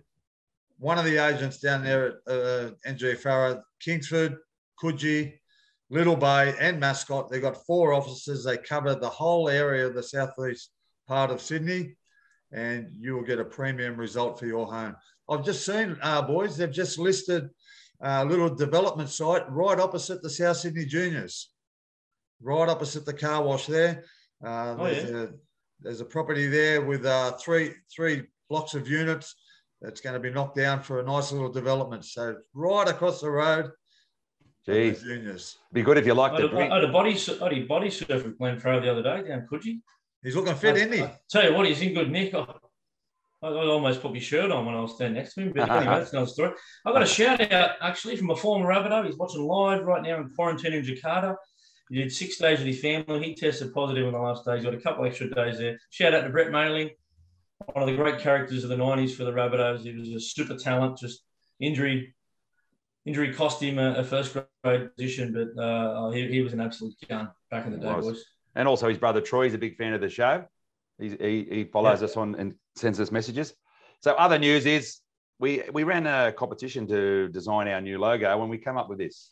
one 0.79 0.97
of 0.97 1.05
the 1.05 1.17
agents 1.17 1.59
down 1.59 1.83
there 1.83 2.07
at 2.07 2.13
uh, 2.27 2.71
NG 2.85 3.15
Farah, 3.17 3.61
Kingsford, 3.79 4.37
Coogee, 4.81 5.33
Little 5.89 6.15
Bay, 6.15 6.53
and 6.59 6.79
Mascot. 6.79 7.29
They've 7.29 7.41
got 7.41 7.65
four 7.65 7.93
offices. 7.93 8.45
They 8.45 8.57
cover 8.57 8.95
the 8.95 9.09
whole 9.09 9.49
area 9.49 9.87
of 9.87 9.95
the 9.95 10.03
southeast 10.03 10.71
part 11.07 11.31
of 11.31 11.41
Sydney, 11.41 11.95
and 12.51 12.87
you 12.97 13.15
will 13.15 13.23
get 13.23 13.39
a 13.39 13.45
premium 13.45 13.97
result 13.97 14.39
for 14.39 14.45
your 14.45 14.65
home. 14.65 14.95
I've 15.29 15.43
just 15.43 15.65
seen, 15.65 15.97
uh, 16.01 16.21
boys, 16.21 16.57
they've 16.57 16.71
just 16.71 16.97
listed 16.97 17.49
a 18.01 18.23
little 18.23 18.53
development 18.53 19.09
site 19.09 19.49
right 19.51 19.79
opposite 19.79 20.21
the 20.21 20.29
South 20.29 20.57
Sydney 20.57 20.85
Juniors, 20.85 21.51
right 22.41 22.69
opposite 22.69 23.05
the 23.05 23.13
car 23.13 23.43
wash 23.43 23.65
there. 23.65 24.03
Uh, 24.45 24.75
oh, 24.77 24.83
there's, 24.85 25.09
yeah. 25.09 25.17
a, 25.17 25.27
there's 25.81 26.01
a 26.01 26.05
property 26.05 26.47
there 26.47 26.81
with 26.81 27.05
uh, 27.05 27.31
three 27.33 27.71
three 27.93 28.23
blocks 28.49 28.75
of 28.75 28.87
units 28.87 29.35
that's 29.81 30.01
going 30.01 30.13
to 30.13 30.19
be 30.19 30.31
knocked 30.31 30.55
down 30.55 30.81
for 30.81 30.99
a 30.99 31.03
nice 31.03 31.31
little 31.31 31.51
development. 31.51 32.05
So 32.05 32.37
right 32.53 32.87
across 32.87 33.21
the 33.21 33.29
road. 33.29 33.71
Jeez. 34.67 35.01
Juniors. 35.01 35.57
Be 35.71 35.81
good 35.81 35.97
if 35.97 36.05
you 36.05 36.13
like 36.13 36.35
to 36.35 36.49
drink. 36.49 36.71
I 36.71 36.75
had 36.75 36.83
a 36.83 36.91
body, 36.91 37.11
I 37.11 37.43
had 37.43 37.53
a 37.53 37.65
body 37.65 37.89
surf 37.89 38.25
with 38.25 38.37
Glenn 38.37 38.59
Farah 38.59 38.81
the 38.81 38.91
other 38.91 39.03
day 39.03 39.27
down 39.27 39.47
Coogee. 39.49 39.79
He's 40.27 40.35
looking 40.35 40.55
fit, 40.55 40.75
I, 40.75 40.79
isn't 40.79 40.93
he? 40.93 41.03
I 41.03 41.17
tell 41.29 41.49
you 41.49 41.53
what, 41.55 41.67
he's 41.67 41.81
in 41.81 41.93
good 41.93 42.11
nick. 42.11 42.33
I, 42.33 42.45
I, 43.41 43.47
almost 43.47 44.01
put 44.01 44.11
my 44.11 44.19
shirt 44.19 44.51
on 44.51 44.65
when 44.65 44.75
I 44.75 44.81
was 44.81 44.95
standing 44.95 45.15
next 45.15 45.35
to 45.35 45.41
him. 45.41 45.53
But 45.55 45.69
anyway, 45.69 45.85
that's 45.85 46.11
another 46.11 46.27
story. 46.27 46.51
I 46.85 46.91
got 46.91 47.03
a 47.03 47.05
shout 47.05 47.51
out 47.51 47.71
actually 47.81 48.17
from 48.17 48.29
a 48.31 48.35
former 48.35 48.67
Rabbitoh. 48.67 49.05
He's 49.05 49.17
watching 49.17 49.47
live 49.47 49.83
right 49.83 50.03
now 50.03 50.17
in 50.17 50.29
quarantine 50.35 50.73
in 50.73 50.83
Jakarta. 50.83 51.35
He 51.89 51.95
did 51.95 52.11
six 52.11 52.37
days 52.37 52.59
with 52.59 52.67
his 52.67 52.81
family. 52.81 53.23
He 53.23 53.35
tested 53.35 53.73
positive 53.73 54.05
in 54.05 54.13
the 54.13 54.19
last 54.19 54.43
day. 54.43 54.55
He's 54.55 54.65
got 54.65 54.73
a 54.73 54.81
couple 54.81 55.05
extra 55.05 55.33
days 55.33 55.59
there. 55.59 55.79
Shout 55.91 56.13
out 56.13 56.23
to 56.23 56.29
Brett 56.29 56.51
Mailing 56.51 56.89
one 57.73 57.83
of 57.83 57.87
the 57.87 57.95
great 57.95 58.19
characters 58.19 58.63
of 58.63 58.69
the 58.69 58.75
90s 58.75 59.15
for 59.15 59.23
the 59.23 59.31
Rabbitohs. 59.31 59.81
He 59.81 59.93
was 59.93 60.09
a 60.09 60.19
super 60.19 60.55
talent, 60.55 60.97
just 60.97 61.23
injury 61.59 62.13
injury 63.05 63.33
cost 63.33 63.61
him 63.63 63.79
a, 63.79 63.95
a 63.95 64.03
first 64.03 64.35
grade 64.63 64.89
position, 64.95 65.33
but 65.33 65.61
uh, 65.61 66.09
he, 66.11 66.27
he 66.27 66.41
was 66.41 66.51
an 66.51 66.59
absolute 66.59 66.93
gun 67.07 67.29
back 67.49 67.65
in 67.65 67.71
the 67.71 67.77
day, 67.77 67.93
boys. 67.93 68.23
And 68.57 68.67
also 68.67 68.89
his 68.89 68.97
brother 68.97 69.21
Troy 69.21 69.45
is 69.45 69.53
a 69.53 69.57
big 69.57 69.77
fan 69.77 69.93
of 69.93 70.01
the 70.01 70.09
show. 70.09 70.43
He's, 70.97 71.13
he, 71.13 71.47
he 71.49 71.63
follows 71.65 72.01
yeah. 72.01 72.05
us 72.05 72.17
on 72.17 72.35
and 72.35 72.55
sends 72.75 72.99
us 72.99 73.11
messages. 73.11 73.53
So 74.01 74.13
other 74.13 74.39
news 74.39 74.65
is 74.65 74.97
we 75.39 75.61
we 75.71 75.83
ran 75.83 76.07
a 76.07 76.31
competition 76.31 76.87
to 76.87 77.29
design 77.29 77.67
our 77.67 77.79
new 77.79 77.99
logo 77.99 78.35
when 78.39 78.49
we 78.49 78.57
came 78.57 78.75
up 78.75 78.89
with 78.89 78.97
this. 78.97 79.29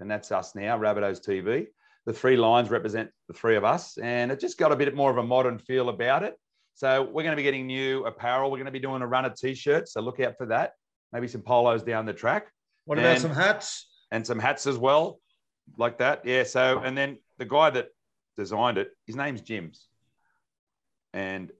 And 0.00 0.10
that's 0.10 0.32
us 0.32 0.56
now, 0.56 0.76
Rabbitohs 0.76 1.24
TV. 1.24 1.68
The 2.04 2.12
three 2.12 2.36
lines 2.36 2.68
represent 2.68 3.10
the 3.28 3.34
three 3.34 3.54
of 3.56 3.64
us, 3.64 3.96
and 3.96 4.32
it 4.32 4.40
just 4.40 4.58
got 4.58 4.72
a 4.72 4.76
bit 4.76 4.94
more 4.94 5.10
of 5.10 5.18
a 5.18 5.22
modern 5.22 5.58
feel 5.58 5.88
about 5.88 6.24
it. 6.24 6.34
So 6.74 7.02
we're 7.02 7.22
going 7.22 7.30
to 7.30 7.36
be 7.36 7.44
getting 7.44 7.68
new 7.68 8.04
apparel. 8.04 8.50
We're 8.50 8.58
going 8.58 8.66
to 8.66 8.72
be 8.72 8.80
doing 8.80 9.00
a 9.00 9.06
run 9.06 9.24
of 9.24 9.36
t-shirts. 9.36 9.92
So 9.92 10.00
look 10.00 10.18
out 10.18 10.34
for 10.36 10.46
that. 10.46 10.72
Maybe 11.12 11.28
some 11.28 11.42
polos 11.42 11.84
down 11.84 12.04
the 12.04 12.12
track. 12.12 12.48
What 12.84 12.98
and, 12.98 13.06
about 13.06 13.20
some 13.20 13.30
hats? 13.30 13.86
And 14.10 14.26
some 14.26 14.40
hats 14.40 14.66
as 14.66 14.76
well, 14.76 15.20
like 15.78 15.98
that. 15.98 16.26
Yeah. 16.26 16.42
So 16.42 16.80
and 16.80 16.98
then 16.98 17.18
the 17.38 17.44
guy 17.44 17.70
that 17.70 17.86
designed 18.36 18.78
it, 18.78 18.90
his 19.06 19.16
name's 19.16 19.40
Jims, 19.40 19.86
and 21.12 21.50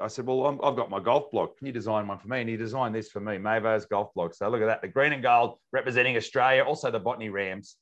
I 0.00 0.08
said, 0.08 0.26
"Well, 0.26 0.46
i 0.46 0.66
have 0.66 0.76
got 0.76 0.90
my 0.90 1.00
golf 1.00 1.30
blog. 1.30 1.56
Can 1.56 1.66
you 1.66 1.72
design 1.72 2.06
one 2.06 2.18
for 2.18 2.28
me?" 2.28 2.40
And 2.40 2.48
he 2.48 2.56
designed 2.56 2.94
this 2.94 3.10
for 3.10 3.20
me, 3.20 3.38
Mavo's 3.38 3.86
golf 3.86 4.12
blog. 4.14 4.34
So 4.34 4.48
look 4.48 4.62
at 4.62 4.66
that, 4.66 4.82
the 4.82 4.88
green 4.88 5.12
and 5.12 5.22
gold 5.22 5.58
representing 5.72 6.16
Australia, 6.16 6.62
also 6.62 6.90
the 6.90 7.00
Botany 7.00 7.28
Rams, 7.28 7.76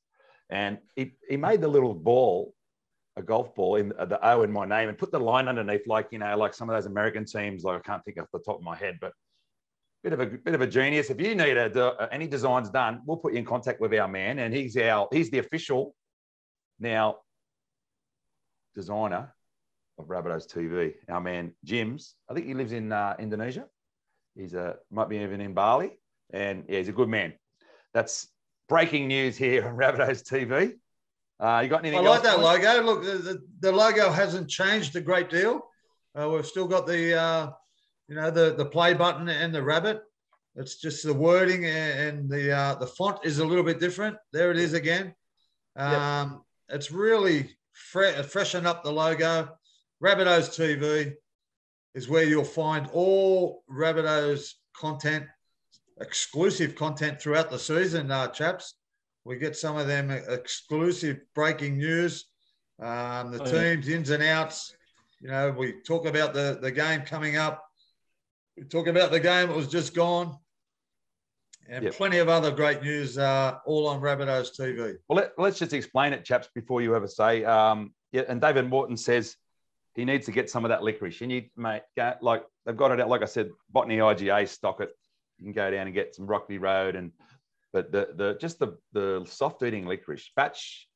and 0.51 0.79
he, 0.97 1.13
he 1.29 1.37
made 1.37 1.61
the 1.61 1.69
little 1.69 1.95
ball 1.95 2.55
a 3.17 3.23
golf 3.23 3.55
ball 3.55 3.77
in 3.77 3.93
uh, 3.99 4.05
the 4.05 4.25
O 4.27 4.43
in 4.43 4.53
my 4.53 4.65
name 4.65 4.89
and 4.89 4.97
put 4.97 5.11
the 5.11 5.19
line 5.19 5.49
underneath, 5.49 5.87
like 5.87 6.09
you 6.13 6.19
know, 6.19 6.37
like 6.37 6.55
some 6.55 6.71
of 6.71 6.77
those 6.77 6.87
American 6.87 7.25
teams. 7.25 7.65
Like 7.65 7.79
I 7.79 7.81
can't 7.81 8.05
think 8.05 8.19
off 8.19 8.29
the 8.33 8.39
top 8.39 8.57
of 8.57 8.63
my 8.63 8.77
head, 8.77 8.99
but 9.01 9.13
bit 10.03 10.13
of 10.13 10.21
a 10.21 10.27
bit 10.27 10.55
of 10.55 10.61
a 10.61 10.67
genius. 10.67 11.11
If 11.11 11.21
you 11.21 11.35
need 11.35 11.57
a, 11.57 11.87
uh, 11.87 12.09
any 12.13 12.27
designs 12.27 12.71
done, 12.71 13.03
we'll 13.05 13.17
put 13.19 13.33
you 13.33 13.41
in 13.41 13.45
contact 13.45 13.81
with 13.81 13.93
our 13.95 14.09
man, 14.09 14.39
and 14.39 14.55
he's 14.55 14.77
our 14.77 15.09
he's 15.13 15.31
the 15.31 15.39
official 15.39 15.95
now 16.81 17.17
designer 18.79 19.35
of 19.99 20.07
Rabbitohs 20.07 20.47
TV. 20.47 20.95
Our 21.09 21.21
man 21.21 21.53
Jims, 21.65 22.15
I 22.31 22.35
think 22.35 22.47
he 22.47 22.55
lives 22.55 22.73
in 22.73 22.93
uh, 22.93 23.17
Indonesia. 23.19 23.67
He's 24.37 24.55
a 24.55 24.77
might 24.91 25.09
be 25.09 25.19
even 25.19 25.41
in 25.41 25.53
Bali, 25.53 25.99
and 26.33 26.65
yeah, 26.69 26.79
he's 26.79 26.89
a 26.89 26.93
good 26.93 27.09
man. 27.09 27.33
That's 27.93 28.29
breaking 28.69 29.09
news 29.09 29.37
here 29.37 29.67
on 29.67 29.77
Rabbitohs 29.77 30.23
TV. 30.23 30.75
Uh, 31.41 31.61
you 31.63 31.69
got 31.69 31.85
anything? 31.85 32.07
I 32.07 32.11
like 32.11 32.23
that 32.23 32.41
logo. 32.41 32.83
Look, 32.83 33.03
the, 33.03 33.43
the, 33.61 33.73
logo 33.73 34.11
hasn't 34.11 34.49
changed 34.49 34.95
a 34.97 35.01
great 35.01 35.29
deal. 35.29 35.63
Uh, 36.15 36.29
we've 36.31 36.47
still 36.47 36.67
got 36.67 36.87
the, 36.87 37.21
uh, 37.21 37.51
you 38.09 38.15
know, 38.15 38.31
the 38.31 38.55
the 38.55 38.65
play 38.65 38.95
button 38.95 39.29
and 39.29 39.53
the 39.53 39.63
rabbit. 39.63 40.03
It's 40.55 40.77
just 40.77 41.05
the 41.05 41.15
wording 41.15 41.65
and 41.67 42.29
the 42.29 42.53
uh, 42.53 42.75
the 42.77 42.87
font 42.87 43.19
is 43.25 43.39
a 43.39 43.45
little 43.45 43.65
bit 43.65 43.81
different. 43.81 44.17
There 44.33 44.51
it 44.53 44.57
is 44.57 44.73
again. 44.75 45.15
Um, 45.77 45.93
yep. 45.93 46.77
It's 46.77 46.91
really 46.93 47.58
fre- 47.79 48.23
freshen 48.23 48.67
up 48.67 48.83
the 48.83 48.93
logo. 48.93 49.49
Rabbitohs 50.03 50.51
TV 50.51 51.15
is 51.95 52.09
where 52.09 52.25
you'll 52.25 52.45
find 52.45 52.89
all 52.93 53.65
Rabbitohs 53.71 54.55
content, 54.77 55.25
exclusive 56.01 56.75
content 56.75 57.21
throughout 57.21 57.51
the 57.51 57.59
season, 57.59 58.11
uh, 58.11 58.29
chaps. 58.29 58.75
We 59.25 59.37
get 59.37 59.57
some 59.57 59.77
of 59.77 59.87
them 59.87 60.11
exclusive 60.11 61.19
breaking 61.35 61.79
news, 61.79 62.27
um, 62.81 63.33
the 63.33 63.43
oh, 63.43 63.45
teams 63.45 63.89
yeah. 63.89 63.97
ins 63.97 64.11
and 64.11 64.23
outs. 64.23 64.75
You 65.21 65.29
know, 65.29 65.51
we 65.51 65.81
talk 65.87 66.07
about 66.07 66.33
the, 66.33 66.59
the 66.61 66.71
game 66.71 67.03
coming 67.03 67.37
up. 67.37 67.65
We 68.57 68.65
talk 68.65 68.87
about 68.87 69.11
the 69.11 69.21
game 69.21 69.49
that 69.49 69.57
was 69.57 69.69
just 69.69 69.95
gone. 69.95 70.39
And 71.71 71.85
yep. 71.85 71.95
plenty 71.95 72.19
of 72.19 72.29
other 72.31 72.51
great 72.51 72.83
news, 72.83 73.19
uh, 73.19 73.59
all 73.67 73.87
on 73.89 74.01
Rabbitohs 74.01 74.59
TV. 74.59 74.97
Well, 75.09 75.29
let, 75.37 75.53
us 75.53 75.59
just 75.59 75.75
explain 75.75 76.15
it, 76.15 76.25
chaps, 76.25 76.49
before 76.55 76.81
you 76.81 76.97
ever 76.97 77.07
say. 77.07 77.45
Um, 77.45 77.93
yeah, 78.11 78.23
and 78.27 78.41
David 78.41 78.71
Morton 78.71 78.97
says 78.97 79.37
he 79.95 80.07
needs 80.07 80.25
to 80.27 80.33
get 80.33 80.49
some 80.49 80.65
of 80.65 80.71
that 80.71 80.83
licorice. 80.83 81.21
You 81.21 81.27
need, 81.27 81.51
mate, 81.57 81.83
like 82.23 82.45
they've 82.65 82.77
got 82.77 82.93
it 82.93 83.01
out. 83.01 83.11
Like 83.11 83.23
I 83.23 83.27
said, 83.27 83.51
Botany 83.71 83.99
IGA 83.99 84.49
stock 84.49 84.81
it. 84.81 84.91
You 85.39 85.45
can 85.45 85.53
go 85.53 85.71
down 85.71 85.87
and 85.87 85.95
get 85.95 86.15
some 86.15 86.27
Rockley 86.27 86.59
Road 86.59 86.97
and 86.97 87.13
but 87.73 87.93
the 87.93 88.09
the 88.15 88.39
just 88.41 88.59
the 88.59 88.79
the 88.93 89.25
soft 89.29 89.63
eating 89.63 89.87
licorice 89.87 90.31
batch. 90.35 90.89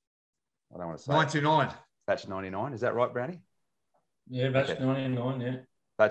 I 0.74 0.78
don't 0.78 0.86
want 0.86 0.98
to 0.98 1.04
say 1.04 1.12
ninety 1.12 1.40
nine. 1.40 1.70
Batch 2.06 2.26
ninety 2.28 2.50
nine. 2.50 2.72
Is 2.72 2.80
that 2.80 2.94
right, 2.94 3.12
Brownie? 3.12 3.40
Yeah, 4.28 4.48
batch 4.48 4.70
okay. 4.70 4.82
ninety 4.82 5.08
nine. 5.08 5.40
Yeah. 5.40 5.56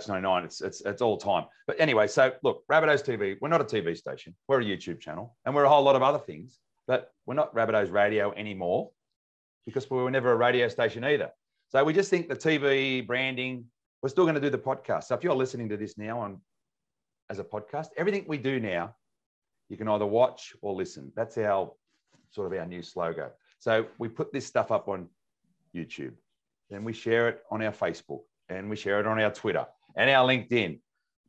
Ninety 0.08 0.22
nine. 0.22 0.44
It's 0.44 0.62
it's 0.62 0.82
it's 0.82 1.02
all 1.02 1.18
time. 1.18 1.46
But 1.68 1.80
anyway, 1.80 2.08
so 2.08 2.32
look, 2.44 2.64
Rabbitohs 2.72 3.04
TV. 3.06 3.38
We're 3.42 3.50
not 3.50 3.62
a 3.62 3.66
TV 3.66 3.98
station. 3.98 4.36
We're 4.48 4.62
a 4.62 4.66
YouTube 4.66 5.00
channel, 5.00 5.36
and 5.46 5.54
we're 5.54 5.64
a 5.64 5.70
whole 5.70 5.84
lot 5.84 5.96
of 5.96 6.04
other 6.04 6.20
things. 6.20 6.60
But 6.88 7.12
we're 7.26 7.36
not 7.36 7.54
Rabbitohs 7.56 7.92
Radio 7.92 8.34
anymore 8.34 8.92
because 9.66 9.90
we 9.90 9.98
were 9.98 10.12
never 10.12 10.32
a 10.32 10.36
radio 10.36 10.68
station 10.68 11.04
either. 11.04 11.30
So 11.70 11.84
we 11.84 11.94
just 11.94 12.10
think 12.10 12.30
the 12.30 12.36
TV 12.36 13.06
branding. 13.06 13.66
We're 14.02 14.10
still 14.10 14.24
going 14.24 14.36
to 14.36 14.42
do 14.42 14.50
the 14.50 14.58
podcast. 14.58 15.04
So 15.04 15.16
if 15.16 15.24
you're 15.24 15.36
listening 15.36 15.70
to 15.70 15.78
this 15.78 15.96
now 15.96 16.20
on 16.20 16.42
as 17.30 17.38
a 17.38 17.44
podcast, 17.44 17.90
everything 17.98 18.26
we 18.28 18.40
do 18.40 18.60
now 18.60 18.96
you 19.72 19.78
can 19.78 19.88
either 19.88 20.06
watch 20.06 20.54
or 20.62 20.74
listen. 20.74 21.14
That's 21.16 21.38
our 21.38 21.72
sort 22.32 22.52
of 22.52 22.60
our 22.60 22.66
new 22.66 22.84
slogan. 22.84 23.30
So 23.60 23.86
we 24.00 24.10
put 24.10 24.34
this 24.34 24.46
stuff 24.46 24.70
up 24.70 24.90
on 24.90 25.08
YouTube, 25.74 26.12
then 26.70 26.84
we 26.84 26.92
share 26.92 27.30
it 27.30 27.44
on 27.50 27.64
our 27.64 27.72
Facebook, 27.72 28.24
and 28.50 28.70
we 28.70 28.76
share 28.76 29.00
it 29.00 29.08
on 29.08 29.18
our 29.18 29.32
Twitter 29.32 29.66
and 29.96 30.10
our 30.10 30.28
LinkedIn. 30.28 30.80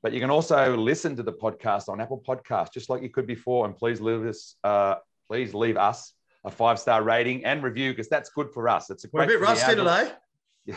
But 0.02 0.12
you 0.12 0.20
can 0.20 0.30
also 0.30 0.76
listen 0.76 1.14
to 1.16 1.22
the 1.22 1.32
podcast 1.32 1.88
on 1.88 2.00
Apple 2.00 2.22
Podcast, 2.26 2.72
just 2.72 2.90
like 2.90 3.02
you 3.02 3.08
could 3.08 3.26
before. 3.26 3.66
And 3.66 3.76
please 3.76 4.00
leave 4.00 4.26
us, 4.26 4.56
uh, 4.64 4.96
please 5.28 5.54
leave 5.54 5.76
us 5.76 6.12
a 6.44 6.50
five 6.50 6.78
star 6.78 7.02
rating 7.02 7.44
and 7.44 7.62
review 7.62 7.92
because 7.92 8.08
that's 8.08 8.30
good 8.30 8.50
for 8.52 8.68
us. 8.68 8.90
It's 8.90 9.04
a 9.04 9.08
great. 9.08 9.28
We're 9.28 9.36
a 9.36 9.38
bit 9.38 9.46
rusty 9.46 9.74
today. 9.74 10.10
Yeah, 10.64 10.76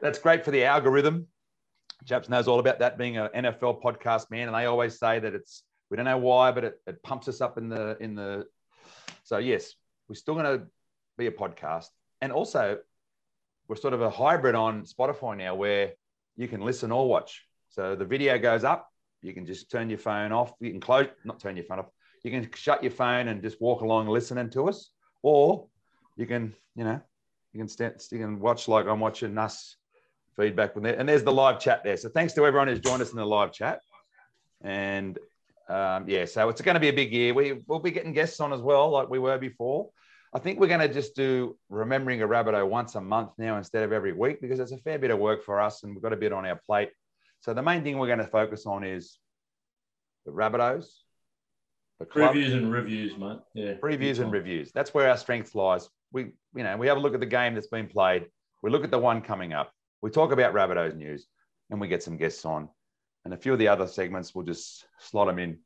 that's 0.00 0.18
great 0.18 0.44
for 0.44 0.50
the 0.50 0.64
algorithm. 0.64 1.28
Chaps 2.06 2.28
knows 2.28 2.48
all 2.48 2.58
about 2.58 2.80
that 2.80 2.98
being 2.98 3.18
an 3.18 3.28
NFL 3.36 3.80
podcast 3.80 4.32
man, 4.32 4.48
and 4.48 4.56
they 4.56 4.64
always 4.64 4.98
say 4.98 5.20
that 5.20 5.32
it's 5.32 5.62
we 5.90 5.96
don't 5.96 6.06
know 6.06 6.18
why, 6.18 6.50
but 6.50 6.64
it, 6.64 6.80
it 6.88 7.00
pumps 7.04 7.28
us 7.28 7.40
up 7.40 7.56
in 7.56 7.68
the 7.68 7.96
in 8.00 8.16
the. 8.16 8.46
So 9.22 9.38
yes, 9.38 9.74
we're 10.08 10.16
still 10.16 10.34
going 10.34 10.58
to 10.58 10.66
be 11.16 11.28
a 11.28 11.30
podcast, 11.30 11.86
and 12.20 12.32
also 12.32 12.78
we're 13.68 13.76
sort 13.76 13.94
of 13.94 14.02
a 14.02 14.10
hybrid 14.10 14.56
on 14.56 14.82
Spotify 14.82 15.36
now, 15.36 15.54
where 15.54 15.92
you 16.36 16.48
can 16.48 16.60
listen 16.60 16.92
or 16.92 17.08
watch. 17.08 17.44
So 17.70 17.96
the 17.96 18.04
video 18.04 18.38
goes 18.38 18.64
up, 18.64 18.88
you 19.22 19.32
can 19.32 19.46
just 19.46 19.70
turn 19.70 19.88
your 19.88 19.98
phone 19.98 20.32
off. 20.32 20.52
You 20.60 20.70
can 20.70 20.80
close, 20.80 21.08
not 21.24 21.40
turn 21.40 21.56
your 21.56 21.64
phone 21.64 21.80
off. 21.80 21.86
You 22.22 22.30
can 22.30 22.48
shut 22.54 22.82
your 22.82 22.92
phone 22.92 23.28
and 23.28 23.42
just 23.42 23.60
walk 23.60 23.82
along 23.82 24.08
listening 24.08 24.50
to 24.50 24.68
us, 24.68 24.90
or 25.22 25.66
you 26.16 26.26
can, 26.26 26.54
you 26.74 26.84
know, 26.84 27.00
you 27.52 27.60
can 27.60 27.68
stand, 27.68 27.94
you 28.10 28.18
can 28.18 28.40
watch 28.40 28.68
like 28.68 28.86
I'm 28.86 29.00
watching 29.00 29.36
us 29.38 29.76
feedback 30.36 30.74
with 30.74 30.84
there. 30.84 30.98
And 30.98 31.08
there's 31.08 31.22
the 31.22 31.32
live 31.32 31.60
chat 31.60 31.82
there. 31.84 31.96
So 31.96 32.08
thanks 32.08 32.32
to 32.34 32.46
everyone 32.46 32.68
who's 32.68 32.80
joined 32.80 33.02
us 33.02 33.10
in 33.10 33.16
the 33.16 33.24
live 33.24 33.52
chat. 33.52 33.80
And 34.62 35.18
um, 35.68 36.08
yeah, 36.08 36.24
so 36.24 36.48
it's 36.48 36.60
going 36.60 36.74
to 36.74 36.80
be 36.80 36.88
a 36.88 36.92
big 36.92 37.12
year. 37.12 37.34
We 37.34 37.60
will 37.66 37.80
be 37.80 37.90
getting 37.90 38.12
guests 38.12 38.40
on 38.40 38.52
as 38.52 38.60
well, 38.60 38.90
like 38.90 39.08
we 39.08 39.18
were 39.18 39.38
before. 39.38 39.90
I 40.36 40.38
think 40.38 40.60
we're 40.60 40.66
going 40.66 40.86
to 40.86 40.92
just 40.92 41.16
do 41.16 41.56
remembering 41.70 42.20
a 42.20 42.28
Rabbitoh 42.28 42.68
once 42.68 42.94
a 42.94 43.00
month 43.00 43.30
now 43.38 43.56
instead 43.56 43.84
of 43.84 43.90
every 43.90 44.12
week 44.12 44.42
because 44.42 44.60
it's 44.60 44.70
a 44.70 44.76
fair 44.76 44.98
bit 44.98 45.10
of 45.10 45.18
work 45.18 45.42
for 45.42 45.62
us 45.62 45.82
and 45.82 45.94
we've 45.94 46.02
got 46.02 46.12
a 46.12 46.16
bit 46.16 46.30
on 46.30 46.44
our 46.44 46.60
plate. 46.66 46.90
So 47.40 47.54
the 47.54 47.62
main 47.62 47.82
thing 47.82 47.96
we're 47.96 48.06
going 48.06 48.18
to 48.18 48.26
focus 48.26 48.66
on 48.66 48.84
is 48.84 49.18
the 50.26 50.32
Rabbitohs, 50.32 50.88
the 51.98 52.04
club, 52.04 52.34
previews 52.34 52.52
and 52.52 52.70
reviews, 52.70 53.16
mate. 53.16 53.38
Yeah, 53.54 53.74
previews 53.82 54.20
and 54.20 54.30
reviews. 54.30 54.72
That's 54.72 54.92
where 54.92 55.08
our 55.08 55.16
strength 55.16 55.54
lies. 55.54 55.88
We, 56.12 56.32
you 56.54 56.64
know, 56.64 56.76
we 56.76 56.86
have 56.88 56.98
a 56.98 57.00
look 57.00 57.14
at 57.14 57.20
the 57.20 57.24
game 57.24 57.54
that's 57.54 57.68
been 57.68 57.86
played. 57.86 58.26
We 58.62 58.68
look 58.68 58.84
at 58.84 58.90
the 58.90 58.98
one 58.98 59.22
coming 59.22 59.54
up. 59.54 59.72
We 60.02 60.10
talk 60.10 60.32
about 60.32 60.52
Rabbitohs 60.52 60.96
news, 60.96 61.26
and 61.70 61.80
we 61.80 61.88
get 61.88 62.02
some 62.02 62.18
guests 62.18 62.44
on, 62.44 62.68
and 63.24 63.32
a 63.32 63.38
few 63.38 63.54
of 63.54 63.58
the 63.58 63.68
other 63.68 63.86
segments 63.86 64.34
we'll 64.34 64.44
just 64.44 64.84
slot 64.98 65.28
them 65.28 65.38
in 65.38 65.60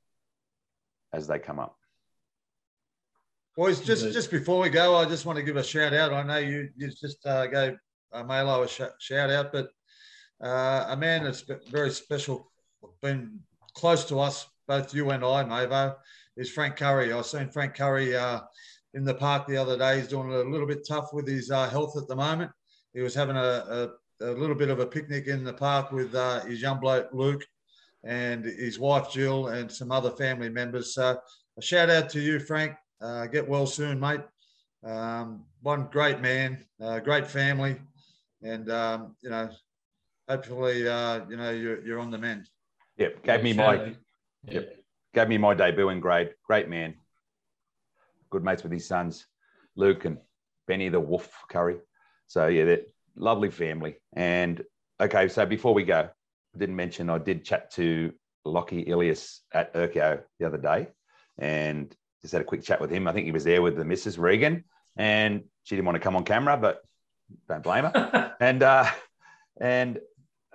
as 1.12 1.26
they 1.26 1.40
come 1.40 1.59
up. 1.59 1.76
Boys, 3.60 3.78
just 3.78 4.10
just 4.14 4.30
before 4.30 4.58
we 4.58 4.70
go, 4.70 4.96
I 4.96 5.04
just 5.04 5.26
want 5.26 5.36
to 5.36 5.42
give 5.42 5.56
a 5.58 5.62
shout 5.62 5.92
out. 5.92 6.14
I 6.14 6.22
know 6.22 6.38
you 6.38 6.70
you 6.78 6.88
just 6.88 7.18
uh, 7.26 7.46
gave 7.46 7.76
uh, 8.10 8.24
Malo 8.24 8.62
a 8.62 8.66
sh- 8.66 8.96
shout 8.98 9.28
out, 9.28 9.52
but 9.52 9.68
uh, 10.42 10.86
a 10.88 10.96
man 10.96 11.24
that's 11.24 11.44
very 11.70 11.90
special, 11.90 12.50
been 13.02 13.38
close 13.74 14.06
to 14.06 14.18
us, 14.18 14.46
both 14.66 14.94
you 14.94 15.10
and 15.10 15.22
I, 15.22 15.44
Mavo, 15.44 15.94
is 16.38 16.50
Frank 16.50 16.76
Curry. 16.76 17.12
I 17.12 17.20
seen 17.20 17.50
Frank 17.50 17.74
Curry 17.74 18.16
uh, 18.16 18.40
in 18.94 19.04
the 19.04 19.12
park 19.12 19.46
the 19.46 19.58
other 19.58 19.76
day. 19.76 19.98
He's 19.98 20.08
doing 20.08 20.32
a 20.32 20.38
little 20.38 20.66
bit 20.66 20.88
tough 20.88 21.12
with 21.12 21.28
his 21.28 21.50
uh, 21.50 21.68
health 21.68 21.98
at 21.98 22.08
the 22.08 22.16
moment. 22.16 22.50
He 22.94 23.02
was 23.02 23.14
having 23.14 23.36
a, 23.36 23.40
a, 23.40 23.90
a, 24.22 24.32
little 24.32 24.56
bit 24.56 24.70
of 24.70 24.80
a 24.80 24.86
picnic 24.86 25.26
in 25.26 25.44
the 25.44 25.52
park 25.52 25.92
with 25.92 26.14
uh, 26.14 26.40
his 26.46 26.62
young 26.62 26.80
bloke 26.80 27.10
Luke 27.12 27.44
and 28.04 28.42
his 28.42 28.78
wife 28.78 29.12
Jill 29.12 29.48
and 29.48 29.70
some 29.70 29.92
other 29.92 30.12
family 30.12 30.48
members. 30.48 30.94
So 30.94 31.18
a 31.58 31.62
shout 31.62 31.90
out 31.90 32.08
to 32.08 32.20
you, 32.20 32.40
Frank. 32.40 32.74
Uh, 33.00 33.26
get 33.26 33.48
well 33.48 33.66
soon, 33.66 33.98
mate. 33.98 34.20
Um, 34.84 35.44
one 35.62 35.88
great 35.90 36.20
man, 36.20 36.64
uh, 36.80 37.00
great 37.00 37.26
family, 37.26 37.76
and 38.42 38.70
um, 38.70 39.16
you 39.22 39.30
know, 39.30 39.50
hopefully, 40.28 40.88
uh, 40.88 41.20
you 41.28 41.36
know, 41.36 41.50
you're, 41.50 41.84
you're 41.84 41.98
on 41.98 42.10
the 42.10 42.18
mend. 42.18 42.48
Yep, 42.96 43.22
gave 43.22 43.42
me 43.42 43.52
my 43.52 43.94
yep, 44.48 44.76
gave 45.14 45.28
me 45.28 45.38
my 45.38 45.54
debut 45.54 45.90
in 45.90 46.00
grade. 46.00 46.34
Great 46.44 46.68
man, 46.68 46.94
good 48.30 48.44
mates 48.44 48.62
with 48.62 48.72
his 48.72 48.86
sons, 48.86 49.26
Luke 49.76 50.04
and 50.04 50.18
Benny 50.66 50.88
the 50.88 51.00
Wolf 51.00 51.30
Curry. 51.50 51.78
So 52.26 52.46
yeah, 52.46 52.64
they're 52.64 52.82
lovely 53.16 53.50
family. 53.50 53.96
And 54.14 54.62
okay, 55.00 55.28
so 55.28 55.44
before 55.46 55.74
we 55.74 55.84
go, 55.84 56.08
I 56.54 56.58
didn't 56.58 56.76
mention 56.76 57.10
I 57.10 57.18
did 57.18 57.44
chat 57.44 57.70
to 57.72 58.12
Lockie 58.44 58.82
Ilias 58.82 59.40
at 59.52 59.74
Urco 59.74 60.20
the 60.38 60.46
other 60.46 60.58
day, 60.58 60.88
and 61.38 61.94
just 62.22 62.33
had 62.33 62.42
a 62.42 62.44
quick 62.44 62.62
chat 62.62 62.80
with 62.80 62.90
him. 62.90 63.09
I 63.09 63.12
think 63.12 63.26
he 63.26 63.33
was 63.33 63.44
there 63.44 63.62
with 63.62 63.76
the 63.76 63.85
Mrs. 63.85 64.18
Regan, 64.18 64.64
and 64.96 65.44
she 65.64 65.76
didn't 65.76 65.87
want 65.87 65.96
to 65.96 66.00
come 66.00 66.16
on 66.16 66.24
camera, 66.24 66.56
but 66.56 66.83
don't 67.48 67.62
blame 67.62 67.85
her. 67.85 68.35
and 68.40 68.62
uh, 68.62 68.87
and 69.61 69.98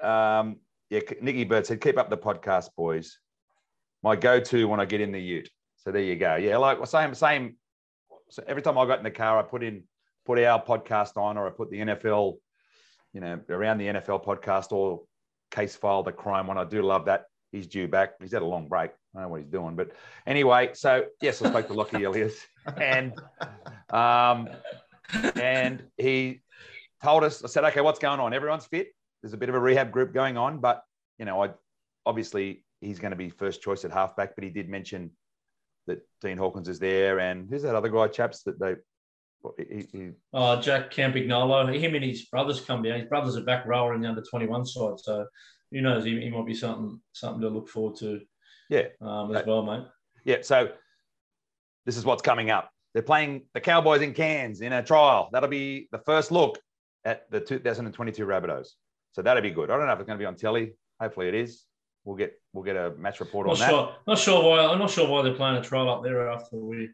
um, 0.01 0.58
yeah, 0.89 1.01
Nicky 1.21 1.43
Bird 1.43 1.65
said, 1.65 1.82
"Keep 1.82 1.97
up 1.97 2.10
the 2.10 2.17
podcast, 2.17 2.69
boys. 2.75 3.19
My 4.04 4.15
go-to 4.15 4.67
when 4.67 4.80
I 4.80 4.86
get 4.86 5.01
in 5.01 5.12
the 5.12 5.21
Ute." 5.21 5.49
So 5.78 5.91
there 5.91 6.01
you 6.01 6.15
go. 6.15 6.36
Yeah, 6.36 6.58
like 6.58 6.86
same 6.88 7.13
same. 7.13 7.56
So 8.30 8.43
every 8.47 8.62
time 8.62 8.78
I 8.78 8.86
got 8.86 8.97
in 8.97 9.04
the 9.04 9.12
car, 9.12 9.39
I 9.39 9.43
put 9.43 9.63
in 9.63 9.84
put 10.25 10.39
our 10.43 10.63
podcast 10.63 11.17
on, 11.17 11.38
or 11.38 11.47
I 11.47 11.51
put 11.51 11.69
the 11.69 11.80
NFL, 11.80 12.38
you 13.13 13.21
know, 13.21 13.39
around 13.49 13.78
the 13.78 13.88
NFL 13.88 14.25
podcast 14.25 14.71
or 14.71 15.04
case 15.51 15.75
file 15.75 16.04
the 16.04 16.12
crime 16.12 16.47
one. 16.47 16.58
I 16.58 16.63
do 16.63 16.82
love 16.82 17.06
that. 17.06 17.25
He's 17.55 17.67
due 17.67 17.87
back. 17.87 18.15
He's 18.21 18.33
had 18.33 18.41
a 18.41 18.45
long 18.45 18.67
break. 18.67 18.91
I 18.91 19.19
don't 19.19 19.23
know 19.23 19.29
what 19.29 19.41
he's 19.41 19.49
doing, 19.49 19.77
but 19.77 19.91
anyway. 20.27 20.71
So 20.73 21.05
yes, 21.21 21.41
I 21.41 21.49
spoke 21.49 21.67
to 21.67 21.73
Lockie 21.73 22.03
Ilias, 22.03 22.35
and 22.77 23.13
um, 23.89 24.49
and 25.35 25.83
he 25.97 26.41
told 27.01 27.23
us. 27.23 27.43
I 27.43 27.47
said, 27.47 27.63
okay, 27.63 27.79
what's 27.79 27.99
going 27.99 28.19
on? 28.19 28.33
Everyone's 28.33 28.65
fit. 28.65 28.89
There's 29.21 29.33
a 29.33 29.37
bit 29.37 29.47
of 29.47 29.55
a 29.55 29.59
rehab 29.59 29.91
group 29.91 30.13
going 30.13 30.35
on, 30.37 30.59
but 30.59 30.83
you 31.17 31.23
know, 31.23 31.41
I 31.41 31.51
obviously 32.05 32.65
he's 32.81 32.99
going 32.99 33.11
to 33.11 33.17
be 33.17 33.29
first 33.29 33.61
choice 33.61 33.85
at 33.85 33.91
halfback. 33.91 34.35
But 34.35 34.43
he 34.43 34.49
did 34.49 34.67
mention 34.67 35.11
that 35.87 36.05
Dean 36.19 36.37
Hawkins 36.37 36.67
is 36.67 36.79
there, 36.79 37.21
and 37.21 37.47
who's 37.49 37.61
that 37.61 37.75
other 37.75 37.89
guy, 37.89 38.09
chaps 38.09 38.43
that 38.43 38.59
they. 38.59 38.75
He, 39.57 39.85
he... 39.91 40.09
Oh, 40.33 40.59
Jack 40.59 40.91
Campagnolo. 40.91 41.79
Him 41.79 41.93
and 41.93 42.03
his 42.03 42.25
brothers 42.25 42.59
come 42.59 42.81
down. 42.81 42.99
His 42.99 43.07
brothers 43.07 43.37
are 43.37 43.43
back 43.43 43.65
rower 43.67 43.93
in 43.93 44.01
the 44.01 44.09
under 44.09 44.23
21 44.23 44.65
side. 44.65 44.99
So 44.99 45.27
who 45.75 45.81
knows? 45.81 46.05
He, 46.05 46.21
he 46.21 46.29
might 46.29 46.45
be 46.45 46.53
something 46.53 47.01
something 47.11 47.41
to 47.41 47.49
look 47.49 47.67
forward 47.67 47.97
to. 47.97 48.21
Yeah, 48.69 48.88
um, 49.01 49.35
as 49.35 49.45
well, 49.45 49.61
mate. 49.63 49.83
Yeah. 50.23 50.38
So 50.41 50.69
this 51.85 51.97
is 51.97 52.05
what's 52.05 52.21
coming 52.21 52.49
up. 52.49 52.71
They're 52.93 53.03
playing 53.03 53.43
the 53.53 53.59
Cowboys 53.59 54.01
in 54.01 54.13
Cairns 54.13 54.61
in 54.61 54.71
a 54.71 54.81
trial. 54.81 55.29
That'll 55.33 55.49
be 55.49 55.89
the 55.91 55.99
first 55.99 56.31
look 56.31 56.57
at 57.03 57.29
the 57.29 57.41
2022 57.41 58.25
Rabbitohs. 58.25 58.69
So 59.11 59.21
that'll 59.21 59.43
be 59.43 59.51
good. 59.51 59.69
I 59.69 59.77
don't 59.77 59.85
know 59.85 59.91
if 59.91 59.99
it's 59.99 60.07
going 60.07 60.17
to 60.17 60.23
be 60.23 60.25
on 60.25 60.35
telly. 60.35 60.75
Hopefully 60.99 61.27
it 61.27 61.35
is. 61.35 61.65
We'll 62.05 62.15
get 62.15 62.33
we'll 62.53 62.63
get 62.63 62.77
a 62.77 62.91
match 62.97 63.19
report 63.19 63.47
not 63.47 63.61
on 63.61 63.69
sure, 63.69 63.85
that. 63.88 63.97
Not 64.07 64.17
sure 64.17 64.43
why. 64.43 64.65
I'm 64.65 64.79
not 64.79 64.91
sure 64.91 65.09
why 65.09 65.23
they're 65.23 65.33
playing 65.33 65.57
a 65.57 65.61
trial 65.61 65.89
up 65.89 66.03
there 66.03 66.29
after 66.29 66.55
we 66.55 66.89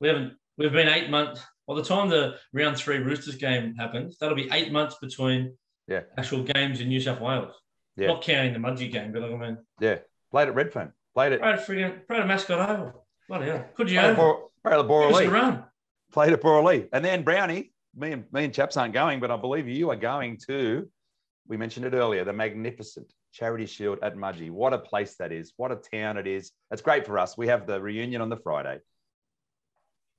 we 0.00 0.08
haven't 0.08 0.34
we've 0.56 0.72
been 0.72 0.88
eight 0.88 1.10
months. 1.10 1.42
By 1.66 1.74
the 1.74 1.84
time 1.84 2.08
the 2.08 2.36
round 2.52 2.76
three 2.76 2.98
Roosters 2.98 3.36
game 3.36 3.74
happens, 3.74 4.18
that'll 4.18 4.36
be 4.36 4.48
eight 4.52 4.70
months 4.70 4.96
between 5.00 5.56
yeah 5.88 6.02
actual 6.18 6.44
games 6.44 6.80
in 6.80 6.88
New 6.88 7.00
South 7.00 7.20
Wales. 7.20 7.54
Yeah. 7.96 8.08
Not 8.08 8.22
counting 8.22 8.52
the 8.52 8.58
Mudgee 8.58 8.90
game, 8.90 9.12
but 9.12 9.22
I 9.22 9.28
mean. 9.36 9.58
Yeah. 9.80 9.98
Played 10.30 10.48
at 10.48 10.54
Redfern. 10.54 10.92
Played 11.14 11.32
it. 11.32 11.40
Played 11.40 11.54
at 11.54 11.66
friggin' 11.66 12.06
played 12.06 12.20
at 12.20 12.26
Mascot 12.26 12.70
Oval. 12.70 13.06
Bloody 13.28 13.46
hell. 13.46 13.66
Could 13.76 13.90
you 13.90 14.00
played 14.00 14.18
over? 14.18 14.40
Played 14.64 14.78
at 14.78 14.86
Borrollee. 14.86 15.30
run. 15.30 15.64
Played 16.12 16.32
at 16.32 16.40
Borrollee. 16.40 16.88
And 16.92 17.04
then 17.04 17.22
Brownie, 17.22 17.72
me 17.94 18.12
and 18.12 18.24
me 18.32 18.44
and 18.44 18.54
Chaps 18.54 18.76
aren't 18.76 18.94
going, 18.94 19.20
but 19.20 19.30
I 19.30 19.36
believe 19.36 19.68
you 19.68 19.90
are 19.90 19.96
going 19.96 20.38
to, 20.48 20.88
we 21.48 21.56
mentioned 21.56 21.84
it 21.86 21.94
earlier, 21.94 22.24
the 22.24 22.32
magnificent 22.32 23.12
Charity 23.32 23.66
Shield 23.66 23.98
at 24.02 24.16
Mudgee. 24.16 24.50
What 24.50 24.72
a 24.72 24.78
place 24.78 25.16
that 25.16 25.32
is. 25.32 25.52
What 25.56 25.72
a 25.72 25.76
town 25.76 26.16
it 26.16 26.26
is. 26.26 26.52
It's 26.70 26.82
great 26.82 27.06
for 27.06 27.18
us. 27.18 27.36
We 27.36 27.48
have 27.48 27.66
the 27.66 27.80
reunion 27.80 28.22
on 28.22 28.28
the 28.28 28.36
Friday. 28.36 28.78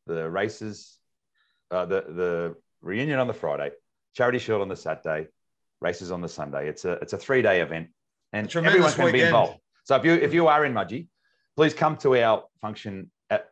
The 0.05 0.29
races, 0.29 0.97
uh, 1.71 1.85
the, 1.85 2.01
the 2.01 2.55
reunion 2.81 3.19
on 3.19 3.27
the 3.27 3.33
Friday, 3.33 3.71
Charity 4.15 4.39
Shield 4.39 4.61
on 4.61 4.67
the 4.67 4.75
Saturday, 4.75 5.27
races 5.83 6.11
on 6.11 6.21
the 6.21 6.29
Sunday. 6.29 6.67
It's 6.67 6.85
a 6.85 6.93
it's 6.93 7.13
a 7.13 7.17
three 7.17 7.41
day 7.41 7.61
event, 7.61 7.89
and 8.31 8.53
everyone 8.55 8.91
can 8.93 9.05
weekend. 9.05 9.13
be 9.13 9.21
involved. 9.21 9.59
So 9.83 9.95
if 9.95 10.05
you 10.05 10.13
if 10.13 10.33
you 10.33 10.47
are 10.47 10.65
in 10.65 10.73
Mudgee, 10.73 11.07
please 11.55 11.73
come 11.73 11.97
to 11.97 12.15
our 12.15 12.45
function 12.61 13.11
at 13.29 13.49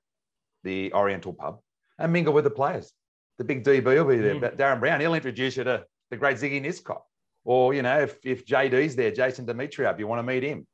the 0.63 0.93
Oriental 0.93 1.33
Pub 1.33 1.59
and 1.99 2.11
mingle 2.11 2.33
with 2.33 2.45
the 2.45 2.49
players. 2.49 2.91
The 3.37 3.43
big 3.43 3.63
DB 3.63 3.83
will 3.83 4.05
be 4.05 4.17
there, 4.17 4.35
mm. 4.35 4.55
Darren 4.55 4.79
Brown. 4.79 5.01
He'll 5.01 5.13
introduce 5.13 5.57
you 5.57 5.63
to 5.63 5.85
the 6.09 6.17
great 6.17 6.37
Ziggy 6.37 6.63
Niszczot. 6.63 7.01
Or, 7.43 7.73
you 7.73 7.81
know, 7.81 8.01
if, 8.01 8.17
if 8.23 8.45
JD's 8.45 8.95
there, 8.95 9.11
Jason 9.11 9.47
Demetriou, 9.47 9.91
if 9.91 9.97
you 9.97 10.05
want 10.05 10.19
to 10.19 10.23
meet 10.23 10.43
him, 10.43 10.67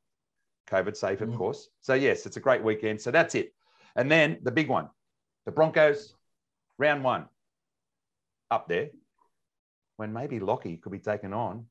COVID 0.69 0.97
safe, 0.97 1.21
of 1.21 1.29
mm. 1.29 1.37
course. 1.37 1.69
So, 1.79 1.93
yes, 1.93 2.25
it's 2.25 2.35
a 2.35 2.41
great 2.41 2.61
weekend. 2.61 2.99
So 2.99 3.09
that's 3.09 3.35
it. 3.35 3.53
And 3.95 4.11
then 4.11 4.39
the 4.41 4.51
big 4.51 4.67
one, 4.67 4.89
the 5.45 5.51
Broncos, 5.51 6.13
round 6.77 7.05
one, 7.05 7.25
up 8.51 8.67
there 8.67 8.89
when 9.97 10.13
maybe 10.13 10.39
Lockie 10.39 10.77
could 10.77 10.91
be 10.91 10.99
taken 10.99 11.33
on 11.33 11.65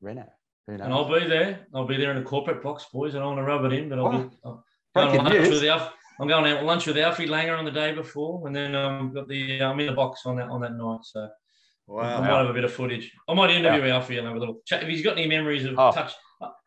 Reno. 0.00 0.26
And 0.66 0.82
I'll 0.82 1.08
be 1.08 1.26
there. 1.26 1.66
I'll 1.74 1.86
be 1.86 1.98
there 1.98 2.10
in 2.10 2.16
a 2.16 2.22
corporate 2.22 2.62
box, 2.62 2.86
boys. 2.92 3.14
I 3.14 3.18
don't 3.18 3.36
want 3.36 3.38
to 3.38 3.44
rub 3.44 3.64
it 3.66 3.72
in, 3.74 3.88
but 3.90 3.98
I'll 3.98 4.18
be. 4.18 4.30
I'll, 4.44 4.64
going 4.94 5.24
lunch 5.24 5.48
with 5.50 5.64
Alf, 5.64 5.92
I'm 6.18 6.28
going 6.28 6.50
out 6.50 6.64
lunch 6.64 6.86
with 6.86 6.96
Alfie 6.96 7.26
Langer 7.26 7.58
on 7.58 7.64
the 7.66 7.70
day 7.70 7.92
before, 7.92 8.46
and 8.46 8.56
then 8.56 8.74
um, 8.74 9.12
got 9.12 9.28
the 9.28 9.60
I'm 9.60 9.78
in 9.80 9.86
the 9.86 9.92
box 9.92 10.22
on 10.24 10.36
that 10.36 10.48
on 10.48 10.62
that 10.62 10.72
night. 10.72 11.00
So 11.02 11.28
wow. 11.86 12.16
I 12.16 12.20
might 12.20 12.38
have 12.38 12.48
a 12.48 12.54
bit 12.54 12.64
of 12.64 12.72
footage. 12.72 13.12
I 13.28 13.34
might 13.34 13.50
interview 13.50 13.86
yeah. 13.86 13.96
Alfie 13.96 14.16
and 14.16 14.26
have 14.26 14.36
a 14.36 14.38
little 14.38 14.60
chat. 14.64 14.82
If 14.82 14.88
he's 14.88 15.02
got 15.02 15.18
any 15.18 15.26
memories 15.26 15.66
of 15.66 15.78
oh. 15.78 15.92
touch, 15.92 16.12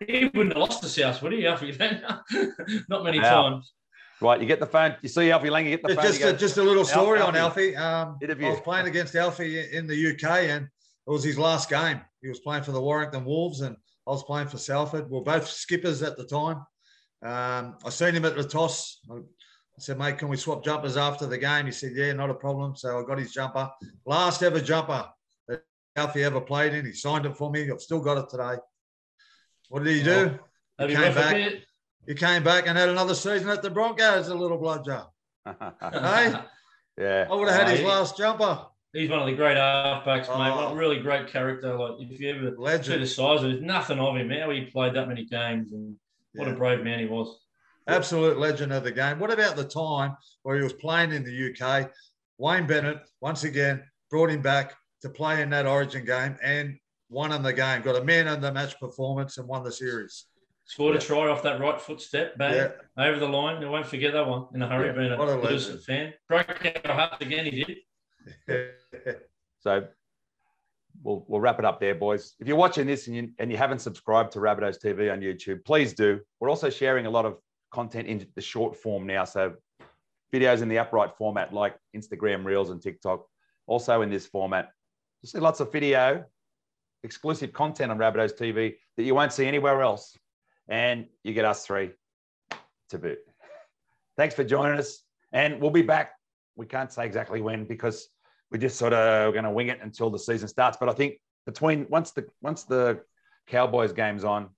he 0.05 0.25
wouldn't 0.25 0.53
have 0.53 0.57
lost 0.57 0.81
the 0.81 0.89
South, 0.89 1.21
would 1.23 1.33
he, 1.33 1.47
Alfie? 1.47 1.75
Not 2.89 3.03
many 3.03 3.19
times. 3.19 3.73
Right, 4.19 4.41
you 4.41 4.47
get 4.47 4.59
the 4.59 4.65
phone. 4.65 4.95
You 5.01 5.09
see 5.09 5.29
Alfie 5.31 5.49
Langer 5.49 5.69
get 5.69 5.83
the 5.83 5.95
phone. 5.95 6.03
Just, 6.03 6.21
a, 6.21 6.33
just 6.33 6.57
a 6.57 6.63
little 6.63 6.85
story 6.85 7.19
Alfie. 7.19 7.27
on 7.27 7.35
Alfie. 7.35 7.75
Um, 7.75 8.17
I 8.21 8.49
was 8.49 8.59
playing 8.61 8.87
against 8.87 9.15
Alfie 9.15 9.71
in 9.71 9.85
the 9.85 10.11
UK, 10.11 10.29
and 10.49 10.65
it 10.65 11.11
was 11.11 11.23
his 11.23 11.37
last 11.37 11.69
game. 11.69 12.01
He 12.21 12.27
was 12.27 12.39
playing 12.39 12.63
for 12.63 12.71
the 12.71 12.81
Warrington 12.81 13.25
Wolves, 13.25 13.61
and 13.61 13.75
I 14.07 14.11
was 14.11 14.23
playing 14.23 14.47
for 14.47 14.57
Salford. 14.57 15.09
We 15.11 15.19
are 15.19 15.23
both 15.23 15.47
skippers 15.47 16.01
at 16.01 16.17
the 16.17 16.25
time. 16.25 16.65
Um, 17.23 17.77
I 17.85 17.89
seen 17.89 18.15
him 18.15 18.25
at 18.25 18.35
the 18.35 18.43
toss. 18.43 18.99
I 19.11 19.19
said, 19.79 19.99
mate, 19.99 20.17
can 20.17 20.29
we 20.29 20.37
swap 20.37 20.63
jumpers 20.63 20.97
after 20.97 21.27
the 21.27 21.37
game? 21.37 21.67
He 21.67 21.71
said, 21.71 21.91
yeah, 21.93 22.11
not 22.13 22.31
a 22.31 22.33
problem. 22.33 22.75
So 22.75 22.99
I 22.99 23.03
got 23.03 23.19
his 23.19 23.31
jumper. 23.31 23.69
Last 24.05 24.41
ever 24.41 24.59
jumper 24.59 25.07
that 25.47 25.61
Alfie 25.95 26.23
ever 26.23 26.41
played 26.41 26.73
in. 26.73 26.85
He 26.85 26.93
signed 26.93 27.27
it 27.27 27.37
for 27.37 27.51
me. 27.51 27.69
I've 27.69 27.81
still 27.81 27.99
got 27.99 28.17
it 28.17 28.29
today. 28.29 28.55
What 29.69 29.83
did 29.83 29.95
he 29.95 30.03
do? 30.03 30.39
Oh, 30.79 30.87
he 30.87 30.95
came 30.95 31.13
back. 31.13 31.53
He 32.07 32.15
came 32.15 32.41
back 32.41 32.67
and 32.67 32.77
had 32.77 32.87
another 32.87 33.13
season 33.13 33.49
at 33.49 33.61
the 33.61 33.69
Broncos, 33.69 34.29
a 34.29 34.35
little 34.35 34.57
bludger. 34.57 35.03
hey? 35.45 36.33
Yeah. 36.97 37.27
I 37.29 37.35
would 37.35 37.49
have 37.49 37.67
had 37.67 37.77
his 37.77 37.85
last 37.85 38.17
jumper. 38.17 38.65
He's 38.93 39.09
one 39.09 39.19
of 39.19 39.27
the 39.27 39.35
great 39.35 39.57
halfbacks, 39.57 40.27
oh. 40.29 40.39
mate. 40.39 40.55
What 40.55 40.75
really 40.75 40.99
great 40.99 41.27
character. 41.27 41.77
Like 41.77 41.95
if 41.99 42.19
you 42.19 42.29
ever 42.29 42.55
Legend. 42.57 42.85
see 42.85 42.97
the 42.97 43.05
size 43.05 43.43
of 43.43 43.49
it, 43.49 43.53
there's 43.53 43.61
nothing 43.61 43.99
of 43.99 44.15
him. 44.15 44.29
How 44.29 44.49
he 44.49 44.61
played 44.61 44.95
that 44.95 45.07
many 45.07 45.25
games 45.25 45.73
and 45.73 45.95
What 46.33 46.47
a 46.47 46.53
brave 46.53 46.83
man 46.83 46.99
he 46.99 47.05
was. 47.05 47.39
Absolute 47.87 48.37
legend 48.37 48.73
of 48.73 48.83
the 48.83 48.91
game. 48.91 49.19
What 49.19 49.31
about 49.31 49.55
the 49.55 49.63
time 49.63 50.15
where 50.43 50.57
he 50.57 50.63
was 50.63 50.73
playing 50.73 51.11
in 51.11 51.23
the 51.23 51.53
UK? 51.53 51.91
Wayne 52.37 52.67
Bennett, 52.67 52.99
once 53.21 53.43
again, 53.43 53.83
brought 54.09 54.29
him 54.29 54.41
back 54.41 54.75
to 55.01 55.09
play 55.09 55.41
in 55.41 55.49
that 55.49 55.65
Origin 55.65 56.05
game 56.05 56.37
and 56.41 56.77
won 57.09 57.31
in 57.33 57.43
the 57.43 57.53
game. 57.53 57.81
Got 57.81 57.95
a 57.95 58.03
man 58.03 58.27
of 58.27 58.41
the 58.41 58.51
match 58.51 58.79
performance 58.79 59.37
and 59.37 59.47
won 59.47 59.63
the 59.63 59.71
series. 59.71 60.25
Scored 60.67 60.95
yeah. 60.95 60.99
a 60.99 61.01
try 61.01 61.29
off 61.29 61.43
that 61.43 61.61
right 61.61 61.79
foot 61.79 62.01
step, 62.01 62.37
bang, 62.37 62.55
yeah. 62.55 62.71
over 63.05 63.19
the 63.19 63.27
line. 63.27 63.63
I 63.63 63.69
won't 63.69 63.87
forget 63.87 64.11
that 64.11 64.27
one 64.27 64.47
in 64.53 64.61
a 64.61 64.67
hurry, 64.67 64.87
yeah. 64.87 64.91
being 64.91 65.11
a, 65.13 65.55
a 65.55 65.77
fan. 65.77 66.13
Broke 66.27 66.49
our 66.83 66.93
hearts 66.93 67.21
again, 67.21 67.45
he 67.45 67.63
did. 68.49 69.17
so 69.59 69.87
we'll, 71.01 71.23
we'll 71.29 71.39
wrap 71.39 71.57
it 71.59 71.63
up 71.63 71.79
there, 71.79 71.95
boys. 71.95 72.35
If 72.41 72.49
you're 72.49 72.57
watching 72.57 72.85
this 72.85 73.07
and 73.07 73.15
you, 73.15 73.29
and 73.39 73.49
you 73.49 73.55
haven't 73.55 73.79
subscribed 73.79 74.33
to 74.33 74.39
Rabbitohs 74.39 74.77
TV 74.77 75.09
on 75.09 75.21
YouTube, 75.21 75.63
please 75.63 75.93
do. 75.93 76.19
We're 76.41 76.49
also 76.49 76.69
sharing 76.69 77.05
a 77.05 77.09
lot 77.09 77.25
of 77.25 77.37
content 77.71 78.09
in 78.09 78.27
the 78.35 78.41
short 78.41 78.75
form 78.75 79.07
now. 79.07 79.23
So 79.23 79.53
videos 80.33 80.61
in 80.61 80.67
the 80.67 80.79
upright 80.79 81.15
format 81.17 81.53
like 81.53 81.77
Instagram 81.95 82.43
Reels 82.43 82.71
and 82.71 82.81
TikTok, 82.81 83.25
also 83.67 84.01
in 84.01 84.09
this 84.09 84.25
format. 84.25 84.71
You 85.21 85.29
see 85.29 85.39
lots 85.39 85.61
of 85.61 85.71
video, 85.71 86.25
exclusive 87.03 87.53
content 87.53 87.89
on 87.89 87.97
Rabbitohs 87.97 88.37
TV 88.37 88.75
that 88.97 89.03
you 89.03 89.15
won't 89.15 89.31
see 89.31 89.45
anywhere 89.45 89.81
else 89.81 90.13
and 90.67 91.05
you 91.23 91.33
get 91.33 91.45
us 91.45 91.65
three 91.65 91.91
to 92.89 92.97
boot. 92.97 93.19
Thanks 94.15 94.35
for 94.35 94.43
joining 94.43 94.79
us, 94.79 95.03
and 95.31 95.61
we'll 95.61 95.71
be 95.71 95.81
back. 95.81 96.11
We 96.55 96.65
can't 96.65 96.91
say 96.91 97.05
exactly 97.05 97.41
when 97.41 97.65
because 97.65 98.09
we're 98.51 98.57
just 98.57 98.77
sort 98.77 98.93
of 98.93 99.33
going 99.33 99.45
to 99.45 99.51
wing 99.51 99.67
it 99.67 99.79
until 99.81 100.09
the 100.09 100.19
season 100.19 100.47
starts. 100.47 100.77
But 100.79 100.89
I 100.89 100.93
think 100.93 101.15
between 101.45 101.85
once 101.89 102.11
the 102.11 102.25
once 102.41 102.63
the 102.63 103.01
Cowboys 103.47 103.93
game's 103.93 104.23
on, 104.23 104.49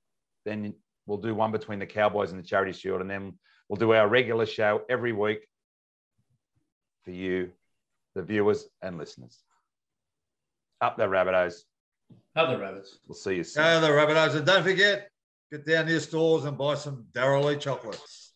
then 0.46 0.74
we'll 1.06 1.18
do 1.18 1.36
one 1.36 1.52
between 1.52 1.80
the 1.80 1.86
Cowboys 1.86 2.32
and 2.32 2.40
the 2.40 2.48
Charity 2.48 2.74
Shield, 2.74 3.02
and 3.02 3.10
then 3.10 3.38
we'll 3.68 3.78
do 3.78 3.94
our 3.94 4.08
regular 4.08 4.46
show 4.46 4.82
every 4.90 5.12
week 5.12 5.48
for 7.04 7.12
you, 7.12 7.52
the 8.16 8.24
viewers 8.24 8.66
and 8.82 8.98
listeners. 8.98 9.44
Up 10.82 10.98
the 10.98 11.04
Rabbitohs. 11.04 11.64
Up 12.36 12.50
the 12.50 12.58
Rabbits. 12.58 13.00
We'll 13.08 13.16
see 13.16 13.36
you 13.36 13.44
soon. 13.44 13.64
Go 13.64 13.82
the 13.82 13.90
Rabbitohs. 13.90 14.36
And 14.36 14.46
don't 14.46 14.64
forget, 14.64 15.10
get 15.52 15.66
down 15.66 15.88
your 15.88 16.00
stores 16.00 16.46
and 16.46 16.58
buy 16.58 16.76
some 16.76 17.06
Darrell 17.14 17.56
chocolates. 17.56 18.29